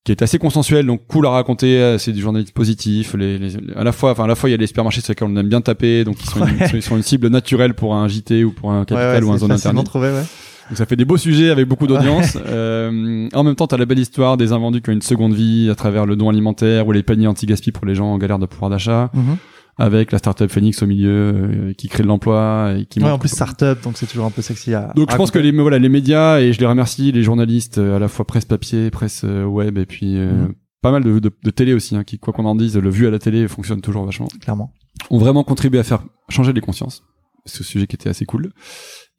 qui 0.04 0.12
est 0.12 0.20
assez 0.22 0.38
consensuel 0.38 0.84
donc 0.86 1.06
cool 1.08 1.26
à 1.26 1.30
raconter 1.30 1.78
euh, 1.78 1.96
c'est 1.98 2.12
du 2.12 2.20
journalisme 2.20 2.52
positif 2.52 3.14
les, 3.14 3.38
les- 3.38 3.56
à 3.74 3.84
la 3.84 3.92
fois 3.92 4.10
enfin 4.12 4.24
à 4.24 4.26
la 4.26 4.34
fois 4.34 4.50
il 4.50 4.52
y 4.52 4.54
a 4.54 4.58
les 4.58 4.66
supermarchés 4.66 5.00
sur 5.00 5.12
lesquels 5.12 5.28
on 5.30 5.36
aime 5.36 5.48
bien 5.48 5.60
taper 5.62 6.04
donc 6.04 6.16
ils 6.22 6.28
sont, 6.28 6.44
une, 6.46 6.56
ils 6.74 6.82
sont 6.82 6.96
une 6.96 7.02
cible 7.02 7.28
naturelle 7.28 7.72
pour 7.74 7.94
un 7.94 8.06
JT 8.06 8.44
ou 8.44 8.52
pour 8.52 8.70
un 8.72 8.84
capital 8.84 9.08
Ouais, 9.14 9.20
ouais, 9.20 9.24
ou 9.26 9.32
un 9.32 9.38
zone 9.38 9.84
trouvé, 9.84 10.08
ouais. 10.08 10.22
donc 10.68 10.76
ça 10.78 10.84
fait 10.86 10.96
des 10.96 11.04
beaux 11.06 11.16
sujets 11.16 11.48
avec 11.50 11.66
beaucoup 11.68 11.86
d'audience. 11.86 12.36
Euh, 12.46 13.28
en 13.32 13.42
même 13.44 13.54
temps 13.54 13.66
t'as 13.66 13.76
la 13.78 13.86
belle 13.86 13.98
histoire 13.98 14.36
des 14.36 14.52
invendus 14.52 14.82
qui 14.82 14.90
ont 14.90 14.92
une 14.92 15.02
seconde 15.02 15.32
vie 15.34 15.68
à 15.70 15.74
travers 15.74 16.04
le 16.06 16.16
don 16.16 16.28
alimentaire 16.28 16.86
ou 16.86 16.92
les 16.92 17.02
paniers 17.02 17.26
anti-gaspi 17.26 17.72
pour 17.72 17.86
les 17.86 17.94
gens 17.94 18.06
en 18.12 18.18
galère 18.18 18.38
de 18.38 18.46
pouvoir 18.46 18.70
d'achat. 18.70 19.10
Mhm. 19.14 19.36
Avec 19.76 20.12
la 20.12 20.18
startup 20.18 20.50
Phoenix 20.50 20.82
au 20.82 20.86
milieu 20.86 21.10
euh, 21.10 21.72
qui 21.72 21.88
crée 21.88 22.02
de 22.02 22.08
l'emploi 22.08 22.74
et 22.78 22.86
qui 22.86 23.00
Ouais, 23.00 23.10
en 23.10 23.18
plus 23.18 23.28
startup, 23.28 23.82
donc 23.82 23.96
c'est 23.96 24.06
toujours 24.06 24.24
un 24.26 24.30
peu 24.30 24.40
sexy 24.42 24.72
à. 24.74 24.92
donc 24.94 25.10
je 25.10 25.16
pense 25.16 25.30
que 25.30 25.38
les 25.38 25.50
voilà 25.52 25.78
les 25.78 25.88
médias 25.88 26.38
et 26.40 26.52
je 26.52 26.60
les 26.60 26.66
remercie 26.66 27.10
les 27.12 27.22
journalistes 27.22 27.78
euh, 27.78 27.96
à 27.96 27.98
la 27.98 28.08
fois 28.08 28.24
presse 28.26 28.44
papier 28.44 28.90
presse 28.90 29.22
euh, 29.24 29.44
web 29.44 29.76
et 29.78 29.86
puis 29.86 30.16
euh, 30.16 30.32
Mhm. 30.32 30.54
pas 30.82 30.92
mal 30.92 31.02
de, 31.02 31.18
de, 31.18 31.30
de 31.42 31.50
télé 31.50 31.72
aussi 31.74 31.96
hein, 31.96 32.04
qui 32.04 32.18
quoi 32.18 32.32
qu'on 32.32 32.44
en 32.44 32.54
dise 32.54 32.76
le 32.76 32.88
vu 32.90 33.06
à 33.06 33.10
la 33.10 33.18
télé 33.18 33.48
fonctionne 33.48 33.80
toujours 33.80 34.04
vachement 34.04 34.28
clairement. 34.40 34.72
ont 35.10 35.18
vraiment 35.18 35.42
contribué 35.42 35.80
à 35.80 35.82
faire 35.82 36.04
changer 36.28 36.52
les 36.52 36.60
consciences 36.60 37.02
ce 37.46 37.64
sujet 37.64 37.86
qui 37.86 37.96
était 37.96 38.08
assez 38.08 38.24
cool 38.26 38.52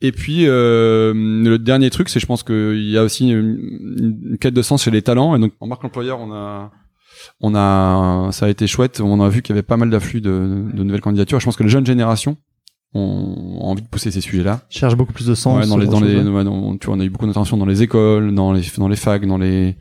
et 0.02 0.12
puis 0.12 0.46
euh, 0.48 1.14
le 1.14 1.58
dernier 1.58 1.90
truc 1.90 2.08
c'est 2.10 2.20
je 2.20 2.26
pense 2.26 2.44
qu'il 2.44 2.90
y 2.90 2.98
a 2.98 3.04
aussi 3.04 3.30
une, 3.30 3.58
une 4.32 4.38
quête 4.40 4.54
de 4.54 4.62
sens 4.62 4.84
chez 4.84 4.92
les 4.92 5.02
talents 5.02 5.36
et 5.36 5.40
donc 5.40 5.52
en 5.60 5.68
marque 5.68 5.84
employeur 5.84 6.20
on 6.20 6.32
a 6.34 6.72
on 7.42 7.54
a 7.56 8.30
ça 8.32 8.46
a 8.48 8.50
été 8.50 8.68
chouette 8.68 9.02
on 9.02 9.22
a 9.22 9.30
vu 9.30 9.42
qu'il 9.42 9.54
y 9.56 9.58
avait 9.58 9.64
pas 9.64 9.78
mal 9.78 9.90
d'afflux 9.90 10.22
de, 10.22 10.66
de 10.74 10.84
nouvelles 10.84 11.02
candidatures 11.02 11.40
je 11.40 11.46
pense 11.46 11.56
que 11.56 11.64
les 11.64 11.70
jeunes 11.70 11.86
générations 11.86 12.38
ont 12.94 13.58
envie 13.62 13.82
de 13.82 13.88
pousser 13.88 14.10
ces 14.12 14.22
sujets 14.22 14.44
là 14.44 14.62
Je 14.70 14.80
cherche 14.80 14.96
beaucoup 14.96 15.12
plus 15.14 15.28
de 15.28 15.36
sens. 15.36 15.60
Ouais, 15.60 15.68
dans 15.68 15.78
les, 15.78 15.86
dans 15.88 16.00
les, 16.00 16.16
ouais. 16.18 16.30
ouais, 16.30 16.44
dans- 16.46 16.78
tu 16.78 16.88
vois, 16.88 16.96
on 16.96 17.00
a 17.00 17.04
eu 17.04 17.10
beaucoup 17.10 17.26
d'interventions 17.26 17.58
dans 17.58 17.66
les 17.66 17.82
écoles, 17.84 18.34
dans 18.34 18.54
les, 18.54 18.62
dans 18.78 18.88
les 18.88 18.96
facs, 18.96 19.26
dans 19.26 19.38
les, 19.38 19.76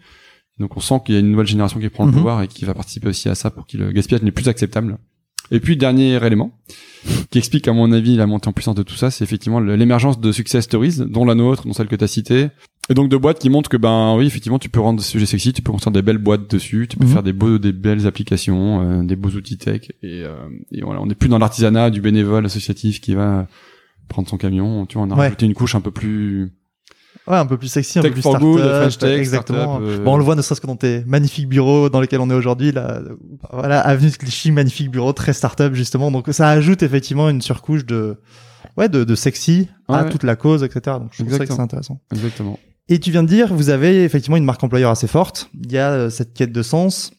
donc 0.58 0.76
on 0.76 0.80
sent 0.80 1.00
qu'il 1.06 1.14
y 1.14 1.18
a 1.18 1.20
une 1.20 1.30
nouvelle 1.30 1.46
génération 1.46 1.78
qui 1.78 1.88
prend 1.90 2.04
le 2.06 2.10
Mhm. 2.10 2.16
pouvoir 2.16 2.42
et 2.42 2.48
qui 2.48 2.64
va 2.64 2.74
participer 2.74 3.08
aussi 3.08 3.28
à 3.28 3.34
ça 3.36 3.50
pour 3.50 3.66
que 3.66 3.76
le 3.76 3.92
gaspillage 3.92 4.22
n'est 4.22 4.32
plus 4.32 4.48
acceptable. 4.48 4.98
Et 5.50 5.60
puis, 5.60 5.76
dernier 5.76 6.14
élément, 6.26 6.58
qui 7.30 7.36
explique, 7.38 7.68
à 7.68 7.72
mon 7.74 7.92
avis, 7.92 8.16
la 8.16 8.26
montée 8.26 8.48
en 8.48 8.52
puissance 8.52 8.74
de 8.74 8.82
tout 8.82 8.94
ça, 8.94 9.10
c'est 9.10 9.22
effectivement 9.24 9.60
l'émergence 9.60 10.18
de 10.18 10.32
success 10.32 10.64
stories, 10.64 10.96
dont 11.06 11.24
la 11.26 11.34
nôtre, 11.34 11.66
dont 11.66 11.72
celle 11.74 11.86
que 11.88 11.96
tu 11.96 12.02
as 12.04 12.08
citée, 12.08 12.48
et 12.90 12.94
donc 12.94 13.08
de 13.08 13.16
boîtes 13.16 13.38
qui 13.38 13.48
montrent 13.50 13.70
que, 13.70 13.76
ben 13.76 14.14
oui, 14.16 14.26
effectivement, 14.26 14.58
tu 14.58 14.68
peux 14.68 14.80
rendre 14.80 15.00
ce 15.00 15.08
sujet 15.10 15.26
sexy, 15.26 15.52
tu 15.52 15.62
peux 15.62 15.72
construire 15.72 15.92
des 15.92 16.02
belles 16.02 16.18
boîtes 16.18 16.50
dessus, 16.50 16.86
tu 16.88 16.96
peux 16.96 17.06
Mhm. 17.06 17.12
faire 17.12 17.22
des 17.22 17.32
beaux, 17.32 17.58
des 17.58 17.72
belles 17.72 18.06
applications, 18.06 18.82
euh, 18.82 19.02
des 19.02 19.16
beaux 19.16 19.30
outils 19.30 19.56
tech, 19.58 19.90
et, 20.02 20.22
euh, 20.22 20.34
et 20.72 20.82
voilà, 20.82 21.00
on 21.00 21.06
n'est 21.06 21.14
plus 21.14 21.28
dans 21.28 21.38
l'artisanat 21.38 21.90
du 21.90 22.00
bénévole 22.00 22.44
associatif 22.44 23.00
qui 23.00 23.14
va 23.14 23.46
prendre 24.08 24.28
son 24.28 24.36
camion, 24.36 24.84
tu 24.86 24.98
vois, 24.98 25.06
on 25.06 25.10
a 25.10 25.14
Ouais. 25.14 25.20
rajouté 25.22 25.46
une 25.46 25.54
couche 25.54 25.74
un 25.74 25.80
peu 25.80 25.90
plus, 25.90 26.52
Ouais, 27.26 27.36
un 27.36 27.46
peu 27.46 27.56
plus 27.56 27.68
sexy, 27.68 27.98
un 27.98 28.02
Tech 28.02 28.10
peu 28.10 28.14
plus 28.16 28.22
for 28.22 28.32
startup. 28.32 28.46
good, 28.48 28.60
French 28.68 28.98
tech, 28.98 29.18
exactement. 29.18 29.78
euh. 29.80 30.04
Bon, 30.04 30.14
on 30.14 30.16
le 30.18 30.24
voit 30.24 30.34
ne 30.34 30.42
serait-ce 30.42 30.60
que 30.60 30.66
dans 30.66 30.76
tes 30.76 31.04
magnifiques 31.06 31.48
bureaux 31.48 31.88
dans 31.88 32.00
lesquels 32.02 32.20
on 32.20 32.28
est 32.28 32.34
aujourd'hui, 32.34 32.70
là. 32.70 33.00
Voilà, 33.50 33.80
avenue 33.80 34.10
de 34.10 34.16
Clichy, 34.16 34.50
magnifique 34.50 34.90
bureau, 34.90 35.12
très 35.14 35.32
startup, 35.32 35.72
justement. 35.72 36.10
Donc, 36.10 36.26
ça 36.32 36.50
ajoute 36.50 36.82
effectivement 36.82 37.30
une 37.30 37.40
surcouche 37.40 37.86
de, 37.86 38.18
ouais, 38.76 38.90
de, 38.90 39.04
de 39.04 39.14
sexy 39.14 39.68
à 39.88 40.02
Ouais. 40.04 40.10
toute 40.10 40.22
la 40.24 40.36
cause, 40.36 40.64
etc. 40.64 40.98
Donc, 40.98 41.12
je 41.12 41.22
trouve 41.22 41.34
ça 41.38 41.46
que 41.46 41.54
c'est 41.54 41.60
intéressant. 41.60 41.98
exactement. 42.12 42.58
Et 42.88 42.98
tu 43.00 43.10
viens 43.10 43.22
de 43.22 43.28
dire, 43.28 43.52
vous 43.54 43.70
avez 43.70 44.04
effectivement 44.04 44.36
une 44.36 44.44
marque 44.44 44.62
employeur 44.62 44.90
assez 44.90 45.06
forte. 45.06 45.48
Il 45.64 45.72
y 45.72 45.78
a 45.78 45.90
euh, 45.90 46.10
cette 46.10 46.34
quête 46.34 46.52
de 46.52 46.62
sens 46.62 47.12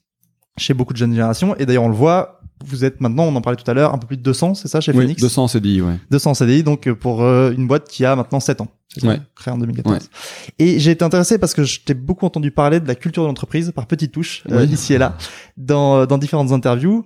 chez 0.57 0.73
beaucoup 0.73 0.93
de 0.93 0.97
jeunes 0.97 1.11
générations. 1.11 1.55
Et 1.57 1.65
d'ailleurs, 1.65 1.83
on 1.83 1.89
le 1.89 1.95
voit, 1.95 2.39
vous 2.65 2.85
êtes 2.85 3.01
maintenant, 3.01 3.23
on 3.23 3.35
en 3.35 3.41
parlait 3.41 3.57
tout 3.61 3.69
à 3.69 3.73
l'heure, 3.73 3.93
un 3.93 3.97
peu 3.97 4.07
plus 4.07 4.15
de 4.17 4.21
200, 4.21 4.53
c'est 4.53 4.67
ça, 4.67 4.79
chez 4.79 4.91
Oui, 4.91 4.99
Phoenix 5.01 5.21
200 5.21 5.47
CDI, 5.49 5.81
ouais. 5.81 5.95
200 6.11 6.33
CDI, 6.35 6.63
donc 6.63 6.87
euh, 6.87 6.95
pour 6.95 7.23
euh, 7.23 7.51
une 7.51 7.67
boîte 7.67 7.89
qui 7.89 8.05
a 8.05 8.15
maintenant 8.15 8.39
7 8.39 8.61
ans. 8.61 8.67
Ouais. 9.03 9.19
Créée 9.35 9.53
en 9.53 9.57
2014. 9.57 10.09
Et 10.59 10.79
j'ai 10.79 10.91
été 10.91 11.03
intéressé 11.03 11.37
parce 11.37 11.53
que 11.53 11.63
je 11.65 11.81
t'ai 11.81 11.93
beaucoup 11.95 12.25
entendu 12.25 12.51
parler 12.51 12.79
de 12.79 12.87
la 12.87 12.95
culture 12.95 13.23
de 13.23 13.27
l'entreprise 13.27 13.71
par 13.75 13.87
petites 13.87 14.13
touches, 14.13 14.43
euh, 14.51 14.63
ici 14.65 14.93
et 14.93 14.97
là, 14.97 15.17
dans, 15.57 16.05
dans 16.05 16.17
différentes 16.17 16.51
interviews. 16.53 17.05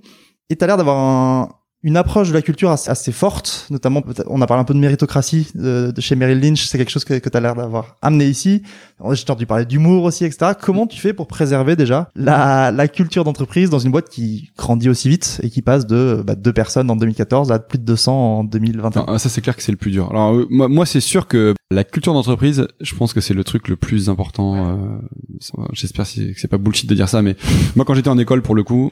Et 0.52 0.56
t'as 0.56 0.68
l'air 0.68 0.78
d'avoir 0.78 0.98
un- 0.98 1.50
une 1.82 1.96
approche 1.96 2.30
de 2.30 2.34
la 2.34 2.42
culture 2.42 2.72
assez, 2.72 3.12
forte, 3.14 3.68
notamment, 3.70 4.04
on 4.28 4.42
a 4.42 4.48
parlé 4.48 4.62
un 4.62 4.66
peu 4.66 4.74
de 4.74 4.80
méritocratie 4.80 5.48
de, 5.56 5.94
chez 6.00 6.16
Merrill 6.16 6.40
Lynch, 6.42 6.66
c'est 6.66 6.78
quelque 6.78 6.90
chose 6.90 7.06
que, 7.06 7.14
que 7.14 7.30
tu 7.30 7.38
as 7.38 7.40
l'air 7.40 7.56
d'avoir 7.56 7.96
amené 8.02 8.26
ici. 8.26 8.64
J'ai 9.00 9.22
entendu 9.24 9.46
parler 9.46 9.66
d'humour 9.66 10.04
aussi, 10.04 10.26
etc. 10.26 10.52
Comment 10.60 10.88
tu 10.88 11.00
fais 11.00 11.14
pour 11.14 11.28
préserver 11.28 11.78
déjà 11.78 12.12
la, 12.16 12.88
culture 12.90 13.24
d'entreprise 13.24 13.70
dans 13.70 13.80
une 13.80 13.92
boîte 13.92 14.10
qui 14.10 14.52
grandit 14.58 14.90
aussi 14.90 15.08
vite 15.08 15.40
et 15.44 15.50
qui 15.50 15.62
passe 15.62 15.88
de 15.88 16.22
bah, 16.26 16.36
deux 16.36 16.52
personnes 16.52 16.90
en 16.92 16.96
2014 16.98 17.52
à 17.52 17.60
plus 17.60 17.78
de 17.78 17.84
200 17.86 18.40
en 18.40 18.44
2021 18.44 19.02
Enfin, 19.02 19.18
ça 19.18 19.30
c'est 19.30 19.42
clair 19.42 19.56
que 19.56 19.64
c'est 19.64 19.72
le 19.72 19.78
plus 19.78 19.92
dur. 19.92 20.10
Alors 20.10 20.36
euh, 20.36 20.48
moi, 20.50 20.86
c'est 20.86 21.00
sûr 21.00 21.28
que 21.28 21.54
la 21.72 21.84
culture 21.84 22.14
d'entreprise, 22.14 22.68
je 22.82 22.96
pense 22.96 23.14
que 23.14 23.22
c'est 23.22 23.34
le 23.34 23.44
truc 23.44 23.68
le 23.70 23.78
plus 23.78 24.10
important. 24.10 24.80
euh, 24.80 25.64
J'espère 25.72 26.06
que 26.06 26.34
c'est 26.36 26.48
pas 26.48 26.58
bullshit 26.58 26.90
de 26.90 26.96
dire 26.96 27.08
ça, 27.08 27.22
mais 27.22 27.38
moi 27.76 27.86
quand 27.86 27.94
j'étais 27.94 28.10
en 28.10 28.18
école 28.18 28.42
pour 28.42 28.56
le 28.56 28.64
coup, 28.64 28.92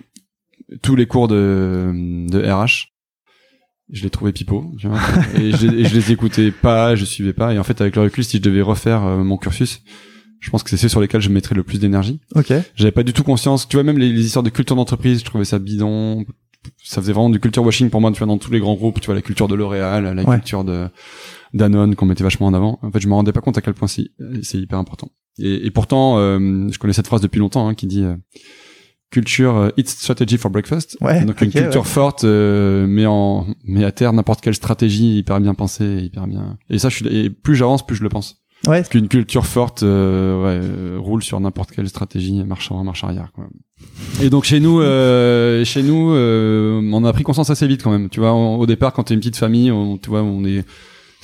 tous 0.81 0.95
les 0.95 1.05
cours 1.05 1.27
de, 1.27 1.91
de 2.29 2.39
RH, 2.41 2.89
je 3.91 4.03
les 4.03 4.09
trouvais 4.09 4.33
pipeaux, 4.33 4.73
tu 4.77 4.87
vois, 4.87 4.99
et, 5.35 5.51
je, 5.51 5.67
et 5.67 5.85
je 5.85 5.95
les 5.95 6.11
écoutais 6.11 6.51
pas, 6.51 6.95
je 6.95 7.05
suivais 7.05 7.33
pas. 7.33 7.53
Et 7.53 7.59
en 7.59 7.63
fait 7.63 7.79
avec 7.79 7.95
le 7.95 8.01
recul, 8.03 8.23
si 8.23 8.37
je 8.37 8.41
devais 8.41 8.61
refaire 8.61 9.03
euh, 9.05 9.23
mon 9.23 9.37
cursus, 9.37 9.81
je 10.39 10.49
pense 10.49 10.61
que 10.63 10.69
c'est 10.69 10.77
ceux 10.77 10.89
sur 10.89 10.99
lesquels 11.01 11.21
je 11.21 11.29
mettrais 11.29 11.55
le 11.55 11.63
plus 11.63 11.79
d'énergie. 11.79 12.19
Ok. 12.35 12.51
J'avais 12.75 12.91
pas 12.91 13.03
du 13.03 13.13
tout 13.13 13.23
conscience. 13.23 13.67
Tu 13.67 13.75
vois, 13.77 13.83
même 13.83 13.97
les, 13.97 14.11
les 14.11 14.25
histoires 14.25 14.43
de 14.43 14.49
culture 14.49 14.75
d'entreprise, 14.75 15.19
je 15.19 15.25
trouvais 15.25 15.45
ça 15.45 15.57
bidon. 15.57 16.25
Ça 16.83 17.01
faisait 17.01 17.13
vraiment 17.13 17.29
du 17.29 17.39
culture 17.39 17.63
washing 17.63 17.89
pour 17.89 18.01
moi, 18.01 18.11
tu 18.11 18.17
vois, 18.19 18.27
dans 18.27 18.37
tous 18.37 18.51
les 18.51 18.59
grands 18.59 18.75
groupes, 18.75 18.99
tu 18.99 19.05
vois, 19.05 19.15
la 19.15 19.21
culture 19.21 19.47
de 19.47 19.55
L'Oréal, 19.55 20.03
la 20.15 20.23
Ouais. 20.23 20.35
culture 20.35 20.63
de 20.65 20.89
Danone 21.53 21.95
qu'on 21.95 22.05
mettait 22.05 22.23
vachement 22.25 22.47
en 22.47 22.53
avant. 22.53 22.77
En 22.81 22.91
fait, 22.91 22.99
je 22.99 23.07
me 23.07 23.13
rendais 23.13 23.31
pas 23.31 23.39
compte 23.41 23.57
à 23.57 23.61
quel 23.61 23.73
point 23.73 23.87
c'est 23.87 24.09
c'est 24.43 24.57
hyper 24.59 24.77
important. 24.77 25.09
Et, 25.39 25.65
et 25.65 25.71
pourtant, 25.71 26.17
euh, 26.19 26.67
je 26.71 26.77
connais 26.77 26.93
cette 26.93 27.07
phrase 27.07 27.21
depuis 27.21 27.39
longtemps, 27.39 27.67
hein, 27.69 27.73
qui 27.73 27.87
dit 27.87 28.03
euh, 28.03 28.15
culture 29.09 29.55
euh, 29.55 29.69
eat 29.77 29.87
strategy 29.89 30.37
for 30.37 30.51
breakfast. 30.51 30.97
Ouais, 31.01 31.23
Donc 31.23 31.41
une 31.41 31.51
culture 31.51 31.81
ouais. 31.81 31.87
forte, 31.87 32.23
euh, 32.23 32.85
mais 32.87 33.05
en 33.05 33.47
mais 33.63 33.83
à 33.83 33.91
terre 33.91 34.11
n'importe 34.13 34.41
quelle 34.41 34.55
stratégie 34.55 35.17
hyper 35.17 35.39
bien 35.39 35.53
pensée, 35.53 36.01
hyper 36.03 36.27
bien. 36.27 36.57
Et 36.69 36.77
ça, 36.79 36.89
je 36.89 36.95
suis 36.97 37.07
et 37.07 37.29
plus 37.29 37.55
j'avance, 37.55 37.85
plus 37.85 37.95
je 37.95 38.03
le 38.03 38.09
pense. 38.09 38.37
Ouais. 38.65 38.77
Parce 38.79 38.89
qu'une 38.89 39.07
culture 39.07 39.45
forte 39.45 39.83
euh, 39.83 40.43
ouais, 40.43 40.59
euh, 40.65 40.97
roule 40.99 41.21
sur 41.23 41.39
n'importe 41.39 41.71
quelle 41.71 41.87
stratégie, 41.87 42.43
marche 42.43 42.71
avant, 42.71 42.83
marche 42.83 43.03
arrière. 43.03 43.31
Quoi. 43.33 43.45
Et 44.21 44.29
donc 44.31 44.45
chez 44.45 44.59
nous, 44.59 44.81
euh, 44.81 45.63
chez 45.63 45.83
nous, 45.83 46.11
euh, 46.11 46.81
on 46.91 47.05
a 47.05 47.13
pris 47.13 47.23
conscience 47.23 47.49
assez 47.51 47.67
vite 47.67 47.83
quand 47.83 47.91
même. 47.91 48.09
Tu 48.09 48.19
vois, 48.19 48.33
on- 48.33 48.57
au 48.57 48.65
départ, 48.65 48.93
quand 48.93 49.03
t'es 49.03 49.13
une 49.13 49.19
petite 49.19 49.35
famille, 49.37 49.71
on, 49.71 49.97
tu 49.99 50.09
vois, 50.09 50.23
on 50.23 50.43
est 50.43 50.65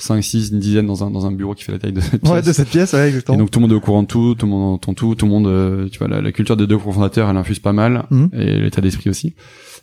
5, 0.04 0.22
6, 0.22 0.50
une 0.52 0.58
dizaine 0.60 0.86
dans 0.86 1.02
un 1.04 1.10
dans 1.10 1.26
un 1.26 1.32
bureau 1.32 1.54
qui 1.54 1.64
fait 1.64 1.72
la 1.72 1.78
taille 1.78 1.92
de 1.92 2.00
cette 2.00 2.22
Ouais, 2.28 2.34
pièce. 2.34 2.46
de 2.46 2.52
cette 2.52 2.68
pièce, 2.68 2.92
ouais, 2.92 3.08
exactement. 3.08 3.36
Et 3.36 3.38
donc 3.40 3.50
tout 3.50 3.58
le 3.58 3.62
monde 3.62 3.72
est 3.72 3.76
au 3.76 3.80
courant 3.80 4.02
de 4.02 4.06
tout, 4.08 4.34
tout 4.34 4.46
le 4.46 4.52
monde 4.52 4.74
entend 4.74 4.94
tout, 4.94 5.14
tout 5.14 5.24
le 5.26 5.30
monde, 5.32 5.46
euh, 5.46 5.88
tu 5.88 5.98
vois, 5.98 6.08
la, 6.08 6.20
la 6.20 6.32
culture 6.32 6.56
des 6.56 6.66
deux 6.66 6.78
cofondateurs, 6.78 7.28
elle 7.30 7.36
infuse 7.36 7.58
pas 7.58 7.72
mal, 7.72 8.06
Mhm. 8.10 8.30
et 8.32 8.60
l'état 8.60 8.80
d'esprit 8.80 9.10
aussi. 9.10 9.34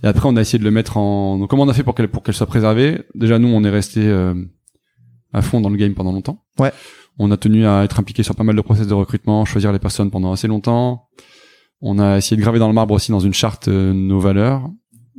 Et 0.03 0.07
après, 0.07 0.27
on 0.29 0.35
a 0.35 0.41
essayé 0.41 0.57
de 0.59 0.63
le 0.63 0.71
mettre 0.71 0.97
en. 0.97 1.37
Donc, 1.37 1.49
comment 1.49 1.63
on 1.63 1.69
a 1.69 1.73
fait 1.73 1.83
pour 1.83 1.95
qu'elle 1.95 2.07
pour 2.07 2.23
qu'elle 2.23 2.35
soit 2.35 2.47
préservée? 2.47 3.01
Déjà, 3.15 3.37
nous, 3.39 3.47
on 3.49 3.63
est 3.63 3.69
resté 3.69 4.01
euh, 4.03 4.33
à 5.33 5.41
fond 5.41 5.61
dans 5.61 5.69
le 5.69 5.77
game 5.77 5.93
pendant 5.93 6.11
longtemps. 6.11 6.43
Ouais. 6.59 6.71
On 7.19 7.29
a 7.31 7.37
tenu 7.37 7.65
à 7.67 7.83
être 7.83 7.99
impliqué 7.99 8.23
sur 8.23 8.35
pas 8.35 8.43
mal 8.43 8.55
de 8.55 8.61
process 8.61 8.87
de 8.87 8.93
recrutement, 8.93 9.45
choisir 9.45 9.71
les 9.71 9.79
personnes 9.79 10.09
pendant 10.11 10.31
assez 10.31 10.47
longtemps. 10.47 11.07
On 11.81 11.99
a 11.99 12.17
essayé 12.17 12.37
de 12.37 12.41
graver 12.41 12.59
dans 12.59 12.67
le 12.67 12.73
marbre 12.73 12.93
aussi 12.93 13.11
dans 13.11 13.19
une 13.19 13.33
charte 13.33 13.67
euh, 13.67 13.91
nos 13.93 14.19
valeurs, 14.19 14.69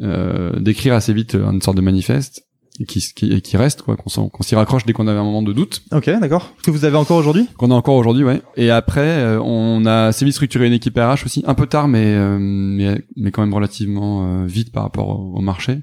euh, 0.00 0.58
d'écrire 0.60 0.94
assez 0.94 1.12
vite 1.12 1.34
euh, 1.34 1.50
une 1.50 1.60
sorte 1.60 1.76
de 1.76 1.82
manifeste 1.82 2.44
qui 2.86 3.00
qui, 3.14 3.40
qui 3.40 3.56
reste 3.56 3.82
quoi, 3.82 3.96
qu'on 3.96 4.42
s'y 4.42 4.54
raccroche 4.54 4.84
dès 4.84 4.92
qu'on 4.92 5.06
avait 5.08 5.18
un 5.18 5.24
moment 5.24 5.42
de 5.42 5.52
doute 5.52 5.82
Ok, 5.92 6.06
d'accord. 6.20 6.52
Que 6.62 6.70
vous 6.72 6.84
avez 6.84 6.96
encore 6.96 7.16
aujourd'hui? 7.18 7.48
Qu'on 7.56 7.70
a 7.70 7.74
encore 7.74 7.96
aujourd'hui, 7.96 8.24
ouais. 8.24 8.42
Et 8.56 8.70
après, 8.70 9.00
euh, 9.00 9.40
on 9.40 9.84
a 9.86 10.06
assez 10.06 10.24
vite 10.24 10.34
structuré 10.34 10.66
une 10.66 10.72
équipe 10.72 10.96
RH 10.98 11.24
aussi, 11.24 11.42
un 11.46 11.54
peu 11.54 11.66
tard, 11.66 11.88
mais 11.88 12.04
euh, 12.04 12.38
mais, 12.40 13.02
mais 13.16 13.30
quand 13.30 13.42
même 13.42 13.54
relativement 13.54 14.24
euh, 14.42 14.46
vite 14.46 14.72
par 14.72 14.82
rapport 14.84 15.08
au, 15.08 15.36
au 15.36 15.40
marché. 15.40 15.80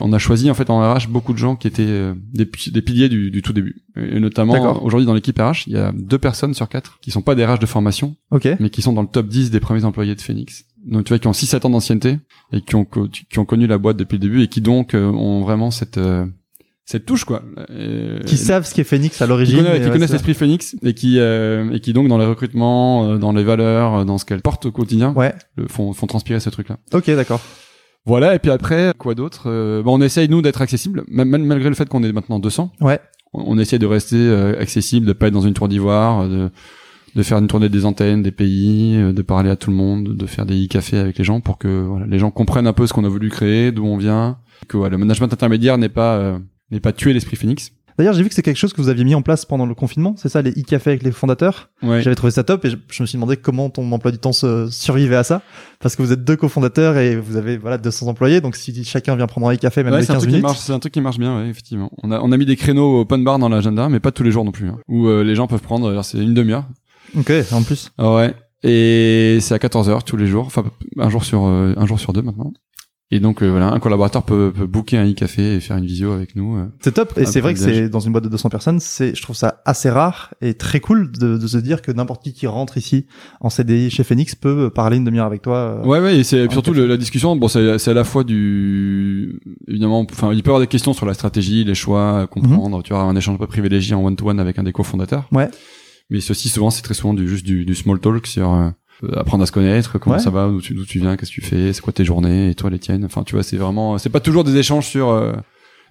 On 0.00 0.12
a 0.12 0.18
choisi 0.18 0.50
en 0.50 0.54
fait 0.54 0.68
en 0.68 0.80
RH 0.80 1.06
beaucoup 1.08 1.32
de 1.32 1.38
gens 1.38 1.54
qui 1.54 1.68
étaient 1.68 1.84
euh, 1.86 2.14
des, 2.32 2.44
des 2.72 2.82
piliers 2.82 3.08
du, 3.08 3.30
du 3.30 3.40
tout 3.40 3.52
début. 3.52 3.84
Et 3.96 4.18
notamment 4.18 4.82
aujourd'hui 4.82 5.06
dans 5.06 5.14
l'équipe 5.14 5.38
RH, 5.38 5.68
il 5.68 5.74
y 5.74 5.76
a 5.76 5.92
deux 5.94 6.18
personnes 6.18 6.54
sur 6.54 6.68
quatre 6.68 6.98
qui 7.00 7.12
sont 7.12 7.22
pas 7.22 7.36
des 7.36 7.44
RH 7.44 7.60
de 7.60 7.66
formation, 7.66 8.16
Ok. 8.32 8.48
mais 8.58 8.70
qui 8.70 8.82
sont 8.82 8.92
dans 8.92 9.02
le 9.02 9.08
top 9.08 9.28
10 9.28 9.50
des 9.52 9.60
premiers 9.60 9.84
employés 9.84 10.16
de 10.16 10.20
Phoenix. 10.20 10.64
Donc 10.86 11.04
tu 11.04 11.10
vois 11.10 11.18
qui 11.18 11.28
ont 11.28 11.32
6-7 11.32 11.66
ans 11.66 11.70
d'ancienneté 11.70 12.18
et 12.52 12.60
qui 12.60 12.74
ont 12.74 12.84
qui 12.84 13.38
ont 13.38 13.44
connu 13.44 13.66
la 13.66 13.78
boîte 13.78 13.96
depuis 13.96 14.14
le 14.16 14.20
début 14.20 14.42
et 14.42 14.48
qui 14.48 14.60
donc 14.60 14.94
euh, 14.94 15.04
ont 15.10 15.42
vraiment 15.42 15.70
cette 15.70 15.98
euh, 15.98 16.26
cette 16.84 17.06
touche 17.06 17.24
quoi. 17.24 17.42
Et- 17.68 18.18
Qui 18.26 18.36
savent 18.36 18.66
ce 18.66 18.74
qu'est 18.74 18.82
Phoenix 18.84 19.20
à 19.22 19.24
qui 19.24 19.28
l'origine. 19.28 19.56
connaissent, 19.58 19.72
mais 19.74 19.78
qui 19.80 19.84
ouais, 19.86 19.92
connaissent 19.92 20.10
l'esprit 20.12 20.34
Phoenix 20.34 20.74
et 20.82 20.94
qui 20.94 21.18
euh, 21.20 21.70
et 21.72 21.80
qui 21.80 21.92
donc 21.92 22.08
dans 22.08 22.18
les 22.18 22.26
recrutements, 22.26 23.04
euh, 23.12 23.18
dans 23.18 23.32
les 23.32 23.44
valeurs, 23.44 24.04
dans 24.04 24.18
ce 24.18 24.24
qu'elle 24.24 24.42
porte 24.42 24.66
au 24.66 24.72
quotidien, 24.72 25.12
Ouais. 25.14 25.32
le, 25.56 25.68
font 25.68 25.92
font 25.92 26.06
transpirer 26.08 26.40
ce 26.40 26.50
truc 26.50 26.68
là. 26.68 26.78
Ok, 26.92 27.06
d'accord. 27.10 27.40
Voilà 28.04 28.34
et 28.34 28.40
puis 28.40 28.50
après 28.50 28.92
quoi 28.98 29.14
d'autre 29.14 29.44
euh, 29.46 29.82
bon, 29.84 29.96
on 29.98 30.02
essaye 30.02 30.28
nous 30.28 30.42
d'être 30.42 30.60
accessible 30.60 31.04
même 31.06 31.28
même 31.28 31.44
malgré 31.44 31.68
le 31.68 31.76
fait 31.76 31.88
qu'on 31.88 32.02
est 32.02 32.10
maintenant 32.12 32.40
200. 32.40 32.72
Ouais. 32.80 32.98
On, 33.32 33.44
on 33.54 33.58
essaye 33.60 33.78
de 33.78 33.86
rester 33.86 34.16
euh, 34.16 34.60
accessible, 34.60 35.06
de 35.06 35.12
pas 35.12 35.28
être 35.28 35.32
dans 35.34 35.40
une 35.42 35.54
tour 35.54 35.68
d'ivoire, 35.68 36.28
de 36.28 36.50
de 37.14 37.22
faire 37.22 37.38
une 37.38 37.46
tournée 37.46 37.68
des 37.68 37.84
antennes, 37.84 38.22
des 38.22 38.32
pays, 38.32 38.96
euh, 38.96 39.12
de 39.12 39.22
parler 39.22 39.50
à 39.50 39.56
tout 39.56 39.70
le 39.70 39.76
monde, 39.76 40.16
de 40.16 40.26
faire 40.26 40.46
des 40.46 40.64
e-cafés 40.64 40.98
avec 40.98 41.18
les 41.18 41.24
gens 41.24 41.40
pour 41.40 41.58
que 41.58 41.68
voilà, 41.82 42.06
les 42.06 42.18
gens 42.18 42.30
comprennent 42.30 42.66
un 42.66 42.72
peu 42.72 42.86
ce 42.86 42.92
qu'on 42.92 43.04
a 43.04 43.08
voulu 43.08 43.28
créer, 43.30 43.72
d'où 43.72 43.84
on 43.84 43.96
vient, 43.96 44.38
que 44.68 44.78
le 44.78 44.96
management 44.98 45.32
intermédiaire 45.32 45.76
n'est 45.78 45.88
pas 45.88 46.16
euh, 46.16 46.38
n'est 46.70 46.80
pas 46.80 46.92
tuer 46.92 47.12
l'esprit 47.12 47.36
Phoenix. 47.36 47.72
D'ailleurs, 47.98 48.14
j'ai 48.14 48.22
vu 48.22 48.30
que 48.30 48.34
c'est 48.34 48.40
quelque 48.42 48.56
chose 48.56 48.72
que 48.72 48.80
vous 48.80 48.88
aviez 48.88 49.04
mis 49.04 49.14
en 49.14 49.20
place 49.20 49.44
pendant 49.44 49.66
le 49.66 49.74
confinement, 49.74 50.14
c'est 50.16 50.30
ça, 50.30 50.40
les 50.40 50.52
e-cafés 50.52 50.88
avec 50.92 51.02
les 51.02 51.12
fondateurs? 51.12 51.68
Ouais. 51.82 52.00
J'avais 52.00 52.16
trouvé 52.16 52.30
ça 52.30 52.42
top 52.42 52.64
et 52.64 52.70
je, 52.70 52.76
je 52.90 53.02
me 53.02 53.06
suis 53.06 53.16
demandé 53.18 53.36
comment 53.36 53.68
ton 53.68 53.92
emploi 53.92 54.10
du 54.10 54.16
temps 54.16 54.32
se 54.32 54.68
survivait 54.70 55.16
à 55.16 55.24
ça. 55.24 55.42
Parce 55.78 55.94
que 55.94 56.00
vous 56.02 56.10
êtes 56.10 56.24
deux 56.24 56.36
cofondateurs 56.36 56.96
et 56.96 57.16
vous 57.16 57.36
avez 57.36 57.58
voilà 57.58 57.76
200 57.76 58.06
employés, 58.06 58.40
donc 58.40 58.56
si 58.56 58.82
chacun 58.84 59.14
vient 59.14 59.26
prendre 59.26 59.46
un 59.46 59.52
e-café 59.54 59.82
même 59.84 59.92
Ouais, 59.92 60.00
de 60.00 60.06
c'est 60.06 60.12
un 60.12 60.14
15 60.14 60.22
truc 60.22 60.30
qui 60.30 60.36
minutes. 60.36 60.42
marche, 60.46 60.58
c'est 60.60 60.72
un 60.72 60.78
truc 60.78 60.94
qui 60.94 61.02
marche 61.02 61.18
bien, 61.18 61.36
ouais, 61.42 61.48
effectivement. 61.50 61.90
On 62.02 62.10
a, 62.10 62.18
on 62.20 62.32
a 62.32 62.36
mis 62.38 62.46
des 62.46 62.56
créneaux 62.56 63.00
open 63.00 63.22
bar 63.24 63.38
dans 63.38 63.50
l'agenda, 63.50 63.90
mais 63.90 64.00
pas 64.00 64.10
tous 64.10 64.22
les 64.22 64.30
jours 64.30 64.46
non 64.46 64.52
plus, 64.52 64.68
hein, 64.68 64.78
où 64.88 65.08
euh, 65.08 65.22
les 65.22 65.34
gens 65.34 65.46
peuvent 65.46 65.60
prendre, 65.60 65.90
alors 65.90 66.06
c'est 66.06 66.16
une 66.16 66.32
demi-heure. 66.32 66.64
Ok, 67.16 67.32
en 67.52 67.62
plus. 67.62 67.90
Ouais. 67.98 68.34
Et 68.64 69.38
c'est 69.40 69.54
à 69.54 69.58
14 69.58 69.88
heures 69.88 70.04
tous 70.04 70.16
les 70.16 70.26
jours, 70.26 70.46
enfin 70.46 70.64
un 70.98 71.10
jour 71.10 71.24
sur 71.24 71.44
euh, 71.46 71.74
un 71.76 71.86
jour 71.86 71.98
sur 71.98 72.12
deux 72.12 72.22
maintenant. 72.22 72.52
Et 73.14 73.20
donc 73.20 73.42
euh, 73.42 73.50
voilà, 73.50 73.70
un 73.70 73.78
collaborateur 73.78 74.22
peut, 74.22 74.52
peut 74.56 74.66
booker 74.66 74.96
un 74.96 75.06
e-café 75.10 75.56
et 75.56 75.60
faire 75.60 75.76
une 75.76 75.84
visio 75.84 76.12
avec 76.12 76.34
nous. 76.34 76.56
euh. 76.56 76.64
C'est 76.80 76.92
top 76.92 77.12
et 77.18 77.26
c'est 77.26 77.40
vrai 77.42 77.52
que 77.52 77.58
c'est 77.60 77.88
dans 77.90 78.00
une 78.00 78.12
boîte 78.12 78.24
de 78.24 78.30
200 78.30 78.48
personnes, 78.48 78.80
c'est 78.80 79.14
je 79.14 79.20
trouve 79.20 79.36
ça 79.36 79.60
assez 79.66 79.90
rare 79.90 80.32
et 80.40 80.54
très 80.54 80.80
cool 80.80 81.12
de, 81.12 81.36
de 81.36 81.46
se 81.46 81.58
dire 81.58 81.82
que 81.82 81.92
n'importe 81.92 82.22
qui 82.22 82.32
qui 82.32 82.46
rentre 82.46 82.78
ici 82.78 83.04
en 83.42 83.50
CDI 83.50 83.90
chez 83.90 84.02
Phoenix 84.04 84.34
peut 84.34 84.70
parler 84.70 84.96
une 84.96 85.04
demi-heure 85.04 85.26
avec 85.26 85.42
toi. 85.42 85.56
euh. 85.56 85.84
Ouais 85.84 86.00
ouais, 86.00 86.18
et 86.20 86.24
c'est 86.24 86.50
surtout 86.50 86.72
le- 86.72 86.86
la 86.86 86.96
discussion. 86.96 87.36
Bon, 87.36 87.48
c'est 87.48 87.78
c'est 87.78 87.90
à 87.90 87.94
la 87.94 88.04
fois 88.04 88.24
du 88.24 89.40
évidemment, 89.68 90.06
enfin 90.10 90.32
il 90.32 90.42
peut 90.42 90.48
y 90.48 90.50
avoir 90.52 90.60
des 90.60 90.66
questions 90.66 90.94
sur 90.94 91.04
la 91.04 91.12
stratégie, 91.14 91.64
les 91.64 91.74
choix, 91.74 92.26
comprendre. 92.28 92.82
Tu 92.82 92.94
vois, 92.94 93.02
un 93.02 93.16
échange 93.16 93.36
privilégié 93.38 93.94
en 93.94 94.02
one 94.04 94.16
to 94.16 94.26
one 94.30 94.40
avec 94.40 94.58
un 94.58 94.62
des 94.62 94.72
cofondateurs. 94.72 95.28
Ouais. 95.32 95.50
Mais 96.12 96.20
ceci 96.20 96.48
souvent 96.48 96.70
c'est 96.70 96.82
très 96.82 96.94
souvent 96.94 97.14
du 97.14 97.28
juste 97.28 97.44
du, 97.44 97.64
du 97.64 97.74
small 97.74 97.98
talk 97.98 98.26
sur 98.28 98.52
euh, 98.52 98.68
apprendre 99.16 99.42
à 99.42 99.46
se 99.46 99.52
connaître, 99.52 99.98
comment 99.98 100.14
Ouais. 100.16 100.22
ça 100.22 100.30
va, 100.30 100.46
d'où 100.48 100.60
tu, 100.60 100.76
tu 100.86 101.00
viens, 101.00 101.16
qu'est-ce 101.16 101.30
que 101.30 101.40
tu 101.40 101.40
fais, 101.40 101.72
c'est 101.72 101.80
quoi 101.80 101.92
tes 101.92 102.04
journées 102.04 102.50
et 102.50 102.54
toi 102.54 102.70
les 102.70 102.78
tiennes. 102.78 103.04
Enfin 103.04 103.24
tu 103.24 103.34
vois, 103.34 103.42
c'est 103.42 103.56
vraiment, 103.56 103.98
c'est 103.98 104.10
pas 104.10 104.20
toujours 104.20 104.44
des 104.44 104.56
échanges 104.56 104.86
sur 104.86 105.08
euh, 105.10 105.32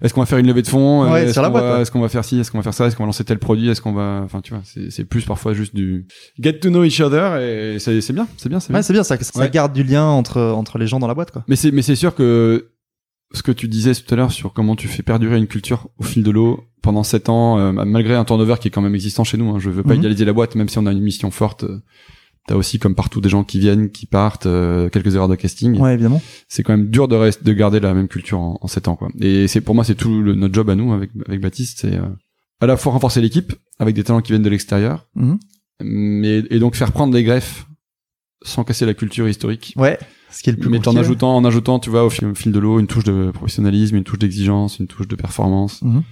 est-ce 0.00 0.14
qu'on 0.14 0.20
va 0.20 0.26
faire 0.26 0.38
une 0.38 0.46
levée 0.46 0.62
de 0.62 0.66
fonds, 0.68 1.04
Ouais, 1.04 1.20
euh, 1.20 1.24
est-ce 1.24 1.32
sur 1.34 1.42
la 1.42 1.48
qu'on 1.48 1.52
boîte, 1.52 1.64
va, 1.64 1.74
ouais. 1.76 1.82
est-ce 1.82 1.90
qu'on 1.90 2.00
va 2.00 2.08
faire 2.08 2.24
ci, 2.24 2.38
est-ce 2.40 2.50
qu'on 2.50 2.58
va 2.58 2.62
faire 2.64 2.74
ça, 2.74 2.86
est-ce 2.86 2.96
qu'on 2.96 3.02
va 3.04 3.08
lancer 3.08 3.24
tel 3.24 3.38
produit, 3.38 3.68
est-ce 3.68 3.80
qu'on 3.82 3.92
va, 3.92 4.22
enfin 4.24 4.40
tu 4.40 4.52
vois, 4.54 4.62
c'est 4.64 4.90
c'est 4.90 5.04
plus 5.04 5.24
parfois 5.24 5.52
juste 5.54 5.74
du 5.74 6.06
get 6.40 6.58
to 6.60 6.70
know 6.70 6.84
each 6.84 7.00
other 7.00 7.36
et 7.40 7.78
c'est 7.78 8.00
c'est 8.00 8.12
bien, 8.12 8.26
c'est 8.36 8.48
bien, 8.48 8.58
c'est 8.60 8.68
bien. 8.70 8.78
Ouais, 8.78 8.82
c'est 8.82 8.92
bien 8.94 9.04
ça, 9.04 9.16
ça 9.20 9.48
garde 9.48 9.72
du 9.72 9.82
lien 9.84 10.04
entre 10.06 10.40
entre 10.40 10.78
les 10.78 10.86
gens 10.86 10.98
dans 10.98 11.06
la 11.08 11.14
boîte 11.14 11.30
quoi. 11.32 11.44
Mais 11.48 11.56
c'est 11.56 11.70
mais 11.70 11.82
c'est 11.82 11.94
sûr 11.96 12.14
que 12.14 12.68
ce 13.34 13.42
que 13.42 13.52
tu 13.52 13.68
disais 13.68 13.94
tout 13.94 14.12
à 14.12 14.16
l'heure 14.16 14.32
sur 14.32 14.52
comment 14.52 14.76
tu 14.76 14.88
fais 14.88 15.02
perdurer 15.02 15.38
une 15.38 15.46
culture 15.46 15.88
au 15.98 16.02
fil 16.02 16.22
de 16.22 16.30
l'eau 16.30 16.64
pendant 16.82 17.02
sept 17.02 17.28
ans, 17.28 17.58
euh, 17.58 17.72
malgré 17.72 18.14
un 18.14 18.24
turnover 18.24 18.56
qui 18.60 18.68
est 18.68 18.70
quand 18.70 18.82
même 18.82 18.94
existant 18.94 19.24
chez 19.24 19.38
nous. 19.38 19.50
Hein, 19.50 19.58
je 19.58 19.70
veux 19.70 19.82
pas 19.82 19.94
Mhm. 19.94 19.98
idéaliser 20.00 20.24
la 20.24 20.32
boîte, 20.32 20.54
même 20.54 20.68
si 20.68 20.78
on 20.78 20.86
a 20.86 20.92
une 20.92 21.00
mission 21.00 21.30
forte. 21.30 21.64
euh, 21.64 21.80
T'as 22.48 22.56
aussi 22.56 22.80
comme 22.80 22.96
partout 22.96 23.20
des 23.20 23.28
gens 23.28 23.44
qui 23.44 23.60
viennent, 23.60 23.88
qui 23.92 24.04
partent, 24.04 24.46
euh, 24.46 24.88
quelques 24.88 25.14
erreurs 25.14 25.28
de 25.28 25.36
casting. 25.36 25.78
Ouais, 25.78 25.94
évidemment. 25.94 26.20
C'est 26.48 26.64
quand 26.64 26.76
même 26.76 26.88
dur 26.90 27.06
de 27.06 27.14
rester, 27.14 27.44
de 27.44 27.52
garder 27.52 27.78
la 27.78 27.94
même 27.94 28.08
culture 28.08 28.40
en, 28.40 28.58
en 28.60 28.66
sept 28.66 28.88
ans 28.88 28.96
quoi. 28.96 29.10
Et 29.20 29.46
c'est 29.46 29.60
pour 29.60 29.76
moi 29.76 29.84
c'est 29.84 29.94
tout 29.94 30.20
le, 30.20 30.34
notre 30.34 30.52
job 30.52 30.68
à 30.68 30.74
nous 30.74 30.92
avec 30.92 31.10
avec 31.28 31.40
Baptiste, 31.40 31.78
c'est 31.82 31.94
euh, 31.96 32.02
à 32.60 32.66
la 32.66 32.76
fois 32.76 32.90
renforcer 32.92 33.20
l'équipe 33.20 33.52
avec 33.78 33.94
des 33.94 34.02
talents 34.02 34.20
qui 34.22 34.32
viennent 34.32 34.42
de 34.42 34.48
l'extérieur, 34.50 35.06
Mhm. 35.14 35.38
mais 35.80 36.38
et 36.50 36.58
donc 36.58 36.74
faire 36.74 36.90
prendre 36.90 37.12
des 37.12 37.22
greffes 37.22 37.66
sans 38.44 38.64
casser 38.64 38.86
la 38.86 38.94
culture 38.94 39.28
historique 39.28 39.72
Ouais, 39.76 39.96
ce 40.32 40.42
qui 40.42 40.50
est 40.50 40.54
le 40.54 40.58
plus 40.58 40.68
mais 40.70 40.86
en 40.88 40.96
ajoutant, 40.96 41.36
en 41.36 41.44
ajoutant, 41.44 41.78
tu 41.78 41.90
vois, 41.90 42.04
au 42.04 42.10
fil, 42.10 42.26
au 42.26 42.34
fil 42.34 42.50
de 42.52 42.58
l'eau, 42.58 42.80
une 42.80 42.86
touche 42.86 43.04
de 43.04 43.30
professionnalisme, 43.32 43.96
une 43.96 44.04
touche 44.04 44.18
d'exigence, 44.18 44.78
une 44.78 44.86
touche 44.88 45.06
de 45.08 45.14
performance, 45.16 45.82
Mhm. 45.82 46.02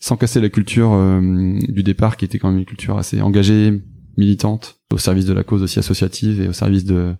sans 0.00 0.16
casser 0.16 0.40
la 0.40 0.48
culture 0.48 0.90
euh, 0.92 1.20
du 1.68 1.82
départ, 1.82 2.16
qui 2.16 2.24
était 2.24 2.38
quand 2.38 2.48
même 2.50 2.58
une 2.58 2.64
culture 2.64 2.98
assez 2.98 3.20
engagée, 3.20 3.80
militante, 4.16 4.80
au 4.92 4.98
service 4.98 5.26
de 5.26 5.32
la 5.32 5.44
cause 5.44 5.62
aussi 5.62 5.78
associative 5.78 6.40
et 6.40 6.48
au 6.48 6.52
service 6.52 6.84
de 6.84 7.14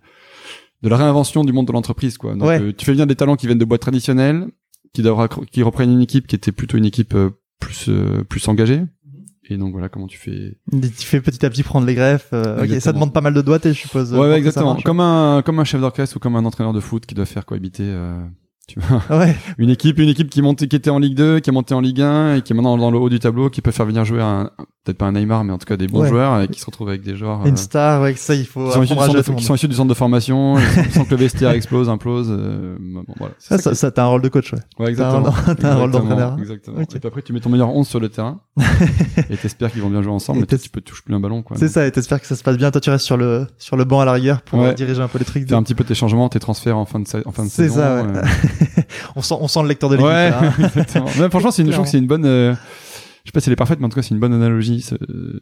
de 0.81 0.87
la 0.87 0.95
réinvention 0.95 1.43
du 1.43 1.51
monde 1.51 1.67
de 1.67 1.73
l'entreprise, 1.73 2.17
quoi. 2.17 2.33
Donc, 2.35 2.47
Ouais. 2.47 2.61
euh, 2.61 2.71
tu 2.75 2.85
fais 2.85 2.93
venir 2.93 3.05
des 3.05 3.15
talents 3.15 3.35
qui 3.35 3.47
viennent 3.47 3.57
de 3.57 3.65
boîtes 3.65 3.81
traditionnelles, 3.81 4.47
qui 4.93 5.01
doivent 5.01 5.17
raccro- 5.19 5.45
qui 5.45 5.61
reprennent 5.61 5.91
une 5.91 6.01
équipe 6.01 6.25
qui 6.25 6.35
était 6.35 6.53
plutôt 6.53 6.77
une 6.77 6.85
équipe 6.85 7.13
euh, 7.15 7.31
plus 7.59 7.89
plus 8.29 8.47
engagée. 8.47 8.81
Et 9.49 9.57
donc 9.57 9.71
voilà 9.71 9.89
comment 9.89 10.07
tu 10.07 10.17
fais. 10.17 10.57
Tu 10.71 11.05
fais 11.05 11.21
petit 11.21 11.45
à 11.45 11.49
petit 11.49 11.63
prendre 11.63 11.85
les 11.87 11.95
greffes. 11.95 12.29
euh, 12.33 12.63
ok, 12.63 12.79
ça 12.81 12.93
demande 12.93 13.13
pas 13.13 13.21
mal 13.21 13.33
de 13.33 13.41
doigts, 13.41 13.59
je 13.63 13.71
suppose. 13.73 14.11
Ouais, 14.11 14.17
pour 14.17 14.23
ouais, 14.25 14.31
ça 14.31 14.37
exactement. 14.37 14.75
Comme 14.75 14.99
un 14.99 15.41
comme 15.43 15.59
un 15.59 15.63
chef 15.63 15.81
d'orchestre 15.81 16.17
ou 16.17 16.19
comme 16.19 16.35
un 16.35 16.45
entraîneur 16.45 16.73
de 16.73 16.79
foot 16.79 17.05
qui 17.05 17.15
doit 17.15 17.25
faire 17.25 17.45
cohabiter. 17.45 17.83
Euh, 17.85 18.19
tu 18.69 18.79
vois. 18.79 19.01
Ouais, 19.17 19.35
une 19.57 19.69
équipe 19.69 19.99
une 19.99 20.09
équipe 20.09 20.29
qui 20.29 20.41
montait 20.41 20.67
qui 20.67 20.75
était 20.75 20.89
en 20.89 20.99
Ligue 20.99 21.15
2 21.15 21.39
qui 21.39 21.49
est 21.49 21.53
montée 21.53 21.73
en 21.73 21.81
Ligue 21.81 22.01
1 22.01 22.35
et 22.35 22.41
qui 22.41 22.53
est 22.53 22.55
maintenant 22.55 22.77
dans 22.77 22.91
le 22.91 22.97
haut 22.97 23.09
du 23.09 23.19
tableau 23.19 23.49
qui 23.49 23.61
peut 23.61 23.71
faire 23.71 23.85
venir 23.85 24.05
jouer 24.05 24.21
un 24.21 24.51
peut-être 24.85 24.97
pas 24.97 25.05
un 25.07 25.11
Neymar 25.11 25.43
mais 25.43 25.51
en 25.53 25.57
tout 25.57 25.65
cas 25.65 25.75
des 25.77 25.87
bons 25.87 26.01
Ouais. 26.01 26.09
joueurs 26.09 26.41
et 26.41 26.47
qui 26.47 26.59
se 26.59 26.65
retrouvent 26.65 26.87
avec 26.89 27.01
des 27.01 27.15
joueurs 27.15 27.45
une 27.45 27.53
euh, 27.53 27.57
star, 27.57 28.01
ouais, 28.01 28.13
que 28.13 28.19
ça, 28.19 28.33
il 28.35 28.45
faut 28.45 28.67
qui 28.67 28.73
sont, 28.73 28.83
issus 28.83 28.93
du 28.95 28.99
centre 28.99 29.35
qui 29.35 29.43
sont 29.43 29.55
issus 29.55 29.67
du 29.67 29.75
centre 29.75 29.89
de 29.89 29.93
formation 29.93 30.55
sans, 30.57 30.89
sans 30.91 31.05
que 31.05 31.11
le 31.11 31.17
vestiaire 31.17 31.51
explose 31.51 31.89
implose 31.89 32.27
euh, 32.31 32.77
bon, 32.79 33.03
voilà 33.17 33.33
C'est 33.39 33.55
Ah, 33.55 33.57
ça 33.57 33.63
ça, 33.71 33.75
ça, 33.75 33.91
t'as 33.91 34.03
un 34.03 34.07
rôle 34.07 34.21
de 34.21 34.29
coach, 34.29 34.53
ouais. 34.53 34.59
ouais, 34.79 34.95
t'as 34.95 35.11
un 35.11 35.19
exactement 35.19 35.55
t'as 35.59 35.71
un 35.73 35.75
rôle 35.75 35.91
d'entraîneur. 35.91 36.37
exactement 36.39 36.79
et 36.79 36.85
puis 36.85 36.99
après 37.03 37.21
tu 37.21 37.33
mets 37.33 37.39
ton 37.41 37.49
meilleur 37.49 37.69
11 37.75 37.87
sur 37.87 37.99
le 37.99 38.07
terrain 38.09 38.39
et 39.29 39.35
t'espères 39.37 39.71
qu'ils 39.71 39.81
vont 39.81 39.89
bien 39.89 40.01
jouer 40.01 40.13
ensemble 40.13 40.39
Et 40.43 40.45
t'es- 40.45 40.57
tu 40.57 40.69
peux 40.69 40.81
toucher 40.81 41.01
plus 41.05 41.13
un 41.15 41.19
ballon 41.19 41.41
quoi 41.43 41.57
C'est 41.57 41.67
ça, 41.67 41.85
et 41.85 41.91
t'espères 41.91 42.21
que 42.21 42.27
ça 42.27 42.35
se 42.35 42.43
passe 42.43 42.57
bien. 42.57 42.69
Toi, 42.71 42.81
tu 42.81 42.89
restes 42.89 43.05
sur 43.05 43.17
le, 43.17 43.47
sur 43.57 43.75
le 43.77 43.83
banc 43.85 43.99
à 44.01 44.05
la 44.05 44.11
rigueur 44.13 44.41
pour 44.41 44.59
Ouais. 44.59 44.67
euh, 44.67 44.73
diriger 44.73 45.01
un 45.01 45.07
peu 45.07 45.17
les 45.19 45.25
trucs. 45.25 45.47
faire 45.47 45.57
un 45.57 45.63
petit 45.63 45.75
peu 45.75 45.83
tes 45.83 45.95
changements 45.95 46.27
tes 46.29 46.39
transferts 46.39 46.77
en 46.77 46.85
fin 46.85 46.99
de, 46.99 47.05
en 47.25 47.31
fin 47.31 47.43
de 47.45 47.49
C'est 47.49 47.63
saison 47.69 47.75
ça, 47.81 48.01
ouais. 48.03 48.09
euh, 48.17 48.21
on 49.15 49.21
sent, 49.21 49.35
on 49.39 49.47
sent 49.47 49.61
le 49.63 49.67
lecteur 49.69 49.89
de 49.89 49.95
l'équipe. 49.95 50.07
Ouais, 50.09 50.31
hein. 50.33 50.53
exactement. 50.63 51.07
Mais 51.19 51.29
franchement, 51.29 51.51
c'est 51.51 51.61
une, 51.61 51.67
je 51.69 51.73
trouve 51.73 51.85
que 51.85 51.91
c'est 51.91 51.97
une 51.99 52.07
bonne. 52.07 52.25
euh, 52.25 52.53
je 53.25 53.29
sais 53.29 53.33
pas 53.33 53.39
si 53.41 53.49
elle 53.49 53.53
est 53.53 53.57
parfaite, 53.57 53.79
mais 53.79 53.85
en 53.85 53.89
tout 53.89 53.95
cas, 53.95 54.01
c'est 54.01 54.13
une 54.15 54.19
bonne 54.19 54.33
analogie. 54.33 54.83
euh, 54.93 55.39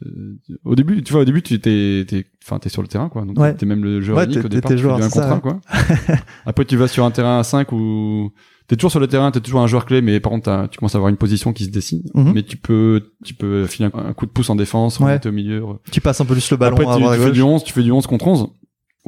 Au 0.64 0.74
début, 0.74 1.02
tu 1.02 1.12
vois, 1.12 1.22
au 1.22 1.24
début, 1.24 1.42
tu 1.42 1.58
t'es, 1.60 2.04
enfin, 2.44 2.58
t'es 2.58 2.68
sur 2.68 2.82
le 2.82 2.88
terrain, 2.88 3.08
quoi. 3.08 3.24
Donc, 3.24 3.38
Ouais. 3.38 3.54
t'es 3.54 3.66
même 3.66 3.82
le 3.84 4.00
joueur 4.00 4.18
Ouais, 4.18 4.24
unique 4.24 4.44
au 4.44 4.48
départ. 4.48 4.68
t'es 4.68 4.74
Tu 4.76 4.82
joueur, 4.82 4.96
un 5.02 5.08
contrat, 5.08 5.40
quoi. 5.40 5.60
Après, 6.46 6.64
tu 6.64 6.76
vas 6.76 6.88
sur 6.88 7.04
un 7.04 7.10
terrain 7.10 7.38
à 7.38 7.44
5 7.44 7.72
où 7.72 8.30
t'es 8.66 8.76
toujours 8.76 8.90
sur 8.90 9.00
le 9.00 9.06
terrain, 9.06 9.30
t'es 9.30 9.40
toujours 9.40 9.60
un 9.60 9.66
joueur 9.66 9.86
clé, 9.86 10.02
mais 10.02 10.20
par 10.20 10.30
contre, 10.32 10.68
tu 10.70 10.78
commences 10.78 10.94
à 10.94 10.98
avoir 10.98 11.08
une 11.08 11.16
position 11.16 11.52
qui 11.54 11.64
se 11.64 11.70
dessine. 11.70 12.02
Mhm. 12.14 12.32
Mais 12.34 12.42
tu 12.42 12.56
peux, 12.58 13.12
tu 13.24 13.32
peux 13.32 13.64
filer 13.66 13.88
un, 13.94 14.08
un 14.08 14.12
coup 14.12 14.26
de 14.26 14.30
pouce 14.32 14.50
en 14.50 14.56
défense, 14.56 14.98
Ouais. 15.00 15.18
au 15.26 15.32
milieu. 15.32 15.62
Tu 15.90 16.00
passes 16.02 16.20
un 16.20 16.26
peu 16.26 16.34
plus 16.34 16.50
le 16.50 16.56
ballon 16.58 16.76
Après, 16.76 16.86
à 16.92 16.96
tu, 16.96 17.18
tu 17.20 17.24
fais 17.26 17.32
du 17.32 17.42
11, 17.42 17.64
tu 17.64 17.72
fais 17.72 17.82
du 17.82 17.92
11 17.92 18.06
contre 18.06 18.26
11. 18.26 18.48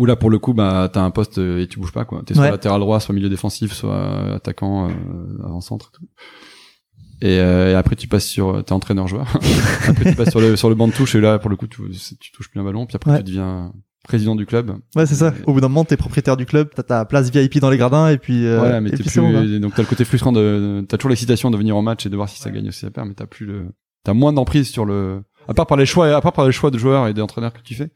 Où 0.00 0.06
là, 0.06 0.16
pour 0.16 0.30
le 0.30 0.38
coup, 0.38 0.54
bah, 0.54 0.88
t'as 0.92 1.02
un 1.02 1.10
poste 1.10 1.38
euh, 1.38 1.60
et 1.62 1.66
tu 1.68 1.78
bouges 1.78 1.92
pas, 1.92 2.04
quoi. 2.06 2.22
T'es 2.24 2.32
soit 2.34 2.44
Ouais. 2.44 2.50
latéral 2.50 2.80
droit, 2.80 3.00
soit 3.00 3.14
milieu 3.14 3.28
défensif, 3.28 3.72
soit 3.72 4.34
attaquant, 4.36 4.88
euh, 4.88 4.92
avant-centre 5.44 5.92
et 7.22 7.38
euh, 7.38 7.72
et 7.72 7.74
après, 7.74 7.96
tu 7.96 8.08
passes 8.08 8.26
sur, 8.26 8.64
t'es 8.64 8.72
entraîneur-joueur. 8.72 9.26
après, 9.88 10.10
tu 10.10 10.16
passes 10.16 10.30
sur 10.30 10.40
le, 10.40 10.56
sur 10.56 10.68
le 10.70 10.74
banc 10.74 10.88
de 10.88 10.92
touche 10.94 11.14
et 11.16 11.20
là, 11.20 11.38
pour 11.38 11.50
le 11.50 11.56
coup, 11.56 11.66
tu, 11.66 11.82
tu 12.18 12.32
touches 12.32 12.50
plus 12.50 12.60
un 12.60 12.64
ballon. 12.64 12.86
Puis 12.86 12.96
après, 12.96 13.10
Ouais. 13.10 13.18
tu 13.18 13.24
deviens 13.24 13.72
président 14.04 14.34
du 14.34 14.46
club. 14.46 14.74
Ouais, 14.96 15.04
c'est 15.04 15.14
ça. 15.16 15.34
Au 15.46 15.52
bout 15.52 15.60
d'un 15.60 15.68
moment, 15.68 15.84
t'es 15.84 15.98
propriétaire 15.98 16.38
du 16.38 16.46
club, 16.46 16.70
t'as 16.74 16.82
ta 16.82 17.04
place 17.04 17.30
VIP 17.30 17.58
dans 17.58 17.68
les 17.68 17.76
gradins, 17.76 18.08
et 18.08 18.16
puis, 18.16 18.46
euh, 18.46 18.58
voilà, 18.58 18.80
mais 18.80 18.90
t'es 18.90 19.02
plus, 19.04 19.20
bon, 19.20 19.58
donc 19.60 19.74
t'as 19.74 19.82
le 19.82 19.88
côté 19.88 20.06
frustrant 20.06 20.32
de, 20.32 20.82
t'as 20.88 20.96
toujours 20.96 21.10
l'excitation 21.10 21.50
de 21.50 21.58
venir 21.58 21.76
au 21.76 21.82
match 21.82 22.06
et 22.06 22.08
de 22.08 22.16
voir 22.16 22.30
si 22.30 22.38
ça 22.40 22.50
gagne 22.50 22.68
ou 22.68 22.72
si 22.72 22.80
ça 22.80 22.90
perd, 22.90 23.06
mais 23.08 23.14
t'as 23.14 23.26
plus 23.26 23.44
le, 23.44 23.66
t'as 24.02 24.14
moins 24.14 24.32
d'emprise 24.32 24.70
sur 24.70 24.86
le, 24.86 25.20
à 25.46 25.52
part 25.52 25.66
par 25.66 25.76
les 25.76 25.84
choix, 25.84 26.16
à 26.16 26.20
part 26.22 26.32
par 26.32 26.46
les 26.46 26.52
choix 26.52 26.70
de 26.70 26.78
joueurs 26.78 27.06
et 27.08 27.12
d'entraîneurs 27.12 27.52
que 27.52 27.60
tu 27.60 27.74
fais, 27.74 27.90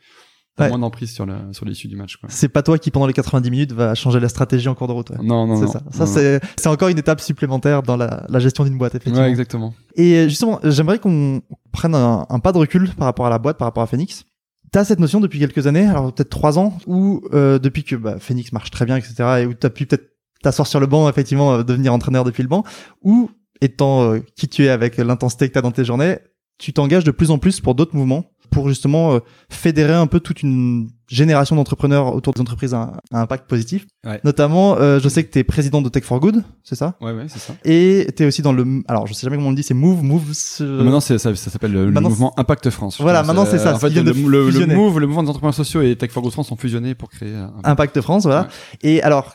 Ouais. 0.58 0.68
moins 0.68 0.78
d'emprise 0.78 1.12
sur 1.12 1.26
la, 1.26 1.38
sur 1.52 1.64
l'issue 1.64 1.88
du 1.88 1.96
match, 1.96 2.16
quoi. 2.16 2.28
C'est 2.30 2.48
pas 2.48 2.62
toi 2.62 2.78
qui, 2.78 2.90
pendant 2.92 3.06
les 3.06 3.12
90 3.12 3.50
minutes, 3.50 3.72
va 3.72 3.94
changer 3.96 4.20
la 4.20 4.28
stratégie 4.28 4.68
en 4.68 4.74
cours 4.76 4.86
de 4.86 4.92
route. 4.92 5.10
ouais. 5.10 5.16
Non, 5.20 5.46
non, 5.48 5.56
C'est 5.56 5.66
ça. 5.66 5.82
Ça, 5.90 6.06
c'est, 6.06 6.40
c'est 6.56 6.68
encore 6.68 6.88
une 6.88 6.98
étape 6.98 7.20
supplémentaire 7.20 7.82
dans 7.82 7.96
la, 7.96 8.24
la 8.28 8.38
gestion 8.38 8.62
d'une 8.64 8.78
boîte, 8.78 8.94
effectivement. 8.94 9.22
Ouais, 9.24 9.30
exactement. 9.30 9.74
Et 9.96 10.28
justement, 10.28 10.60
j'aimerais 10.62 10.98
qu'on 11.00 11.42
prenne 11.72 11.94
un, 11.96 12.24
un 12.28 12.38
pas 12.38 12.52
de 12.52 12.58
recul 12.58 12.88
par 12.96 13.06
rapport 13.06 13.26
à 13.26 13.30
la 13.30 13.38
boîte, 13.38 13.58
par 13.58 13.66
rapport 13.66 13.82
à 13.82 13.86
Phoenix. 13.88 14.24
T'as 14.70 14.84
cette 14.84 15.00
notion 15.00 15.20
depuis 15.20 15.38
quelques 15.40 15.66
années, 15.66 15.86
alors 15.86 16.12
peut-être 16.12 16.30
trois 16.30 16.58
ans, 16.58 16.78
où 16.86 17.22
euh, 17.32 17.58
depuis 17.58 17.82
que 17.84 17.96
bah, 17.96 18.16
Phoenix 18.20 18.52
marche 18.52 18.70
très 18.70 18.84
bien, 18.86 18.96
etc., 18.96 19.14
et 19.42 19.46
où 19.46 19.54
t'as 19.54 19.70
pu 19.70 19.86
peut-être 19.86 20.10
t'asseoir 20.42 20.66
sur 20.68 20.78
le 20.80 20.86
banc, 20.86 21.08
effectivement, 21.08 21.54
euh, 21.54 21.62
devenir 21.62 21.92
entraîneur 21.92 22.22
depuis 22.24 22.42
le 22.42 22.48
banc, 22.48 22.64
ou 23.02 23.30
étant 23.60 24.02
euh, 24.12 24.20
qui 24.36 24.46
tu 24.48 24.64
es 24.64 24.68
avec 24.68 24.98
l'intensité 24.98 25.48
que 25.48 25.54
t'as 25.54 25.62
dans 25.62 25.70
tes 25.72 25.84
journées, 25.84 26.18
tu 26.58 26.72
t'engages 26.72 27.04
de 27.04 27.10
plus 27.10 27.30
en 27.30 27.38
plus 27.38 27.60
pour 27.60 27.74
d'autres 27.74 27.96
mouvements, 27.96 28.24
pour 28.50 28.68
justement 28.68 29.14
euh, 29.14 29.18
fédérer 29.50 29.94
un 29.94 30.06
peu 30.06 30.20
toute 30.20 30.42
une 30.42 30.88
génération 31.08 31.54
d'entrepreneurs 31.56 32.14
autour 32.14 32.32
des 32.34 32.40
entreprises 32.40 32.72
à, 32.74 32.98
à 33.12 33.20
impact 33.20 33.48
positif. 33.48 33.86
Ouais. 34.04 34.20
Notamment, 34.24 34.76
euh, 34.78 34.98
je 35.00 35.08
sais 35.08 35.22
que 35.24 35.30
t'es 35.30 35.44
président 35.44 35.82
de 35.82 35.88
Tech 35.88 36.04
for 36.04 36.18
Good, 36.20 36.42
c'est 36.62 36.74
ça? 36.76 36.96
Ouais, 37.00 37.12
ouais, 37.12 37.26
c'est 37.28 37.38
ça. 37.38 37.54
Et 37.64 38.06
t'es 38.16 38.24
aussi 38.26 38.42
dans 38.42 38.52
le, 38.52 38.82
alors 38.88 39.06
je 39.06 39.12
sais 39.14 39.24
jamais 39.24 39.36
comment 39.36 39.48
on 39.48 39.50
le 39.50 39.56
dit, 39.56 39.62
c'est 39.62 39.74
Move, 39.74 40.02
Move. 40.02 40.32
euh, 40.60 40.82
Maintenant, 40.82 41.00
c'est, 41.00 41.18
ça, 41.18 41.34
ça 41.34 41.50
s'appelle 41.50 41.72
le, 41.72 41.90
mouvement 41.90 42.32
Impact 42.38 42.70
France. 42.70 43.00
Voilà, 43.00 43.20
pense. 43.20 43.26
maintenant, 43.28 43.46
c'est 43.46 43.58
ça, 43.58 43.74
En 43.74 43.78
ce 43.78 43.86
fait, 43.88 43.90
le, 43.90 44.12
le, 44.12 44.50
le 44.50 44.66
move, 44.66 44.98
le 45.00 45.06
mouvement 45.06 45.22
des 45.22 45.28
entrepreneurs 45.30 45.54
sociaux 45.54 45.82
et 45.82 45.96
Tech 45.96 46.10
for 46.10 46.22
Good 46.22 46.32
France 46.32 46.48
sont 46.48 46.56
fusionnés 46.56 46.94
pour 46.94 47.10
créer 47.10 47.34
un. 47.34 47.52
Impact 47.64 48.00
France, 48.00 48.24
voilà. 48.24 48.48
Et 48.82 49.02
alors, 49.02 49.34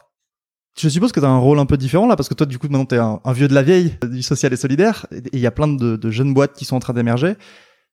Je 0.78 0.88
suppose 0.88 1.12
que 1.12 1.20
tu 1.20 1.26
as 1.26 1.30
un 1.30 1.38
rôle 1.39 1.60
un 1.60 1.66
peu 1.66 1.78
différent 1.78 2.07
là, 2.07 2.16
parce 2.16 2.30
que 2.30 2.34
toi, 2.36 2.45
du 2.45 2.57
coup, 2.57 2.68
maintenant, 2.68 2.86
tu 2.86 2.95
es 2.95 2.99
un, 2.99 3.20
un, 3.24 3.34
vieux 3.34 3.47
de 3.47 3.53
la 3.53 3.64
vieille, 3.64 3.97
du 4.03 4.22
social 4.24 4.53
et 4.53 4.55
solidaire, 4.57 5.05
et 5.12 5.22
il 5.34 5.39
y 5.39 5.45
a 5.47 5.51
plein 5.51 5.68
de, 5.68 5.97
de, 5.97 6.10
jeunes 6.12 6.34
boîtes 6.34 6.53
qui 6.53 6.64
sont 6.66 6.76
en 6.78 6.80
train 6.80 6.93
d'émerger. 6.93 7.36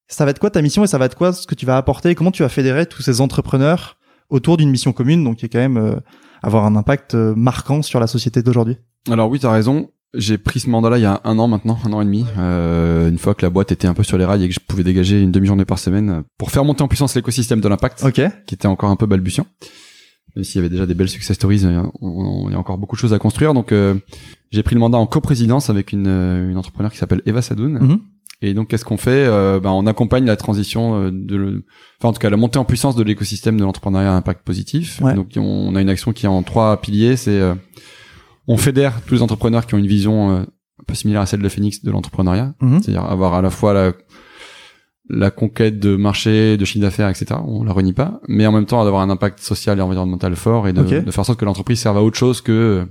Ça 0.09 0.25
va 0.25 0.31
être 0.31 0.39
quoi 0.39 0.51
ta 0.51 0.63
mission 0.63 0.85
et 0.85 0.87
ça 0.87 0.99
va 0.99 1.07
être 1.07 1.17
quoi 1.17 1.33
ce 1.33 1.47
que 1.47 1.55
tu 1.55 1.67
vas 1.67 1.77
apporter? 1.77 2.15
Comment 2.15 2.31
tu 2.31 2.43
vas 2.43 2.49
fédérer 2.49 2.87
tous 2.87 3.03
ces 3.03 3.21
entrepreneurs 3.21 3.97
autour 4.31 4.57
d'une 4.57 4.71
mission 4.71 4.93
commune, 4.93 5.25
donc 5.25 5.39
qui 5.39 5.47
est 5.47 5.49
quand 5.49 5.59
même 5.59 5.77
euh, 5.77 5.97
avoir 6.43 6.65
un 6.65 6.77
impact 6.77 7.15
euh, 7.15 7.35
marquant 7.35 7.83
sur 7.83 8.01
la 8.01 8.07
société 8.07 8.43
d'aujourd'hui? 8.43 8.77
Alors 9.11 9.29
oui, 9.29 9.41
tu 9.41 9.47
as 9.47 9.53
raison. 9.53 9.91
J'ai 10.15 10.39
pris 10.39 10.61
ce 10.61 10.71
mandat-là 10.71 10.99
il 10.99 11.03
y 11.03 11.07
a 11.07 11.21
un 11.25 11.39
an 11.39 11.49
maintenant, 11.49 11.79
un 11.85 11.93
an 11.93 12.01
et 12.01 12.05
demi, 12.05 12.25
euh, 12.39 13.09
une 13.09 13.19
fois 13.19 13.35
que 13.35 13.45
la 13.45 13.51
boîte 13.51 13.73
était 13.73 13.89
un 13.89 13.95
peu 13.95 14.03
sur 14.03 14.17
les 14.17 14.25
rails 14.25 14.43
et 14.45 14.49
que 14.49 14.55
je 14.55 14.61
pouvais 14.61 14.85
dégager 14.85 15.21
une 15.21 15.33
demi-journée 15.33 15.65
par 15.65 15.79
semaine 15.79 16.23
pour 16.39 16.51
faire 16.51 16.65
monter 16.65 16.83
en 16.83 16.89
puissance 16.89 17.15
l'écosystème 17.15 17.61
de 17.61 17.69
l'impact, 17.69 18.03
okay. 18.05 18.29
qui 18.47 18.55
était 18.55 18.69
encore 18.69 18.91
un 18.91 18.97
peu 18.97 19.07
balbutiant. 19.07 19.47
Même 20.37 20.45
s'il 20.45 20.57
y 20.57 20.59
avait 20.59 20.69
déjà 20.69 20.85
des 20.87 20.95
belles 20.95 21.09
success 21.09 21.35
stories, 21.35 21.65
euh, 21.65 21.83
on, 22.01 22.49
il 22.49 22.53
y 22.53 22.55
a 22.55 22.59
encore 22.59 22.77
beaucoup 22.77 22.95
de 22.95 23.01
choses 23.01 23.15
à 23.15 23.19
construire. 23.19 23.55
Donc 23.55 23.73
euh, 23.73 23.95
j'ai 24.51 24.63
pris 24.63 24.75
le 24.75 24.81
mandat 24.81 24.99
en 24.99 25.07
coprésidence 25.07 25.71
avec 25.71 25.93
une, 25.93 26.07
euh, 26.07 26.51
une 26.51 26.59
entrepreneur 26.59 26.93
qui 26.93 26.99
s'appelle 26.99 27.23
Eva 27.25 27.41
Sadoun. 27.41 27.79
Mhm. 27.79 28.01
Et 28.43 28.53
donc 28.55 28.69
qu'est-ce 28.69 28.85
qu'on 28.85 28.97
fait? 28.99 29.25
Euh, 29.27 29.61
ben, 29.61 29.71
On 29.71 29.87
accompagne 29.87 30.27
la 30.27 30.37
transition 30.37 31.11
de, 31.11 31.37
le... 31.37 31.65
enfin 31.99 32.11
en 32.11 32.13
tout 32.13 32.19
cas 32.19 32.29
la 32.31 32.37
montée 32.37 32.59
en 32.59 32.65
puissance 32.65 32.95
de 32.97 33.03
l'écosystème 33.03 33.57
de 33.59 33.65
l'entrepreneuriat 33.65 34.13
à 34.13 34.17
impact 34.17 34.45
positif. 34.45 35.01
Ouais. 35.01 35.15
Donc 35.15 35.29
on 35.37 35.75
a 35.75 35.81
une 35.81 35.89
action 35.89 36.13
qui 36.13 36.27
est 36.27 36.29
en 36.29 36.43
trois 36.43 36.81
piliers. 36.81 37.17
C'est 37.17 37.41
on 38.47 38.57
fédère 38.57 39.01
tous 39.07 39.15
les 39.15 39.23
entrepreneurs 39.23 39.67
qui 39.67 39.75
ont 39.75 39.79
une 39.79 39.87
vision 39.87 40.31
euh, 40.31 40.41
un 40.43 40.85
peu 40.87 40.95
similaire 40.95 41.23
à 41.23 41.27
celle 41.27 41.41
de 41.41 41.49
Phoenix 41.49 41.83
de 41.83 41.91
l'entrepreneuriat, 41.91 42.55
Mhm. 42.61 42.83
c'est-à-dire 42.83 43.05
avoir 43.05 43.35
à 43.35 43.43
la 43.43 43.51
fois 43.51 43.73
la, 43.73 43.93
la 45.09 45.31
conquête 45.31 45.79
de 45.79 45.97
marché, 45.97 46.57
de 46.57 46.65
chiffre 46.65 46.83
d'affaires, 46.83 47.09
etc. 47.09 47.41
On 47.47 47.65
la 47.65 47.73
renie 47.73 47.93
pas, 47.93 48.21
mais 48.29 48.47
en 48.47 48.53
même 48.53 48.67
temps 48.67 48.85
d'avoir 48.85 49.03
un 49.03 49.11
impact 49.11 49.41
social 49.41 49.79
et 49.79 49.83
environnemental 49.83 50.37
fort 50.37 50.69
et 50.69 50.73
de, 50.73 50.83
de 51.01 51.11
faire 51.11 51.21
en 51.21 51.25
sorte 51.25 51.41
que 51.41 51.45
l'entreprise 51.45 51.81
serve 51.81 51.97
à 51.97 52.03
autre 52.03 52.19
chose 52.19 52.41
que 52.41 52.53
euh, 52.53 52.85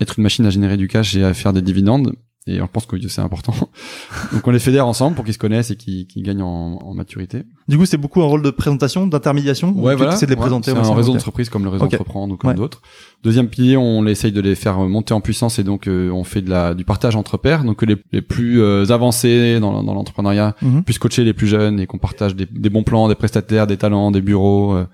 être 0.00 0.18
une 0.18 0.22
machine 0.22 0.46
à 0.46 0.50
générer 0.50 0.76
du 0.76 0.88
cash 0.88 1.16
et 1.16 1.24
à 1.24 1.34
faire 1.34 1.52
des 1.52 1.62
dividendes. 1.62 2.14
Et 2.48 2.62
on 2.62 2.68
pense 2.68 2.86
que 2.86 2.96
c'est 3.08 3.20
important. 3.20 3.52
Donc 4.32 4.46
on 4.46 4.50
les 4.52 4.60
fédère 4.60 4.86
ensemble 4.86 5.16
pour 5.16 5.24
qu'ils 5.24 5.34
se 5.34 5.38
connaissent 5.38 5.70
et 5.72 5.76
qu'ils 5.76 6.06
gagnent 6.22 6.42
en, 6.42 6.78
en 6.80 6.94
maturité. 6.94 7.42
Du 7.66 7.76
coup, 7.76 7.86
c'est 7.86 7.96
beaucoup 7.96 8.22
un 8.22 8.26
rôle 8.26 8.42
de 8.42 8.50
présentation, 8.50 9.06
d'intermédiation. 9.08 9.70
ou 9.76 9.82
tu 9.96 10.04
essaies 10.04 10.26
de 10.26 10.30
les 10.30 10.36
Ouais, 10.36 10.40
présenter 10.42 10.70
C'est 10.70 10.76
un 10.78 10.94
réseau 10.94 11.12
d'entreprise 11.12 11.48
comme 11.48 11.64
le 11.64 11.70
réseau 11.70 11.84
Ok. 11.86 11.94
Entreprendre 11.94 12.34
ou 12.34 12.36
comme 12.36 12.50
Ouais. 12.50 12.54
d'autres. 12.56 12.82
Deuxième 13.24 13.48
pilier, 13.48 13.76
on 13.76 14.06
essaye 14.06 14.30
de 14.30 14.40
les 14.40 14.54
faire 14.54 14.78
monter 14.78 15.12
en 15.12 15.20
puissance 15.20 15.58
et 15.58 15.64
donc 15.64 15.88
euh, 15.88 16.10
on 16.10 16.22
fait 16.22 16.40
de 16.42 16.50
la 16.50 16.74
du 16.74 16.84
partage 16.84 17.16
entre 17.16 17.36
pairs, 17.36 17.64
donc 17.64 17.78
que 17.78 17.86
les, 17.86 17.96
les 18.12 18.22
plus 18.22 18.60
euh, 18.62 18.84
avancés 18.90 19.58
dans, 19.58 19.82
dans 19.82 19.94
l'entrepreneuriat 19.94 20.54
Mhm. 20.62 20.84
puissent 20.84 20.98
coacher 21.00 21.24
les 21.24 21.32
plus 21.34 21.48
jeunes 21.48 21.80
et 21.80 21.86
qu'on 21.86 21.98
partage 21.98 22.36
des, 22.36 22.46
des 22.46 22.70
bons 22.70 22.84
plans, 22.84 23.08
des 23.08 23.14
prestataires, 23.16 23.66
des 23.66 23.76
talents, 23.76 24.10
des 24.12 24.20
bureaux. 24.20 24.74
euh, 24.74 24.86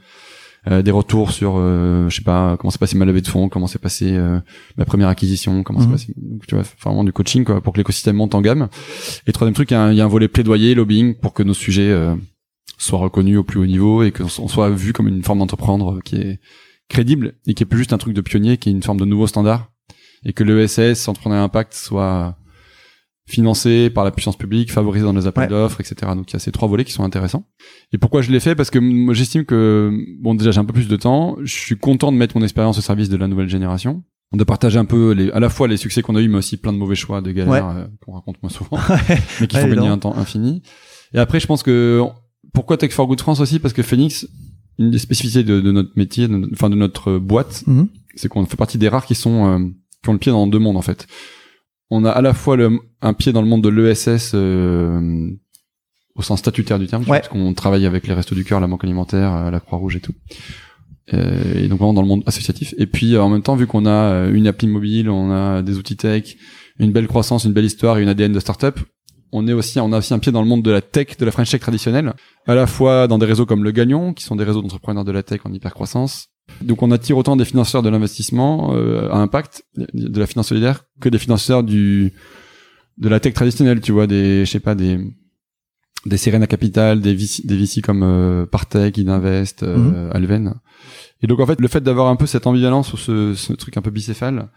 des 0.71 0.91
retours 0.93 1.33
sur 1.33 1.55
euh, 1.57 2.09
je 2.09 2.17
sais 2.17 2.23
pas 2.23 2.57
comment 2.57 2.71
s'est 2.71 2.79
passé 2.79 2.97
ma 2.97 3.05
levée 3.05 3.21
de 3.21 3.27
fonds 3.29 3.49
comment 3.49 3.67
s'est 3.67 3.81
passé 3.81 4.13
euh, 4.13 4.39
ma 4.77 4.85
première 4.85 5.09
acquisition 5.09 5.63
comment 5.65 5.81
Mhm. 5.81 5.87
s'est 5.87 5.91
passé 5.93 6.15
donc, 6.17 6.47
tu 6.47 6.55
vois 6.55 6.65
vraiment 6.81 7.03
du 7.03 7.13
coaching 7.13 7.45
quoi 7.45 7.61
pour 7.61 7.73
que 7.73 7.79
l'écosystème 7.79 8.15
monte 8.17 8.35
en 8.37 8.41
gamme 8.41 8.69
et 9.27 9.33
troisième 9.33 9.55
truc 9.55 9.71
il 9.73 9.75
y, 9.75 9.77
a 9.77 9.83
un- 9.83 9.91
il 9.91 9.97
y 9.97 10.01
a 10.01 10.05
un 10.05 10.09
volet 10.09 10.29
plaidoyer 10.29 10.75
lobbying 10.77 11.15
pour 11.15 11.33
que 11.35 11.43
nos 11.43 11.55
sujets 11.55 11.91
euh, 11.91 12.15
soient 12.79 13.01
reconnus 13.01 13.39
au 13.39 13.43
plus 13.45 13.59
haut 13.61 13.67
niveau 13.67 14.03
et 14.05 14.13
qu'on 14.13 14.29
soit 14.29 14.71
vu 14.71 14.93
comme 14.93 15.09
une 15.09 15.25
forme 15.25 15.41
d'entreprendre 15.41 16.01
qui 16.05 16.17
est 16.17 16.41
crédible 16.89 17.35
et 17.47 17.55
qui 17.55 17.63
est 17.65 17.67
plus 17.67 17.79
juste 17.79 17.93
un 17.93 17.99
truc 17.99 18.15
de 18.15 18.21
pionnier 18.21 18.57
qui 18.57 18.69
est 18.69 18.73
une 18.73 18.83
forme 18.85 18.99
de 19.01 19.05
nouveau 19.05 19.27
standard 19.27 19.69
et 20.25 20.33
que 20.33 20.45
l'ESS 20.45 21.09
entrepreneur 21.09 21.43
impact 21.43 21.75
soit 21.75 22.37
financé 23.33 23.91
par 23.91 24.05
la 24.05 24.11
puissance 24.11 24.37
publique, 24.37 24.71
favorisé 24.71 25.05
dans 25.05 25.13
les 25.13 25.27
appels 25.27 25.45
Ouais. 25.45 25.49
d'offres, 25.49 25.81
etc. 25.81 26.13
Donc 26.15 26.31
il 26.31 26.35
y 26.35 26.37
a 26.37 26.39
ces 26.39 26.53
trois 26.53 26.69
volets 26.69 26.85
qui 26.85 26.93
sont 26.93 27.03
intéressants. 27.05 27.45
Et 27.93 27.99
pourquoi 27.99 28.21
je 28.23 28.31
l'ai 28.31 28.41
fait? 28.41 28.55
Parce 28.55 28.71
que 28.71 28.79
moi 28.79 29.15
j'estime 29.15 29.45
que 29.45 29.91
bon 30.21 30.35
déjà 30.35 30.51
j'ai 30.51 30.61
un 30.61 30.65
peu 30.65 30.73
plus 30.75 30.89
de 30.89 30.97
temps, 30.97 31.37
je 31.43 31.53
suis 31.53 31.77
content 31.77 32.13
de 32.13 32.17
mettre 32.19 32.37
mon 32.37 32.43
expérience 32.45 32.79
au 32.79 32.83
service 32.83 33.09
de 33.09 33.17
la 33.17 33.27
nouvelle 33.29 33.49
génération, 33.49 34.03
de 34.35 34.45
partager 34.45 34.79
un 34.79 34.85
peu 34.85 35.13
les, 35.13 35.31
à 35.33 35.41
la 35.41 35.49
fois 35.49 35.67
les 35.67 35.77
succès 35.79 36.03
qu'on 36.03 36.15
a 36.17 36.21
eu, 36.21 36.29
mais 36.29 36.39
aussi 36.39 36.57
plein 36.59 36.73
de 36.73 36.79
mauvais 36.79 36.95
choix, 36.95 37.21
de 37.23 37.33
galères 37.33 37.69
euh, 37.71 37.85
qu'on 38.05 38.13
raconte 38.13 38.37
moins 38.43 38.51
souvent, 38.51 38.79
mais 39.41 39.47
qui 39.47 39.57
font 39.57 39.69
gagner 39.69 39.89
un 39.89 39.99
temps 39.99 40.15
infini. 40.17 40.63
Et 41.15 41.19
après 41.19 41.41
je 41.41 41.47
pense 41.47 41.63
que 41.63 42.03
pourquoi 42.53 42.77
Tech 42.77 42.93
for 42.93 43.07
Good 43.07 43.21
France 43.21 43.41
aussi? 43.41 43.59
Parce 43.59 43.73
que 43.75 43.83
Phoenix, 43.83 44.27
une 44.79 44.91
des 44.91 44.99
spécificités 44.99 45.43
de, 45.45 45.61
de 45.61 45.73
notre 45.73 45.91
métier, 45.97 46.29
de 46.29 46.49
enfin 46.53 46.69
de 46.71 46.77
notre 46.77 47.19
boîte, 47.19 47.65
Mhm. 47.67 47.89
c'est 48.15 48.29
qu'on 48.29 48.45
fait 48.47 48.57
partie 48.57 48.79
des 48.79 48.89
rares 48.89 49.07
qui 49.07 49.15
sont 49.15 49.47
euh, 49.47 49.59
qui 50.03 50.09
ont 50.11 50.13
le 50.15 50.19
pied 50.19 50.33
dans 50.33 50.47
deux 50.47 50.59
mondes 50.59 50.77
en 50.77 50.83
fait. 50.83 51.07
On 51.95 52.07
a 52.07 52.11
à 52.11 52.23
la 52.23 52.33
fois 52.33 52.57
le, 52.57 52.79
un 53.03 53.13
pied 53.13 53.33
dans 53.33 53.43
le 53.43 53.49
monde 53.49 53.63
de 53.63 53.69
l'ESS 53.69 54.33
euh, 54.35 55.31
au 56.15 56.23
sens 56.23 56.39
statutaire 56.39 56.79
du 56.79 56.87
terme, 56.87 57.03
Ouais. 57.03 57.19
parce 57.19 57.29
qu'on 57.29 57.53
travaille 57.53 57.85
avec 57.85 58.07
les 58.07 58.15
Restos 58.15 58.35
du 58.35 58.45
Cœur, 58.45 58.61
la 58.61 58.67
Banque 58.67 58.85
Alimentaire, 58.85 59.35
euh, 59.35 59.51
la 59.51 59.61
Croix-Rouge 59.61 59.97
et 59.97 60.01
tout. 60.01 60.15
Euh, 61.13 61.55
et 61.65 61.69
donc 61.69 61.79
vraiment 61.79 61.93
dans 61.93 62.01
le 62.03 62.09
monde 62.09 62.23
associatif. 62.27 62.75
Et 62.79 62.87
puis 62.87 63.15
euh, 63.15 63.23
en 63.23 63.29
même 63.29 63.43
temps, 63.43 63.57
vu 63.57 63.67
qu'on 63.67 63.85
a 63.85 64.27
une 64.29 64.47
appli 64.47 64.69
mobile, 64.69 65.11
on 65.11 65.31
a 65.31 65.61
des 65.61 65.77
outils 65.77 65.97
tech, 65.97 66.37
une 66.79 66.93
belle 66.93 67.09
croissance, 67.09 67.45
une 67.45 67.53
belle 67.53 67.67
histoire 67.67 67.99
et 67.99 68.03
une 68.03 68.09
ADN 68.09 68.33
de 68.33 68.41
start-up, 68.41 68.81
on 69.33 69.47
est 69.47 69.53
aussi, 69.53 69.79
on 69.81 69.93
a 69.93 69.99
aussi 69.99 70.15
un 70.15 70.19
pied 70.19 70.33
dans 70.33 70.43
le 70.43 70.49
monde 70.49 70.63
de 70.63 70.71
la 70.71 70.81
tech, 70.81 71.17
de 71.19 71.25
la 71.27 71.31
French 71.31 71.51
Tech 71.51 71.61
traditionnelle, 71.61 72.13
à 72.47 72.55
la 72.55 72.67
fois 72.67 73.07
dans 73.09 73.19
des 73.19 73.27
réseaux 73.27 73.47
comme 73.47 73.65
le 73.65 73.71
Gagnon, 73.71 74.15
qui 74.15 74.25
sont 74.25 74.37
des 74.37 74.45
réseaux 74.45 74.63
d'entrepreneurs 74.63 75.05
de 75.05 75.13
la 75.13 75.23
tech 75.23 75.41
en 75.45 75.53
hyper 75.53 75.75
croissance. 75.75 76.29
Donc 76.61 76.83
on 76.83 76.91
attire 76.91 77.17
autant 77.19 77.37
des 77.37 77.45
financeurs 77.45 77.83
de 77.83 77.89
l'investissement 77.89 78.75
euh, 78.75 79.09
à 79.11 79.17
impact, 79.19 79.65
de 79.77 80.19
la 80.21 80.27
finance 80.27 80.49
solidaire, 80.49 80.85
que 81.01 81.09
des 81.09 81.19
financeurs 81.19 81.63
du 81.63 82.13
de 82.99 83.09
la 83.09 83.21
tech 83.21 83.33
traditionnelle, 83.35 83.81
tu 83.81 83.91
vois, 83.93 84.07
des, 84.07 84.45
je 84.45 84.51
sais 84.51 84.61
pas, 84.61 84.75
des 84.75 84.99
des 86.05 86.17
Serena 86.17 86.47
Capital, 86.49 87.01
des 87.01 87.15
VC, 87.15 87.43
des 87.47 87.57
VC 87.57 87.81
comme 87.81 88.03
euh, 88.03 88.45
Partech, 88.45 88.99
Idinvest, 88.99 89.63
euh, 89.63 90.11
Alven. 90.13 90.55
Et 91.23 91.29
donc 91.29 91.39
en 91.39 91.47
fait, 91.47 91.61
le 91.61 91.69
fait 91.69 91.81
d'avoir 91.81 92.09
un 92.09 92.17
peu 92.17 92.27
cette 92.27 92.47
ambivalence 92.49 92.93
ou 92.93 92.97
ce, 92.97 93.35
ce 93.35 93.53
truc 93.53 93.77
un 93.77 93.83
peu 93.83 93.91
bicéphale 93.91 94.49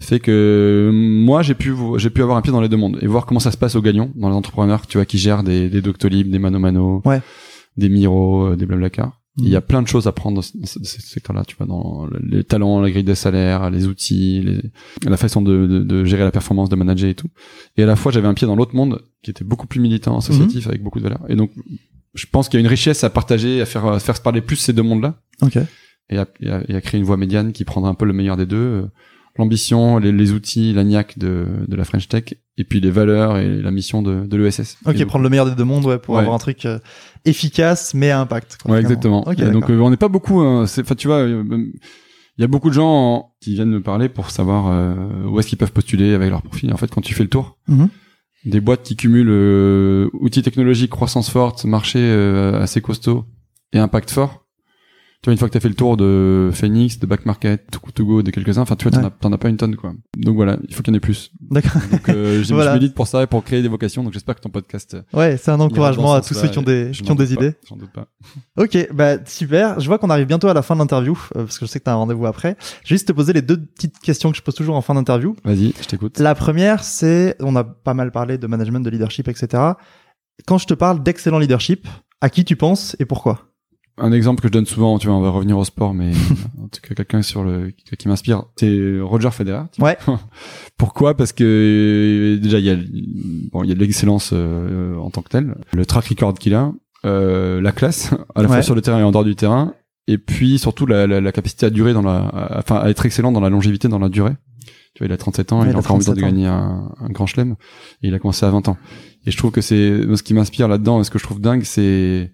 fait 0.00 0.18
que 0.20 0.90
moi 0.92 1.40
j'ai 1.42 1.54
pu 1.54 1.72
j'ai 1.96 2.10
pu 2.10 2.20
avoir 2.20 2.36
un 2.36 2.42
pied 2.42 2.52
dans 2.52 2.60
les 2.60 2.68
deux 2.68 2.76
mondes 2.76 2.98
et 3.00 3.06
voir 3.06 3.24
comment 3.26 3.38
ça 3.40 3.52
se 3.52 3.56
passe 3.56 3.76
au 3.76 3.80
gagnant 3.80 4.10
dans 4.16 4.28
les 4.28 4.34
entrepreneurs 4.34 4.86
tu 4.88 4.98
vois 4.98 5.06
qui 5.06 5.18
gèrent 5.18 5.44
des 5.44 5.70
des 5.70 5.80
Doctolib 5.80 6.30
des 6.30 6.40
Mano 6.40 6.58
Mano 6.58 7.00
Ouais. 7.06 7.22
des 7.76 7.88
Miro 7.88 8.48
euh, 8.48 8.56
des 8.56 8.66
Blablacar 8.66 9.06
Mhm. 9.06 9.12
Il 9.38 9.48
y 9.48 9.56
a 9.56 9.60
plein 9.60 9.82
de 9.82 9.88
choses 9.88 10.06
à 10.06 10.12
prendre 10.12 10.36
dans 10.36 10.42
ce, 10.42 10.56
dans 10.56 10.66
ce- 10.66 10.78
ce 10.84 11.00
secteur-là 11.02 11.42
tu 11.44 11.56
vois 11.56 11.66
dans 11.66 12.06
le- 12.06 12.20
les 12.22 12.44
talents 12.44 12.80
la 12.80 12.90
grille 12.90 13.02
des 13.02 13.16
salaires 13.16 13.68
les 13.70 13.86
outils 13.86 14.40
les, 14.42 14.60
la 15.10 15.16
façon 15.16 15.42
de, 15.42 15.66
de, 15.66 15.80
de 15.80 16.04
gérer 16.04 16.22
la 16.22 16.30
performance 16.30 16.68
de 16.68 16.76
manager 16.76 17.08
et 17.10 17.14
tout. 17.14 17.28
Et 17.76 17.82
à 17.82 17.86
la 17.86 17.96
fois 17.96 18.12
j'avais 18.12 18.28
un 18.28 18.34
pied 18.34 18.46
dans 18.46 18.54
l'autre 18.54 18.76
monde 18.76 19.02
qui 19.22 19.30
était 19.30 19.44
beaucoup 19.44 19.66
plus 19.66 19.80
militant 19.80 20.16
associatif 20.18 20.68
avec 20.68 20.82
beaucoup 20.84 20.98
de 20.98 21.04
valeurs 21.04 21.24
et 21.28 21.34
donc 21.36 21.50
je 22.14 22.26
pense 22.30 22.48
qu'il 22.48 22.58
y 22.60 22.62
a 22.62 22.64
une 22.64 22.70
richesse 22.70 23.02
à 23.02 23.10
partager 23.10 23.60
à 23.60 23.66
faire 23.66 23.84
à 23.86 23.98
faire 23.98 24.16
se 24.16 24.22
parler 24.22 24.40
plus 24.40 24.56
ces 24.56 24.72
deux 24.72 24.82
mondes-là. 24.84 25.20
Ok. 25.42 25.56
et 26.10 26.18
à, 26.18 26.28
et, 26.40 26.48
à, 26.50 26.62
et 26.68 26.74
à 26.76 26.80
créer 26.80 27.00
une 27.00 27.04
voie 27.06 27.16
médiane 27.16 27.52
qui 27.52 27.64
prendra 27.64 27.90
un 27.90 27.94
peu 27.94 28.04
le 28.04 28.12
meilleur 28.12 28.36
des 28.36 28.46
deux. 28.46 28.86
L'ambition, 29.36 29.98
les, 29.98 30.12
les 30.12 30.30
outils, 30.32 30.72
la 30.72 30.84
niaque 30.84 31.18
de, 31.18 31.44
de 31.66 31.74
la 31.76 31.84
French 31.84 32.06
Tech, 32.06 32.34
et 32.56 32.62
puis 32.64 32.80
les 32.80 32.90
valeurs 32.90 33.36
et 33.38 33.60
la 33.60 33.70
mission 33.72 34.00
de, 34.00 34.24
de 34.26 34.36
l'ESS. 34.36 34.76
Ok, 34.86 34.94
Et 34.94 34.98
donc- 34.98 35.08
prendre 35.08 35.24
le 35.24 35.28
meilleur 35.30 35.46
des 35.46 35.56
deux 35.56 35.64
mondes, 35.64 35.84
ouais, 35.86 35.98
pour 35.98 36.14
Ouais. 36.14 36.20
avoir 36.20 36.36
un 36.36 36.38
truc 36.38 36.64
euh, 36.66 36.78
efficace 37.24 37.94
mais 37.94 38.10
à 38.10 38.20
impact. 38.20 38.58
Ouais, 38.66 38.80
exactement. 38.80 39.26
Ok, 39.26 39.38
Et 39.40 39.50
donc 39.50 39.70
euh, 39.70 39.78
on 39.80 39.90
n'est 39.90 39.96
pas 39.96 40.08
beaucoup. 40.08 40.40
hein, 40.40 40.66
c'est- 40.66 40.82
Enfin, 40.82 40.94
tu 40.94 41.08
vois, 41.08 41.16
euh, 41.18 41.42
il 41.50 42.40
y 42.40 42.44
a 42.44 42.46
beaucoup 42.46 42.68
de 42.68 42.74
gens 42.74 43.32
qui 43.40 43.54
viennent 43.54 43.70
me 43.70 43.82
parler 43.82 44.08
pour 44.08 44.30
savoir 44.30 44.66
où 45.28 45.38
est-ce 45.38 45.48
qu'ils 45.48 45.58
peuvent 45.58 45.72
postuler 45.72 46.14
avec 46.14 46.30
leur 46.30 46.42
profil. 46.42 46.72
En 46.72 46.76
fait, 46.76 46.88
quand 46.90 47.00
tu 47.00 47.14
fais 47.14 47.22
le 47.24 47.28
tour, 47.28 47.58
Mhm. 47.68 47.88
des 48.44 48.60
boîtes 48.60 48.82
qui 48.82 48.94
cumulent 48.96 49.28
euh, 49.30 50.08
outils 50.14 50.42
technologiques, 50.42 50.90
croissance 50.90 51.30
forte, 51.30 51.64
marché 51.64 51.98
euh, 52.00 52.60
assez 52.60 52.80
costaud 52.80 53.24
et 53.72 53.78
impact 53.78 54.10
fort. 54.10 54.43
Tu 55.24 55.28
vois, 55.30 55.32
une 55.32 55.38
fois 55.38 55.48
que 55.48 55.52
tu 55.52 55.56
as 55.56 55.60
fait 55.62 55.70
le 55.70 55.74
tour 55.74 55.96
de 55.96 56.50
Phoenix, 56.52 56.98
de 56.98 57.06
Back 57.06 57.24
Market, 57.24 57.78
To 57.94 58.04
Go, 58.04 58.22
de 58.22 58.30
quelques-uns, 58.30 58.60
enfin, 58.60 58.76
tu 58.76 58.82
vois, 58.86 58.90
t'en 58.92 58.98
Ouais. 59.00 59.06
as, 59.06 59.10
t'en 59.10 59.32
as 59.32 59.38
pas 59.38 59.48
une 59.48 59.56
tonne, 59.56 59.74
quoi. 59.74 59.94
Donc 60.18 60.36
voilà, 60.36 60.58
il 60.68 60.74
faut 60.74 60.82
qu'il 60.82 60.92
y 60.92 60.94
en 60.94 60.98
ait 60.98 61.00
plus. 61.00 61.30
D'accord. 61.50 61.80
Donc, 61.90 62.10
euh, 62.10 62.42
je 62.44 62.52
Voilà. 62.52 62.74
je 62.74 62.78
milite 62.78 62.94
pour 62.94 63.06
ça 63.06 63.22
et 63.22 63.26
pour 63.26 63.42
créer 63.42 63.62
des 63.62 63.68
vocations. 63.68 64.04
Donc 64.04 64.12
j'espère 64.12 64.34
que 64.34 64.42
ton 64.42 64.50
podcast. 64.50 64.92
euh, 64.92 65.00
Ouais, 65.18 65.38
c'est 65.38 65.50
un 65.50 65.60
encouragement 65.60 66.12
à 66.12 66.20
tous 66.20 66.34
ceux 66.34 66.48
qui 66.48 66.58
ont 66.58 66.62
des, 66.62 66.90
qui 66.92 67.10
ont 67.10 67.14
des 67.14 67.24
doute 67.26 67.36
pas, 67.38 67.42
idées. 67.46 67.54
J'en 67.66 67.76
doute 67.76 67.90
pas. 67.90 68.06
Ok, 68.62 68.88
bah 68.92 69.16
super. 69.24 69.80
Je 69.80 69.86
vois 69.86 69.96
qu'on 69.98 70.10
arrive 70.10 70.26
bientôt 70.26 70.48
à 70.48 70.52
la 70.52 70.60
fin 70.60 70.74
de 70.74 70.80
l'interview 70.80 71.18
euh, 71.36 71.44
parce 71.44 71.58
que 71.58 71.64
je 71.64 71.70
sais 71.70 71.78
que 71.80 71.84
t'as 71.84 71.92
un 71.92 71.96
rendez-vous 71.96 72.26
après. 72.26 72.58
Je 72.84 72.90
vais 72.90 72.96
juste 72.96 73.08
te 73.08 73.12
poser 73.14 73.32
les 73.32 73.40
deux 73.40 73.56
petites 73.64 73.98
questions 74.00 74.30
que 74.30 74.36
je 74.36 74.42
pose 74.42 74.54
toujours 74.54 74.76
en 74.76 74.82
fin 74.82 74.92
d'interview. 74.94 75.34
Vas-y, 75.42 75.72
je 75.80 75.86
t'écoute. 75.86 76.18
La 76.18 76.34
première, 76.34 76.84
c'est, 76.84 77.34
on 77.40 77.56
a 77.56 77.64
pas 77.64 77.94
mal 77.94 78.12
parlé 78.12 78.36
de 78.36 78.46
management, 78.46 78.80
de 78.80 78.90
leadership, 78.90 79.26
etc. 79.28 79.72
Quand 80.46 80.58
je 80.58 80.66
te 80.66 80.74
parle 80.74 81.02
d'excellent 81.02 81.38
leadership, 81.38 81.88
à 82.20 82.28
qui 82.28 82.44
tu 82.44 82.56
penses 82.56 82.94
et 82.98 83.06
pourquoi? 83.06 83.53
Un 83.96 84.10
exemple 84.10 84.42
que 84.42 84.48
je 84.48 84.52
donne 84.52 84.66
souvent, 84.66 84.98
tu 84.98 85.06
vois, 85.06 85.16
on 85.16 85.20
va 85.20 85.30
revenir 85.30 85.56
au 85.56 85.64
sport, 85.64 85.94
mais 85.94 86.10
en 86.62 86.66
tout 86.68 86.80
cas 86.82 86.94
quelqu'un 86.94 87.22
sur 87.22 87.44
le 87.44 87.70
qui, 87.70 87.96
qui 87.96 88.08
m'inspire, 88.08 88.44
c'est 88.56 88.98
Roger 89.00 89.30
Federer. 89.30 89.64
Ouais. 89.78 89.96
Pourquoi? 90.76 91.16
Parce 91.16 91.32
que 91.32 92.38
déjà 92.42 92.58
il 92.58 92.64
y 92.64 92.70
a 92.70 92.76
bon, 93.52 93.62
il 93.62 93.68
y 93.68 93.72
a 93.72 93.74
de 93.74 93.80
l'excellence 93.80 94.30
euh, 94.32 94.96
en 94.96 95.10
tant 95.10 95.22
que 95.22 95.28
tel, 95.28 95.54
le 95.72 95.86
track 95.86 96.06
record 96.06 96.34
qu'il 96.34 96.54
a, 96.54 96.72
euh, 97.04 97.60
la 97.60 97.72
classe 97.72 98.12
à 98.34 98.42
la 98.42 98.48
Ouais. 98.48 98.54
fois 98.56 98.62
sur 98.62 98.74
le 98.74 98.80
terrain 98.82 98.98
et 98.98 99.02
en 99.04 99.12
dehors 99.12 99.24
du 99.24 99.36
terrain, 99.36 99.74
et 100.08 100.18
puis 100.18 100.58
surtout 100.58 100.86
la, 100.86 101.06
la, 101.06 101.20
la 101.20 101.32
capacité 101.32 101.66
à 101.66 101.70
durer 101.70 101.92
dans 101.92 102.02
la, 102.02 102.16
à- 102.16 102.58
enfin 102.58 102.76
à 102.76 102.88
être 102.90 103.06
excellent 103.06 103.30
dans 103.32 103.40
la 103.40 103.50
longévité, 103.50 103.88
dans 103.88 103.98
la 104.00 104.08
durée. 104.08 104.32
Tu 104.94 105.02
vois, 105.02 105.08
il 105.08 105.12
a 105.12 105.16
37 105.16 105.52
ans, 105.52 105.60
Ouais, 105.60 105.66
il 105.66 105.70
il 105.70 105.74
a 105.74 105.78
encore 105.78 105.96
envie 105.96 106.04
de 106.04 106.10
37 106.12 106.24
ans. 106.24 106.26
gagner 106.28 106.46
un, 106.46 106.92
un 107.00 107.08
grand 107.08 107.26
chelem, 107.26 107.56
et 108.02 108.08
il 108.08 108.14
a 108.14 108.18
commencé 108.20 108.46
à 108.46 108.50
20 108.50 108.68
ans. 108.68 108.76
Et 109.26 109.30
je 109.32 109.36
trouve 109.36 109.50
que 109.50 109.60
c'est 109.60 110.02
ce 110.16 110.22
qui 110.22 110.34
m'inspire 110.34 110.68
là-dedans, 110.68 111.00
et 111.00 111.04
ce 111.04 111.10
que 111.10 111.18
je 111.18 111.24
trouve 111.24 111.40
dingue, 111.40 111.62
c'est 111.64 112.32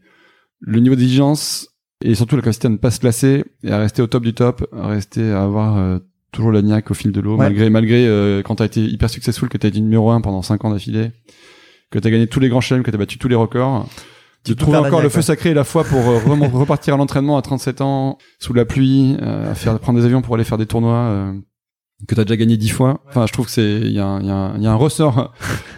le 0.60 0.80
niveau 0.80 0.94
d'exigence 0.94 1.68
et 2.04 2.14
surtout 2.14 2.36
la 2.36 2.42
capacité 2.42 2.66
à 2.66 2.70
ne 2.70 2.76
pas 2.76 2.90
se 2.90 3.04
lasser 3.04 3.44
et 3.62 3.70
à 3.72 3.78
rester 3.78 4.02
au 4.02 4.06
top 4.06 4.22
du 4.22 4.32
top, 4.34 4.66
à 4.76 4.88
rester 4.88 5.30
à 5.32 5.42
avoir 5.42 5.76
euh, 5.76 5.98
toujours 6.32 6.52
la 6.52 6.62
niaque 6.62 6.90
au 6.90 6.94
fil 6.94 7.12
de 7.12 7.20
l'eau, 7.20 7.32
Ouais. 7.32 7.38
malgré 7.44 7.70
malgré 7.70 8.06
euh, 8.06 8.42
quand 8.42 8.56
t'as 8.56 8.66
été 8.66 8.84
hyper 8.84 9.10
successful, 9.10 9.48
que 9.48 9.58
t'as 9.58 9.68
été 9.68 9.80
numéro 9.80 10.10
un 10.10 10.20
pendant 10.20 10.42
5 10.42 10.64
ans 10.64 10.70
d'affilée, 10.70 11.10
que 11.90 11.98
t'as 11.98 12.10
gagné 12.10 12.26
tous 12.26 12.40
les 12.40 12.48
grands 12.48 12.60
chelems, 12.60 12.82
que 12.82 12.90
t'as 12.90 12.98
battu 12.98 13.18
tous 13.18 13.28
les 13.28 13.34
records. 13.34 13.86
Tu 14.42 14.54
peux 14.54 14.60
trouves 14.62 14.76
encore 14.76 15.02
le 15.02 15.10
feu 15.10 15.16
ouais. 15.18 15.22
sacré 15.22 15.50
et 15.50 15.54
la 15.54 15.64
foi 15.64 15.84
pour 15.84 15.98
euh, 15.98 16.18
repartir 16.52 16.94
à 16.94 16.96
l'entraînement 16.96 17.36
à 17.36 17.42
37 17.42 17.82
ans, 17.82 18.16
sous 18.38 18.54
la 18.54 18.64
pluie, 18.64 19.16
euh, 19.20 19.50
à 19.50 19.54
faire 19.54 19.78
prendre 19.78 19.98
des 19.98 20.06
avions 20.06 20.22
pour 20.22 20.34
aller 20.34 20.44
faire 20.44 20.56
des 20.56 20.64
tournois. 20.66 21.34
Que 22.08 22.14
t'as 22.14 22.24
déjà 22.24 22.36
gagné 22.36 22.56
dix 22.56 22.68
fois. 22.70 23.02
Enfin, 23.08 23.26
je 23.26 23.32
trouve 23.32 23.46
que 23.46 23.52
c'est 23.52 23.80
il 23.82 23.92
y 23.92 23.98
a, 23.98 24.06
un- 24.06 24.20
il 24.20 24.26
y, 24.26 24.30
a 24.30 24.34
un- 24.34 24.56
il 24.56 24.62
y 24.62 24.66
a 24.66 24.72
un 24.72 24.76
ressort 24.76 25.34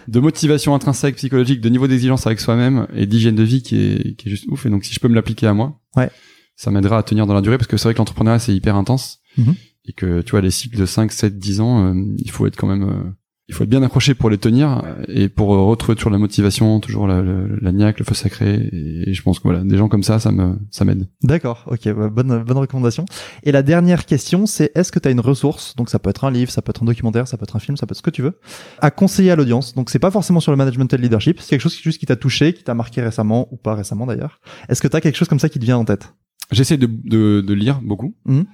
de 0.07 0.19
motivation 0.19 0.73
intrinsèque, 0.75 1.15
psychologique, 1.17 1.61
de 1.61 1.69
niveau 1.69 1.87
d'exigence 1.87 2.25
avec 2.27 2.39
soi-même 2.39 2.87
et 2.95 3.05
d'hygiène 3.05 3.35
de 3.35 3.43
vie 3.43 3.61
qui 3.61 3.75
est 3.77 4.15
qui 4.17 4.27
est 4.27 4.31
juste 4.31 4.45
ouf. 4.49 4.65
Et 4.65 4.69
donc, 4.69 4.85
si 4.85 4.93
je 4.93 4.99
peux 4.99 5.07
me 5.09 5.15
l'appliquer 5.15 5.47
à 5.47 5.53
moi, 5.53 5.79
Ouais. 5.95 6.09
ça 6.55 6.71
m'aidera 6.71 6.97
à 6.99 7.03
tenir 7.03 7.25
dans 7.27 7.33
la 7.33 7.41
durée 7.41 7.57
parce 7.57 7.67
que 7.67 7.77
c'est 7.77 7.83
vrai 7.85 7.93
que 7.93 7.99
l'entrepreneuriat 7.99 8.39
c'est 8.39 8.55
hyper 8.55 8.75
intense 8.75 9.19
Mhm. 9.37 9.55
et 9.85 9.93
que 9.93 10.21
tu 10.21 10.31
vois 10.31 10.41
les 10.41 10.51
cycles 10.51 10.77
de 10.79 10.85
5, 10.85 11.11
7, 11.11 11.37
10 11.39 11.59
ans, 11.59 11.87
euh, 11.87 11.93
il 12.17 12.31
faut 12.31 12.45
être 12.47 12.55
quand 12.55 12.67
même 12.67 12.83
euh, 12.83 13.03
il 13.49 13.53
faut 13.53 13.63
être 13.63 13.69
bien 13.69 13.83
accroché 13.83 14.13
pour 14.15 14.29
les 14.29 14.37
tenir 14.37 14.83
euh, 14.85 15.03
et 15.07 15.27
pour 15.27 15.53
euh, 15.53 15.61
retrouver 15.63 15.95
toujours 15.95 16.11
la 16.11 16.17
motivation, 16.17 16.79
toujours 16.79 17.07
la, 17.07 17.21
la, 17.21 17.33
la 17.61 17.71
niaque, 17.71 17.99
le 17.99 18.05
feu 18.05 18.13
sacré. 18.13 18.69
Et, 18.71 19.13
je 19.13 19.21
pense 19.21 19.39
que 19.39 19.43
voilà, 19.43 19.63
des 19.63 19.77
gens 19.77 19.89
comme 19.89 20.03
ça, 20.03 20.19
ça 20.19 20.31
me 20.31 20.57
ça 20.71 20.85
m'aide. 20.85 21.09
D'accord, 21.23 21.65
ok, 21.67 21.93
bah, 21.93 22.09
bonne, 22.09 22.43
bonne 22.43 22.57
recommandation. 22.57 23.05
Et 23.43 23.51
la 23.51 23.61
dernière 23.61 24.05
question, 24.05 24.45
c'est 24.45 24.71
est-ce 24.75 24.91
que 24.91 24.99
tu 24.99 25.07
as 25.07 25.11
une 25.11 25.19
ressource, 25.19 25.75
donc 25.75 25.89
ça 25.89 25.99
peut 25.99 26.09
être 26.09 26.23
un 26.23 26.31
livre, 26.31 26.51
ça 26.51 26.61
peut 26.61 26.69
être 26.69 26.83
un 26.83 26.85
documentaire, 26.85 27.27
ça 27.27 27.37
peut 27.37 27.43
être 27.43 27.55
un 27.55 27.59
film, 27.59 27.75
ça 27.75 27.85
peut 27.85 27.91
être 27.91 27.97
ce 27.97 28.01
que 28.01 28.09
tu 28.11 28.21
veux, 28.21 28.39
à 28.79 28.91
conseiller 28.91 29.31
à 29.31 29.35
l'audience. 29.35 29.73
Donc 29.75 29.89
c'est 29.89 29.99
pas 29.99 30.11
forcément 30.11 30.39
sur 30.39 30.51
le 30.51 30.57
management 30.57 30.91
et 30.93 30.97
le 30.97 31.03
leadership, 31.03 31.39
c'est 31.41 31.49
quelque 31.49 31.61
chose 31.61 31.75
qui, 31.75 31.83
juste 31.83 31.99
qui 31.99 32.05
t'a 32.05 32.15
touché, 32.15 32.53
qui 32.53 32.63
t'a 32.63 32.73
marqué 32.73 33.01
récemment, 33.01 33.49
ou 33.51 33.57
pas 33.57 33.75
récemment 33.75 34.05
d'ailleurs. 34.05 34.39
Est-ce 34.69 34.81
que 34.81 34.87
tu 34.87 34.95
as 34.95 35.01
quelque 35.01 35.17
chose 35.17 35.27
comme 35.27 35.39
ça 35.39 35.49
qui 35.49 35.59
te 35.59 35.65
vient 35.65 35.77
en 35.77 35.85
tête? 35.85 36.13
J'essaie 36.51 36.77
de, 36.77 36.87
de, 36.87 37.41
de 37.41 37.53
lire 37.53 37.81
beaucoup, 37.81 38.15
Mhm. 38.25 38.45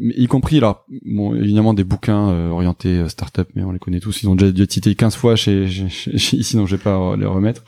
Y 0.00 0.26
compris 0.26 0.56
alors 0.58 0.86
bon 1.04 1.34
évidemment 1.34 1.74
des 1.74 1.84
bouquins 1.84 2.30
euh, 2.30 2.48
orientés 2.48 2.98
euh, 2.98 3.08
start-up, 3.08 3.48
mais 3.54 3.62
on 3.62 3.72
les 3.72 3.78
connaît 3.78 4.00
tous. 4.00 4.22
Ils 4.22 4.28
ont 4.28 4.34
déjà 4.34 4.50
dû 4.50 4.62
être 4.62 4.72
cités 4.72 4.94
15 4.94 5.14
fois 5.16 5.36
chez, 5.36 5.68
chez, 5.68 5.88
chez- 6.18 6.36
ici, 6.36 6.56
donc 6.56 6.66
je 6.68 6.76
vais 6.76 6.82
pas 6.82 7.14
les 7.16 7.26
remettre. 7.26 7.62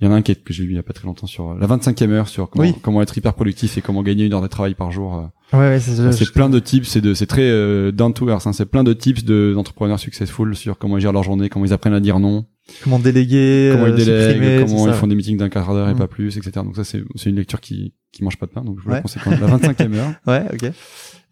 Il 0.00 0.06
y 0.06 0.08
en 0.08 0.12
a 0.12 0.16
un 0.16 0.22
qui 0.22 0.32
est, 0.32 0.42
que 0.42 0.52
j'ai 0.52 0.64
lu 0.64 0.70
il 0.72 0.74
y 0.74 0.78
a 0.78 0.82
pas 0.82 0.92
très 0.94 1.06
longtemps 1.06 1.28
sur 1.28 1.50
euh, 1.52 1.58
la 1.60 1.68
25e 1.68 2.10
heure, 2.10 2.26
sur 2.26 2.50
comment, 2.50 2.64
Oui. 2.64 2.74
comment 2.82 3.00
être 3.02 3.16
hyper 3.16 3.34
productif 3.34 3.78
et 3.78 3.82
comment 3.82 4.02
gagner 4.02 4.24
une 4.24 4.32
heure 4.32 4.40
de 4.42 4.48
travail 4.48 4.74
par 4.74 4.90
jour. 4.90 5.14
euh. 5.16 5.56
Ouais, 5.56 5.68
ouais, 5.68 5.78
c'est 5.78 6.10
c'est 6.12 6.32
plein 6.32 6.48
de 6.50 6.58
tips, 6.58 6.88
c'est 6.88 7.00
de, 7.00 7.14
c'est 7.14 7.26
très 7.26 7.42
euh, 7.48 7.92
down 7.92 8.12
to 8.12 8.28
earth. 8.28 8.44
Hein, 8.48 8.52
c'est 8.52 8.66
plein 8.66 8.82
de 8.82 8.92
tips 8.94 9.22
de 9.22 9.52
d'entrepreneurs 9.54 10.00
successful 10.00 10.56
sur 10.56 10.76
comment 10.78 10.98
ils 10.98 11.02
gèrent 11.02 11.12
leur 11.12 11.22
journée, 11.22 11.48
comment 11.48 11.64
ils 11.66 11.72
apprennent 11.72 11.94
à 11.94 12.00
dire 12.00 12.18
non, 12.18 12.46
comment 12.82 12.98
déléguer, 12.98 13.70
comment 13.72 13.86
ils 13.86 13.94
délèguent, 13.94 14.32
supprimer, 14.32 14.64
comment 14.66 14.88
ils 14.88 14.94
font 14.94 15.06
des 15.06 15.14
meetings 15.14 15.36
d'un 15.36 15.50
quart 15.50 15.72
d'heure 15.72 15.88
et 15.88 15.94
Mm. 15.94 15.98
pas 15.98 16.08
plus, 16.08 16.36
etc. 16.36 16.50
Donc 16.64 16.74
ça 16.74 16.82
c'est 16.82 17.04
c'est 17.14 17.30
une 17.30 17.36
lecture 17.36 17.60
qui 17.60 17.94
qui 18.10 18.24
mange 18.24 18.38
pas 18.38 18.46
de 18.46 18.50
pain, 18.50 18.62
donc 18.64 18.78
je 18.80 18.82
vous 18.84 18.90
la 18.90 18.96
Ouais. 18.96 19.02
conseille 19.02 19.22
quand 19.22 19.30
même. 19.30 19.40
La 19.40 19.46
25e 19.56 19.94
heure. 19.94 20.12
Ouais, 20.26 20.42
ok. 20.52 20.72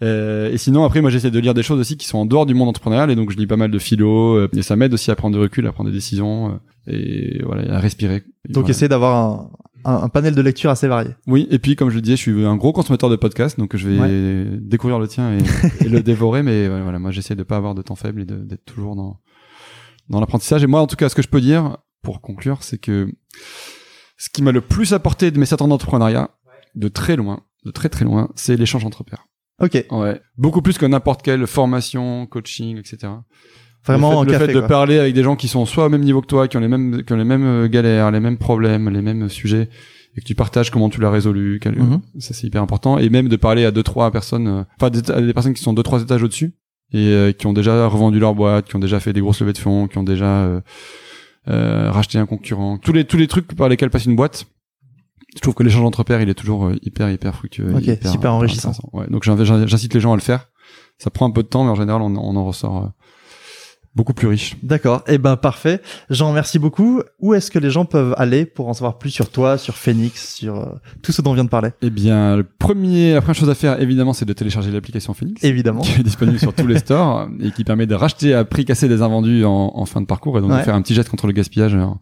Euh, 0.02 0.50
et 0.50 0.58
sinon, 0.58 0.84
après, 0.84 1.00
moi, 1.00 1.10
j'essaie 1.10 1.30
de 1.30 1.38
lire 1.38 1.54
des 1.54 1.62
choses 1.62 1.78
aussi 1.78 1.96
qui 1.96 2.06
sont 2.06 2.18
en 2.18 2.26
dehors 2.26 2.46
du 2.46 2.54
monde 2.54 2.68
entrepreneurial, 2.68 3.10
et 3.10 3.16
donc 3.16 3.30
je 3.30 3.36
lis 3.36 3.46
pas 3.46 3.56
mal 3.56 3.70
de 3.70 3.78
philo, 3.78 4.36
euh, 4.36 4.48
et 4.56 4.62
ça 4.62 4.76
m'aide 4.76 4.94
aussi 4.94 5.10
à 5.10 5.16
prendre 5.16 5.36
du 5.36 5.42
recul, 5.42 5.66
à 5.66 5.72
prendre 5.72 5.90
des 5.90 5.96
décisions, 5.96 6.60
euh, 6.88 6.92
et 6.92 7.42
voilà, 7.44 7.76
à 7.76 7.78
respirer. 7.78 8.24
Donc 8.48 8.62
voilà. 8.62 8.70
essayer 8.70 8.88
d'avoir 8.88 9.16
un, 9.16 9.50
un, 9.84 10.02
un 10.02 10.08
panel 10.08 10.34
de 10.34 10.40
lecture 10.42 10.70
assez 10.70 10.88
varié. 10.88 11.10
Oui, 11.26 11.46
et 11.50 11.58
puis 11.58 11.76
comme 11.76 11.90
je 11.90 11.96
le 11.96 12.00
disais, 12.00 12.16
je 12.16 12.22
suis 12.22 12.46
un 12.46 12.56
gros 12.56 12.72
consommateur 12.72 13.10
de 13.10 13.16
podcasts, 13.16 13.58
donc 13.58 13.76
je 13.76 13.88
vais 13.88 14.58
découvrir 14.60 14.98
le 14.98 15.08
tien 15.08 15.32
et, 15.32 15.42
et 15.84 15.88
le 15.88 16.02
dévorer, 16.02 16.42
mais 16.42 16.68
voilà, 16.68 16.98
moi, 16.98 17.10
j'essaie 17.10 17.36
de 17.36 17.42
pas 17.42 17.56
avoir 17.56 17.74
de 17.74 17.82
temps 17.82 17.96
faible 17.96 18.22
et 18.22 18.24
d'être 18.24 18.64
toujours 18.64 18.96
dans 18.96 19.20
dans 20.10 20.20
l'apprentissage. 20.20 20.62
Et 20.62 20.66
moi, 20.66 20.80
en 20.80 20.86
tout 20.86 20.96
cas, 20.96 21.08
ce 21.08 21.14
que 21.14 21.22
je 21.22 21.28
peux 21.28 21.40
dire 21.40 21.78
pour 22.02 22.20
conclure, 22.20 22.62
c'est 22.62 22.78
que 22.78 23.10
ce 24.18 24.28
qui 24.28 24.42
m'a 24.42 24.52
le 24.52 24.60
plus 24.60 24.92
apporté 24.92 25.30
de 25.30 25.38
mes 25.38 25.46
7 25.46 25.62
ans 25.62 25.68
d'entrepreneuriat, 25.68 26.30
de 26.74 26.88
très 26.88 27.16
loin, 27.16 27.44
de 27.64 27.70
très 27.70 27.88
très 27.88 28.04
loin, 28.04 28.30
c'est 28.34 28.56
l'échange 28.56 28.84
entre 28.84 29.04
pairs. 29.04 29.26
Ok, 29.60 29.84
Ouais. 29.90 30.20
Beaucoup 30.38 30.62
plus 30.62 30.78
que 30.78 30.86
n'importe 30.86 31.22
quelle 31.22 31.46
formation, 31.46 32.26
coaching, 32.26 32.78
etc. 32.78 33.12
vraiment 33.84 34.22
le 34.22 34.28
fait, 34.28 34.32
le 34.32 34.38
café. 34.38 34.46
fait 34.46 34.54
de 34.54 34.58
quoi. 34.60 34.68
parler 34.68 34.98
avec 34.98 35.14
des 35.14 35.22
gens 35.22 35.36
qui 35.36 35.48
sont 35.48 35.66
soit 35.66 35.86
au 35.86 35.88
même 35.88 36.02
niveau 36.02 36.20
que 36.22 36.26
toi, 36.26 36.48
qui 36.48 36.56
ont 36.56 36.60
les 36.60 36.68
mêmes, 36.68 37.02
qui 37.04 37.12
ont 37.12 37.16
les 37.16 37.24
mêmes 37.24 37.44
euh, 37.46 37.68
galères, 37.68 38.10
les 38.10 38.20
mêmes 38.20 38.38
problèmes, 38.38 38.88
les 38.88 39.02
mêmes 39.02 39.28
sujets, 39.28 39.68
et 40.16 40.20
que 40.20 40.26
tu 40.26 40.34
partages 40.34 40.70
comment 40.70 40.88
tu 40.88 41.00
l'as 41.00 41.10
résolu. 41.10 41.58
quel- 41.62 41.78
Mhm. 41.78 42.00
Ça 42.18 42.34
c'est 42.34 42.46
hyper 42.46 42.62
important. 42.62 42.98
Et 42.98 43.08
même 43.10 43.28
de 43.28 43.36
parler 43.36 43.64
à 43.64 43.70
deux 43.70 43.82
trois 43.82 44.10
personnes, 44.10 44.48
euh, 44.48 44.62
enfin 44.80 44.90
des, 44.90 45.32
personnes 45.34 45.54
qui 45.54 45.62
sont 45.62 45.72
deux 45.72 45.82
trois 45.82 46.02
étages 46.02 46.22
au-dessus 46.22 46.54
et 46.92 47.08
euh, 47.08 47.32
qui 47.32 47.46
ont 47.46 47.52
déjà 47.52 47.86
revendu 47.86 48.18
leur 48.18 48.34
boîte, 48.34 48.66
qui 48.66 48.76
ont 48.76 48.80
déjà 48.80 48.98
fait 48.98 49.12
des 49.12 49.20
grosses 49.20 49.40
levées 49.40 49.52
de 49.52 49.58
fonds, 49.58 49.86
qui 49.88 49.98
ont 49.98 50.02
déjà 50.02 50.26
euh, 51.48 51.90
racheté 51.90 52.18
un 52.18 52.26
concurrent. 52.26 52.78
Tous 52.78 52.92
les 52.92 53.04
tous 53.04 53.16
les 53.16 53.26
trucs 53.28 53.54
par 53.54 53.68
lesquels 53.68 53.90
passe 53.90 54.04
une 54.06 54.16
boîte. 54.16 54.46
Je 55.34 55.40
trouve 55.40 55.54
que 55.54 55.62
l'échange 55.62 55.84
entre 55.84 56.02
pairs, 56.04 56.20
il 56.20 56.28
est 56.28 56.34
toujours 56.34 56.66
euh, 56.66 56.76
hyper 56.82 57.10
hyper 57.10 57.34
fructueux. 57.34 57.72
Ok, 57.74 57.86
hyper, 57.86 58.10
super 58.10 58.34
enrichissant. 58.34 58.72
Ouais, 58.92 59.06
donc 59.08 59.22
j'incite 59.24 59.94
les 59.94 60.00
gens 60.00 60.12
à 60.12 60.16
le 60.16 60.22
faire. 60.22 60.48
Ça 60.98 61.10
prend 61.10 61.26
un 61.26 61.30
peu 61.30 61.42
de 61.42 61.48
temps, 61.48 61.64
mais 61.64 61.70
en 61.70 61.76
général, 61.76 62.02
on, 62.02 62.14
on 62.16 62.36
en 62.36 62.44
ressort 62.44 62.84
euh, 62.84 62.88
beaucoup 63.94 64.12
plus 64.12 64.28
riche. 64.28 64.56
D'accord, 64.62 65.02
eh 65.08 65.18
ben 65.18 65.36
parfait. 65.36 65.80
Jean, 66.10 66.32
merci 66.32 66.58
beaucoup. 66.58 67.00
Où 67.20 67.32
est-ce 67.34 67.50
que 67.50 67.58
les 67.58 67.70
gens 67.70 67.84
peuvent 67.84 68.14
aller 68.18 68.44
pour 68.44 68.68
en 68.68 68.72
savoir 68.74 68.98
plus 68.98 69.10
sur 69.10 69.30
toi, 69.30 69.56
sur 69.56 69.76
Phoenix, 69.76 70.34
sur 70.34 70.58
euh, 70.58 70.66
tout 71.02 71.10
ce 71.12 71.22
dont 71.22 71.30
on 71.30 71.34
vient 71.34 71.44
de 71.44 71.48
parler? 71.48 71.70
Eh 71.80 71.90
bien, 71.90 72.36
le 72.36 72.44
premier, 72.44 73.14
la 73.14 73.20
première 73.20 73.34
chose 73.34 73.50
à 73.50 73.54
faire, 73.54 73.80
évidemment, 73.80 74.12
c'est 74.12 74.26
de 74.26 74.32
télécharger 74.32 74.70
l'application 74.70 75.14
Phoenix. 75.14 75.42
Évidemment. 75.42 75.80
Qui 75.80 76.00
est 76.00 76.04
disponible 76.04 76.38
sur 76.38 76.52
tous 76.54 76.66
les 76.66 76.78
stores 76.80 77.28
et 77.40 77.50
qui 77.52 77.64
permet 77.64 77.86
de 77.86 77.94
racheter 77.94 78.34
à 78.34 78.44
prix 78.44 78.64
cassé 78.64 78.88
des 78.88 79.00
invendus 79.02 79.44
en, 79.44 79.72
en 79.74 79.86
fin 79.86 80.00
de 80.00 80.06
parcours 80.06 80.36
et 80.38 80.40
donc 80.40 80.50
Ouais. 80.50 80.58
de 80.58 80.62
faire 80.64 80.74
un 80.74 80.82
petit 80.82 80.94
geste 80.94 81.08
contre 81.08 81.26
le 81.26 81.32
gaspillage 81.32 81.74
en, 81.74 81.98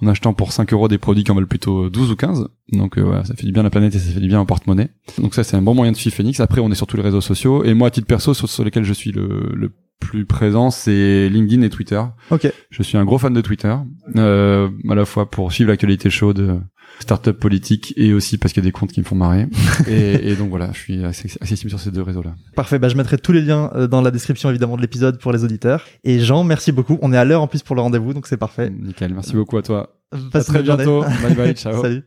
en 0.00 0.06
achetant 0.06 0.32
pour 0.32 0.52
5 0.52 0.72
euros 0.72 0.88
des 0.88 0.98
produits 0.98 1.24
qui 1.24 1.30
en 1.30 1.34
valent 1.34 1.46
plutôt 1.46 1.90
12 1.90 2.10
ou 2.12 2.16
15. 2.16 2.48
Donc 2.72 2.98
euh, 2.98 3.02
voilà, 3.02 3.24
ça 3.24 3.34
fait 3.34 3.46
du 3.46 3.52
bien 3.52 3.60
à 3.60 3.64
la 3.64 3.70
planète 3.70 3.94
et 3.94 3.98
ça 3.98 4.12
fait 4.12 4.20
du 4.20 4.28
bien 4.28 4.40
au 4.40 4.44
porte-monnaie. 4.44 4.90
Donc 5.18 5.34
ça, 5.34 5.44
c'est 5.44 5.56
un 5.56 5.62
bon 5.62 5.74
moyen 5.74 5.92
de 5.92 5.96
suivre 5.96 6.14
Phoenix. 6.16 6.40
Après, 6.40 6.60
on 6.60 6.70
est 6.70 6.74
sur 6.74 6.86
tous 6.86 6.96
les 6.96 7.02
réseaux 7.02 7.20
sociaux 7.20 7.64
et 7.64 7.74
moi, 7.74 7.88
à 7.88 7.90
titre 7.90 8.06
perso, 8.06 8.34
sur, 8.34 8.48
sur 8.48 8.64
lesquels 8.64 8.84
je 8.84 8.92
suis 8.92 9.12
le, 9.12 9.50
le 9.54 9.72
plus 10.00 10.24
présent, 10.26 10.70
c'est 10.70 11.28
LinkedIn 11.28 11.62
et 11.62 11.70
Twitter. 11.70 12.00
Ok, 12.30 12.52
Je 12.70 12.82
suis 12.82 12.96
un 12.96 13.04
gros 13.04 13.18
fan 13.18 13.32
de 13.32 13.40
Twitter, 13.40 13.74
euh, 14.16 14.68
à 14.88 14.94
la 14.94 15.04
fois 15.04 15.28
pour 15.28 15.52
suivre 15.52 15.70
l'actualité 15.70 16.08
chaude, 16.08 16.62
start-up 17.00 17.38
politique, 17.38 17.94
et 17.96 18.12
aussi 18.12 18.38
parce 18.38 18.52
qu'il 18.52 18.62
y 18.62 18.66
a 18.66 18.68
des 18.68 18.72
comptes 18.72 18.92
qui 18.92 19.00
me 19.00 19.04
font 19.04 19.14
marrer. 19.14 19.46
et, 19.88 20.30
et 20.30 20.36
donc 20.36 20.50
voilà, 20.50 20.70
je 20.72 20.78
suis 20.78 21.04
assez 21.04 21.30
accessible 21.40 21.70
sur 21.70 21.80
ces 21.80 21.90
deux 21.90 22.02
réseaux-là. 22.02 22.34
parfait. 22.54 22.78
Bah, 22.78 22.88
je 22.88 22.96
mettrai 22.96 23.18
tous 23.18 23.32
les 23.32 23.42
liens 23.42 23.70
euh, 23.74 23.86
dans 23.86 24.00
la 24.00 24.10
description 24.10 24.50
évidemment 24.50 24.76
de 24.76 24.82
l'épisode 24.82 25.18
pour 25.18 25.32
les 25.32 25.44
auditeurs. 25.44 25.84
Et 26.04 26.20
Jean, 26.20 26.44
merci 26.44 26.72
beaucoup. 26.72 26.98
On 27.02 27.12
est 27.12 27.18
à 27.18 27.24
l'heure 27.24 27.42
en 27.42 27.46
plus 27.46 27.62
pour 27.62 27.76
le 27.76 27.82
rendez-vous, 27.82 28.14
donc 28.14 28.26
c'est 28.26 28.36
parfait. 28.36 28.70
Nickel, 28.70 29.14
merci 29.14 29.34
beaucoup 29.34 29.56
à 29.56 29.62
toi. 29.62 29.94
Passe 30.32 30.48
à 30.48 30.52
très 30.52 30.64
journée. 30.64 30.84
bientôt. 30.84 31.02
bye 31.22 31.34
bye, 31.34 31.54
ciao. 31.56 31.80
Salut. 31.82 32.02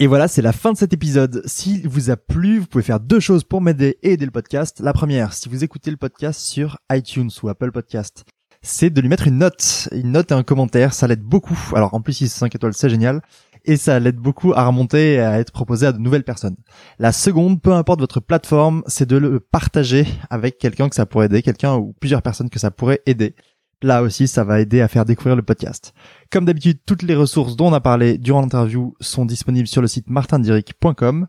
Et 0.00 0.06
voilà, 0.06 0.28
c'est 0.28 0.42
la 0.42 0.52
fin 0.52 0.72
de 0.72 0.76
cet 0.78 0.92
épisode. 0.92 1.42
S'il 1.44 1.88
vous 1.88 2.10
a 2.10 2.16
plu, 2.16 2.60
vous 2.60 2.66
pouvez 2.66 2.84
faire 2.84 3.00
deux 3.00 3.18
choses 3.18 3.42
pour 3.42 3.60
m'aider 3.60 3.98
et 4.04 4.12
aider 4.12 4.24
le 4.24 4.30
podcast. 4.30 4.78
La 4.80 4.92
première, 4.92 5.32
si 5.32 5.48
vous 5.48 5.64
écoutez 5.64 5.90
le 5.90 5.96
podcast 5.96 6.40
sur 6.40 6.78
iTunes 6.92 7.30
ou 7.42 7.48
Apple 7.48 7.72
Podcast, 7.72 8.24
c'est 8.62 8.90
de 8.90 9.00
lui 9.00 9.08
mettre 9.08 9.26
une 9.26 9.38
note. 9.38 9.88
Une 9.90 10.12
note 10.12 10.30
et 10.30 10.34
un 10.34 10.44
commentaire, 10.44 10.94
ça 10.94 11.08
l'aide 11.08 11.22
beaucoup. 11.22 11.58
Alors 11.74 11.94
en 11.94 12.00
plus, 12.00 12.12
si 12.12 12.28
c'est 12.28 12.38
5 12.38 12.54
étoiles, 12.54 12.74
c'est 12.74 12.88
génial. 12.88 13.22
Et 13.68 13.76
ça 13.76 14.00
l'aide 14.00 14.16
beaucoup 14.16 14.54
à 14.54 14.66
remonter 14.66 15.12
et 15.12 15.20
à 15.20 15.38
être 15.38 15.52
proposé 15.52 15.86
à 15.86 15.92
de 15.92 15.98
nouvelles 15.98 16.24
personnes. 16.24 16.56
La 16.98 17.12
seconde, 17.12 17.60
peu 17.60 17.74
importe 17.74 18.00
votre 18.00 18.18
plateforme, 18.18 18.82
c'est 18.86 19.06
de 19.06 19.18
le 19.18 19.40
partager 19.40 20.06
avec 20.30 20.56
quelqu'un 20.56 20.88
que 20.88 20.94
ça 20.94 21.04
pourrait 21.04 21.26
aider, 21.26 21.42
quelqu'un 21.42 21.76
ou 21.76 21.94
plusieurs 22.00 22.22
personnes 22.22 22.48
que 22.48 22.58
ça 22.58 22.70
pourrait 22.70 23.02
aider. 23.04 23.34
Là 23.82 24.00
aussi, 24.02 24.26
ça 24.26 24.42
va 24.42 24.62
aider 24.62 24.80
à 24.80 24.88
faire 24.88 25.04
découvrir 25.04 25.36
le 25.36 25.42
podcast. 25.42 25.92
Comme 26.32 26.46
d'habitude, 26.46 26.78
toutes 26.86 27.02
les 27.02 27.14
ressources 27.14 27.56
dont 27.56 27.66
on 27.66 27.74
a 27.74 27.80
parlé 27.80 28.16
durant 28.16 28.40
l'interview 28.40 28.94
sont 29.00 29.26
disponibles 29.26 29.68
sur 29.68 29.82
le 29.82 29.86
site 29.86 30.08
martindiric.com. 30.08 31.26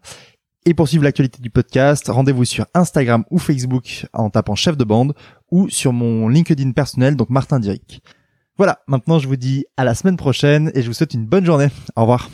Et 0.66 0.74
pour 0.74 0.88
suivre 0.88 1.04
l'actualité 1.04 1.42
du 1.42 1.50
podcast, 1.50 2.08
rendez-vous 2.08 2.46
sur 2.46 2.68
Instagram 2.74 3.26
ou 3.32 3.38
Facebook 3.38 4.08
en 4.14 4.30
tapant 4.30 4.56
chef 4.56 4.78
de 4.78 4.86
bande 4.86 5.14
ou 5.52 5.68
sur 5.68 5.92
mon 5.92 6.30
LinkedIn 6.30 6.72
personnel, 6.72 7.18
donc 7.18 7.30
Martin 7.30 7.60
Diric. 7.60 8.02
Voilà, 8.60 8.80
maintenant 8.88 9.20
je 9.20 9.28
vous 9.30 9.38
dis 9.38 9.64
à 9.78 9.86
la 9.86 9.95
semaine 9.95 10.18
prochaine 10.18 10.70
et 10.76 10.82
je 10.82 10.88
vous 10.88 10.93
souhaite 10.93 11.14
une 11.14 11.26
bonne 11.26 11.45
journée. 11.45 11.70
Au 11.95 12.01
revoir. 12.01 12.30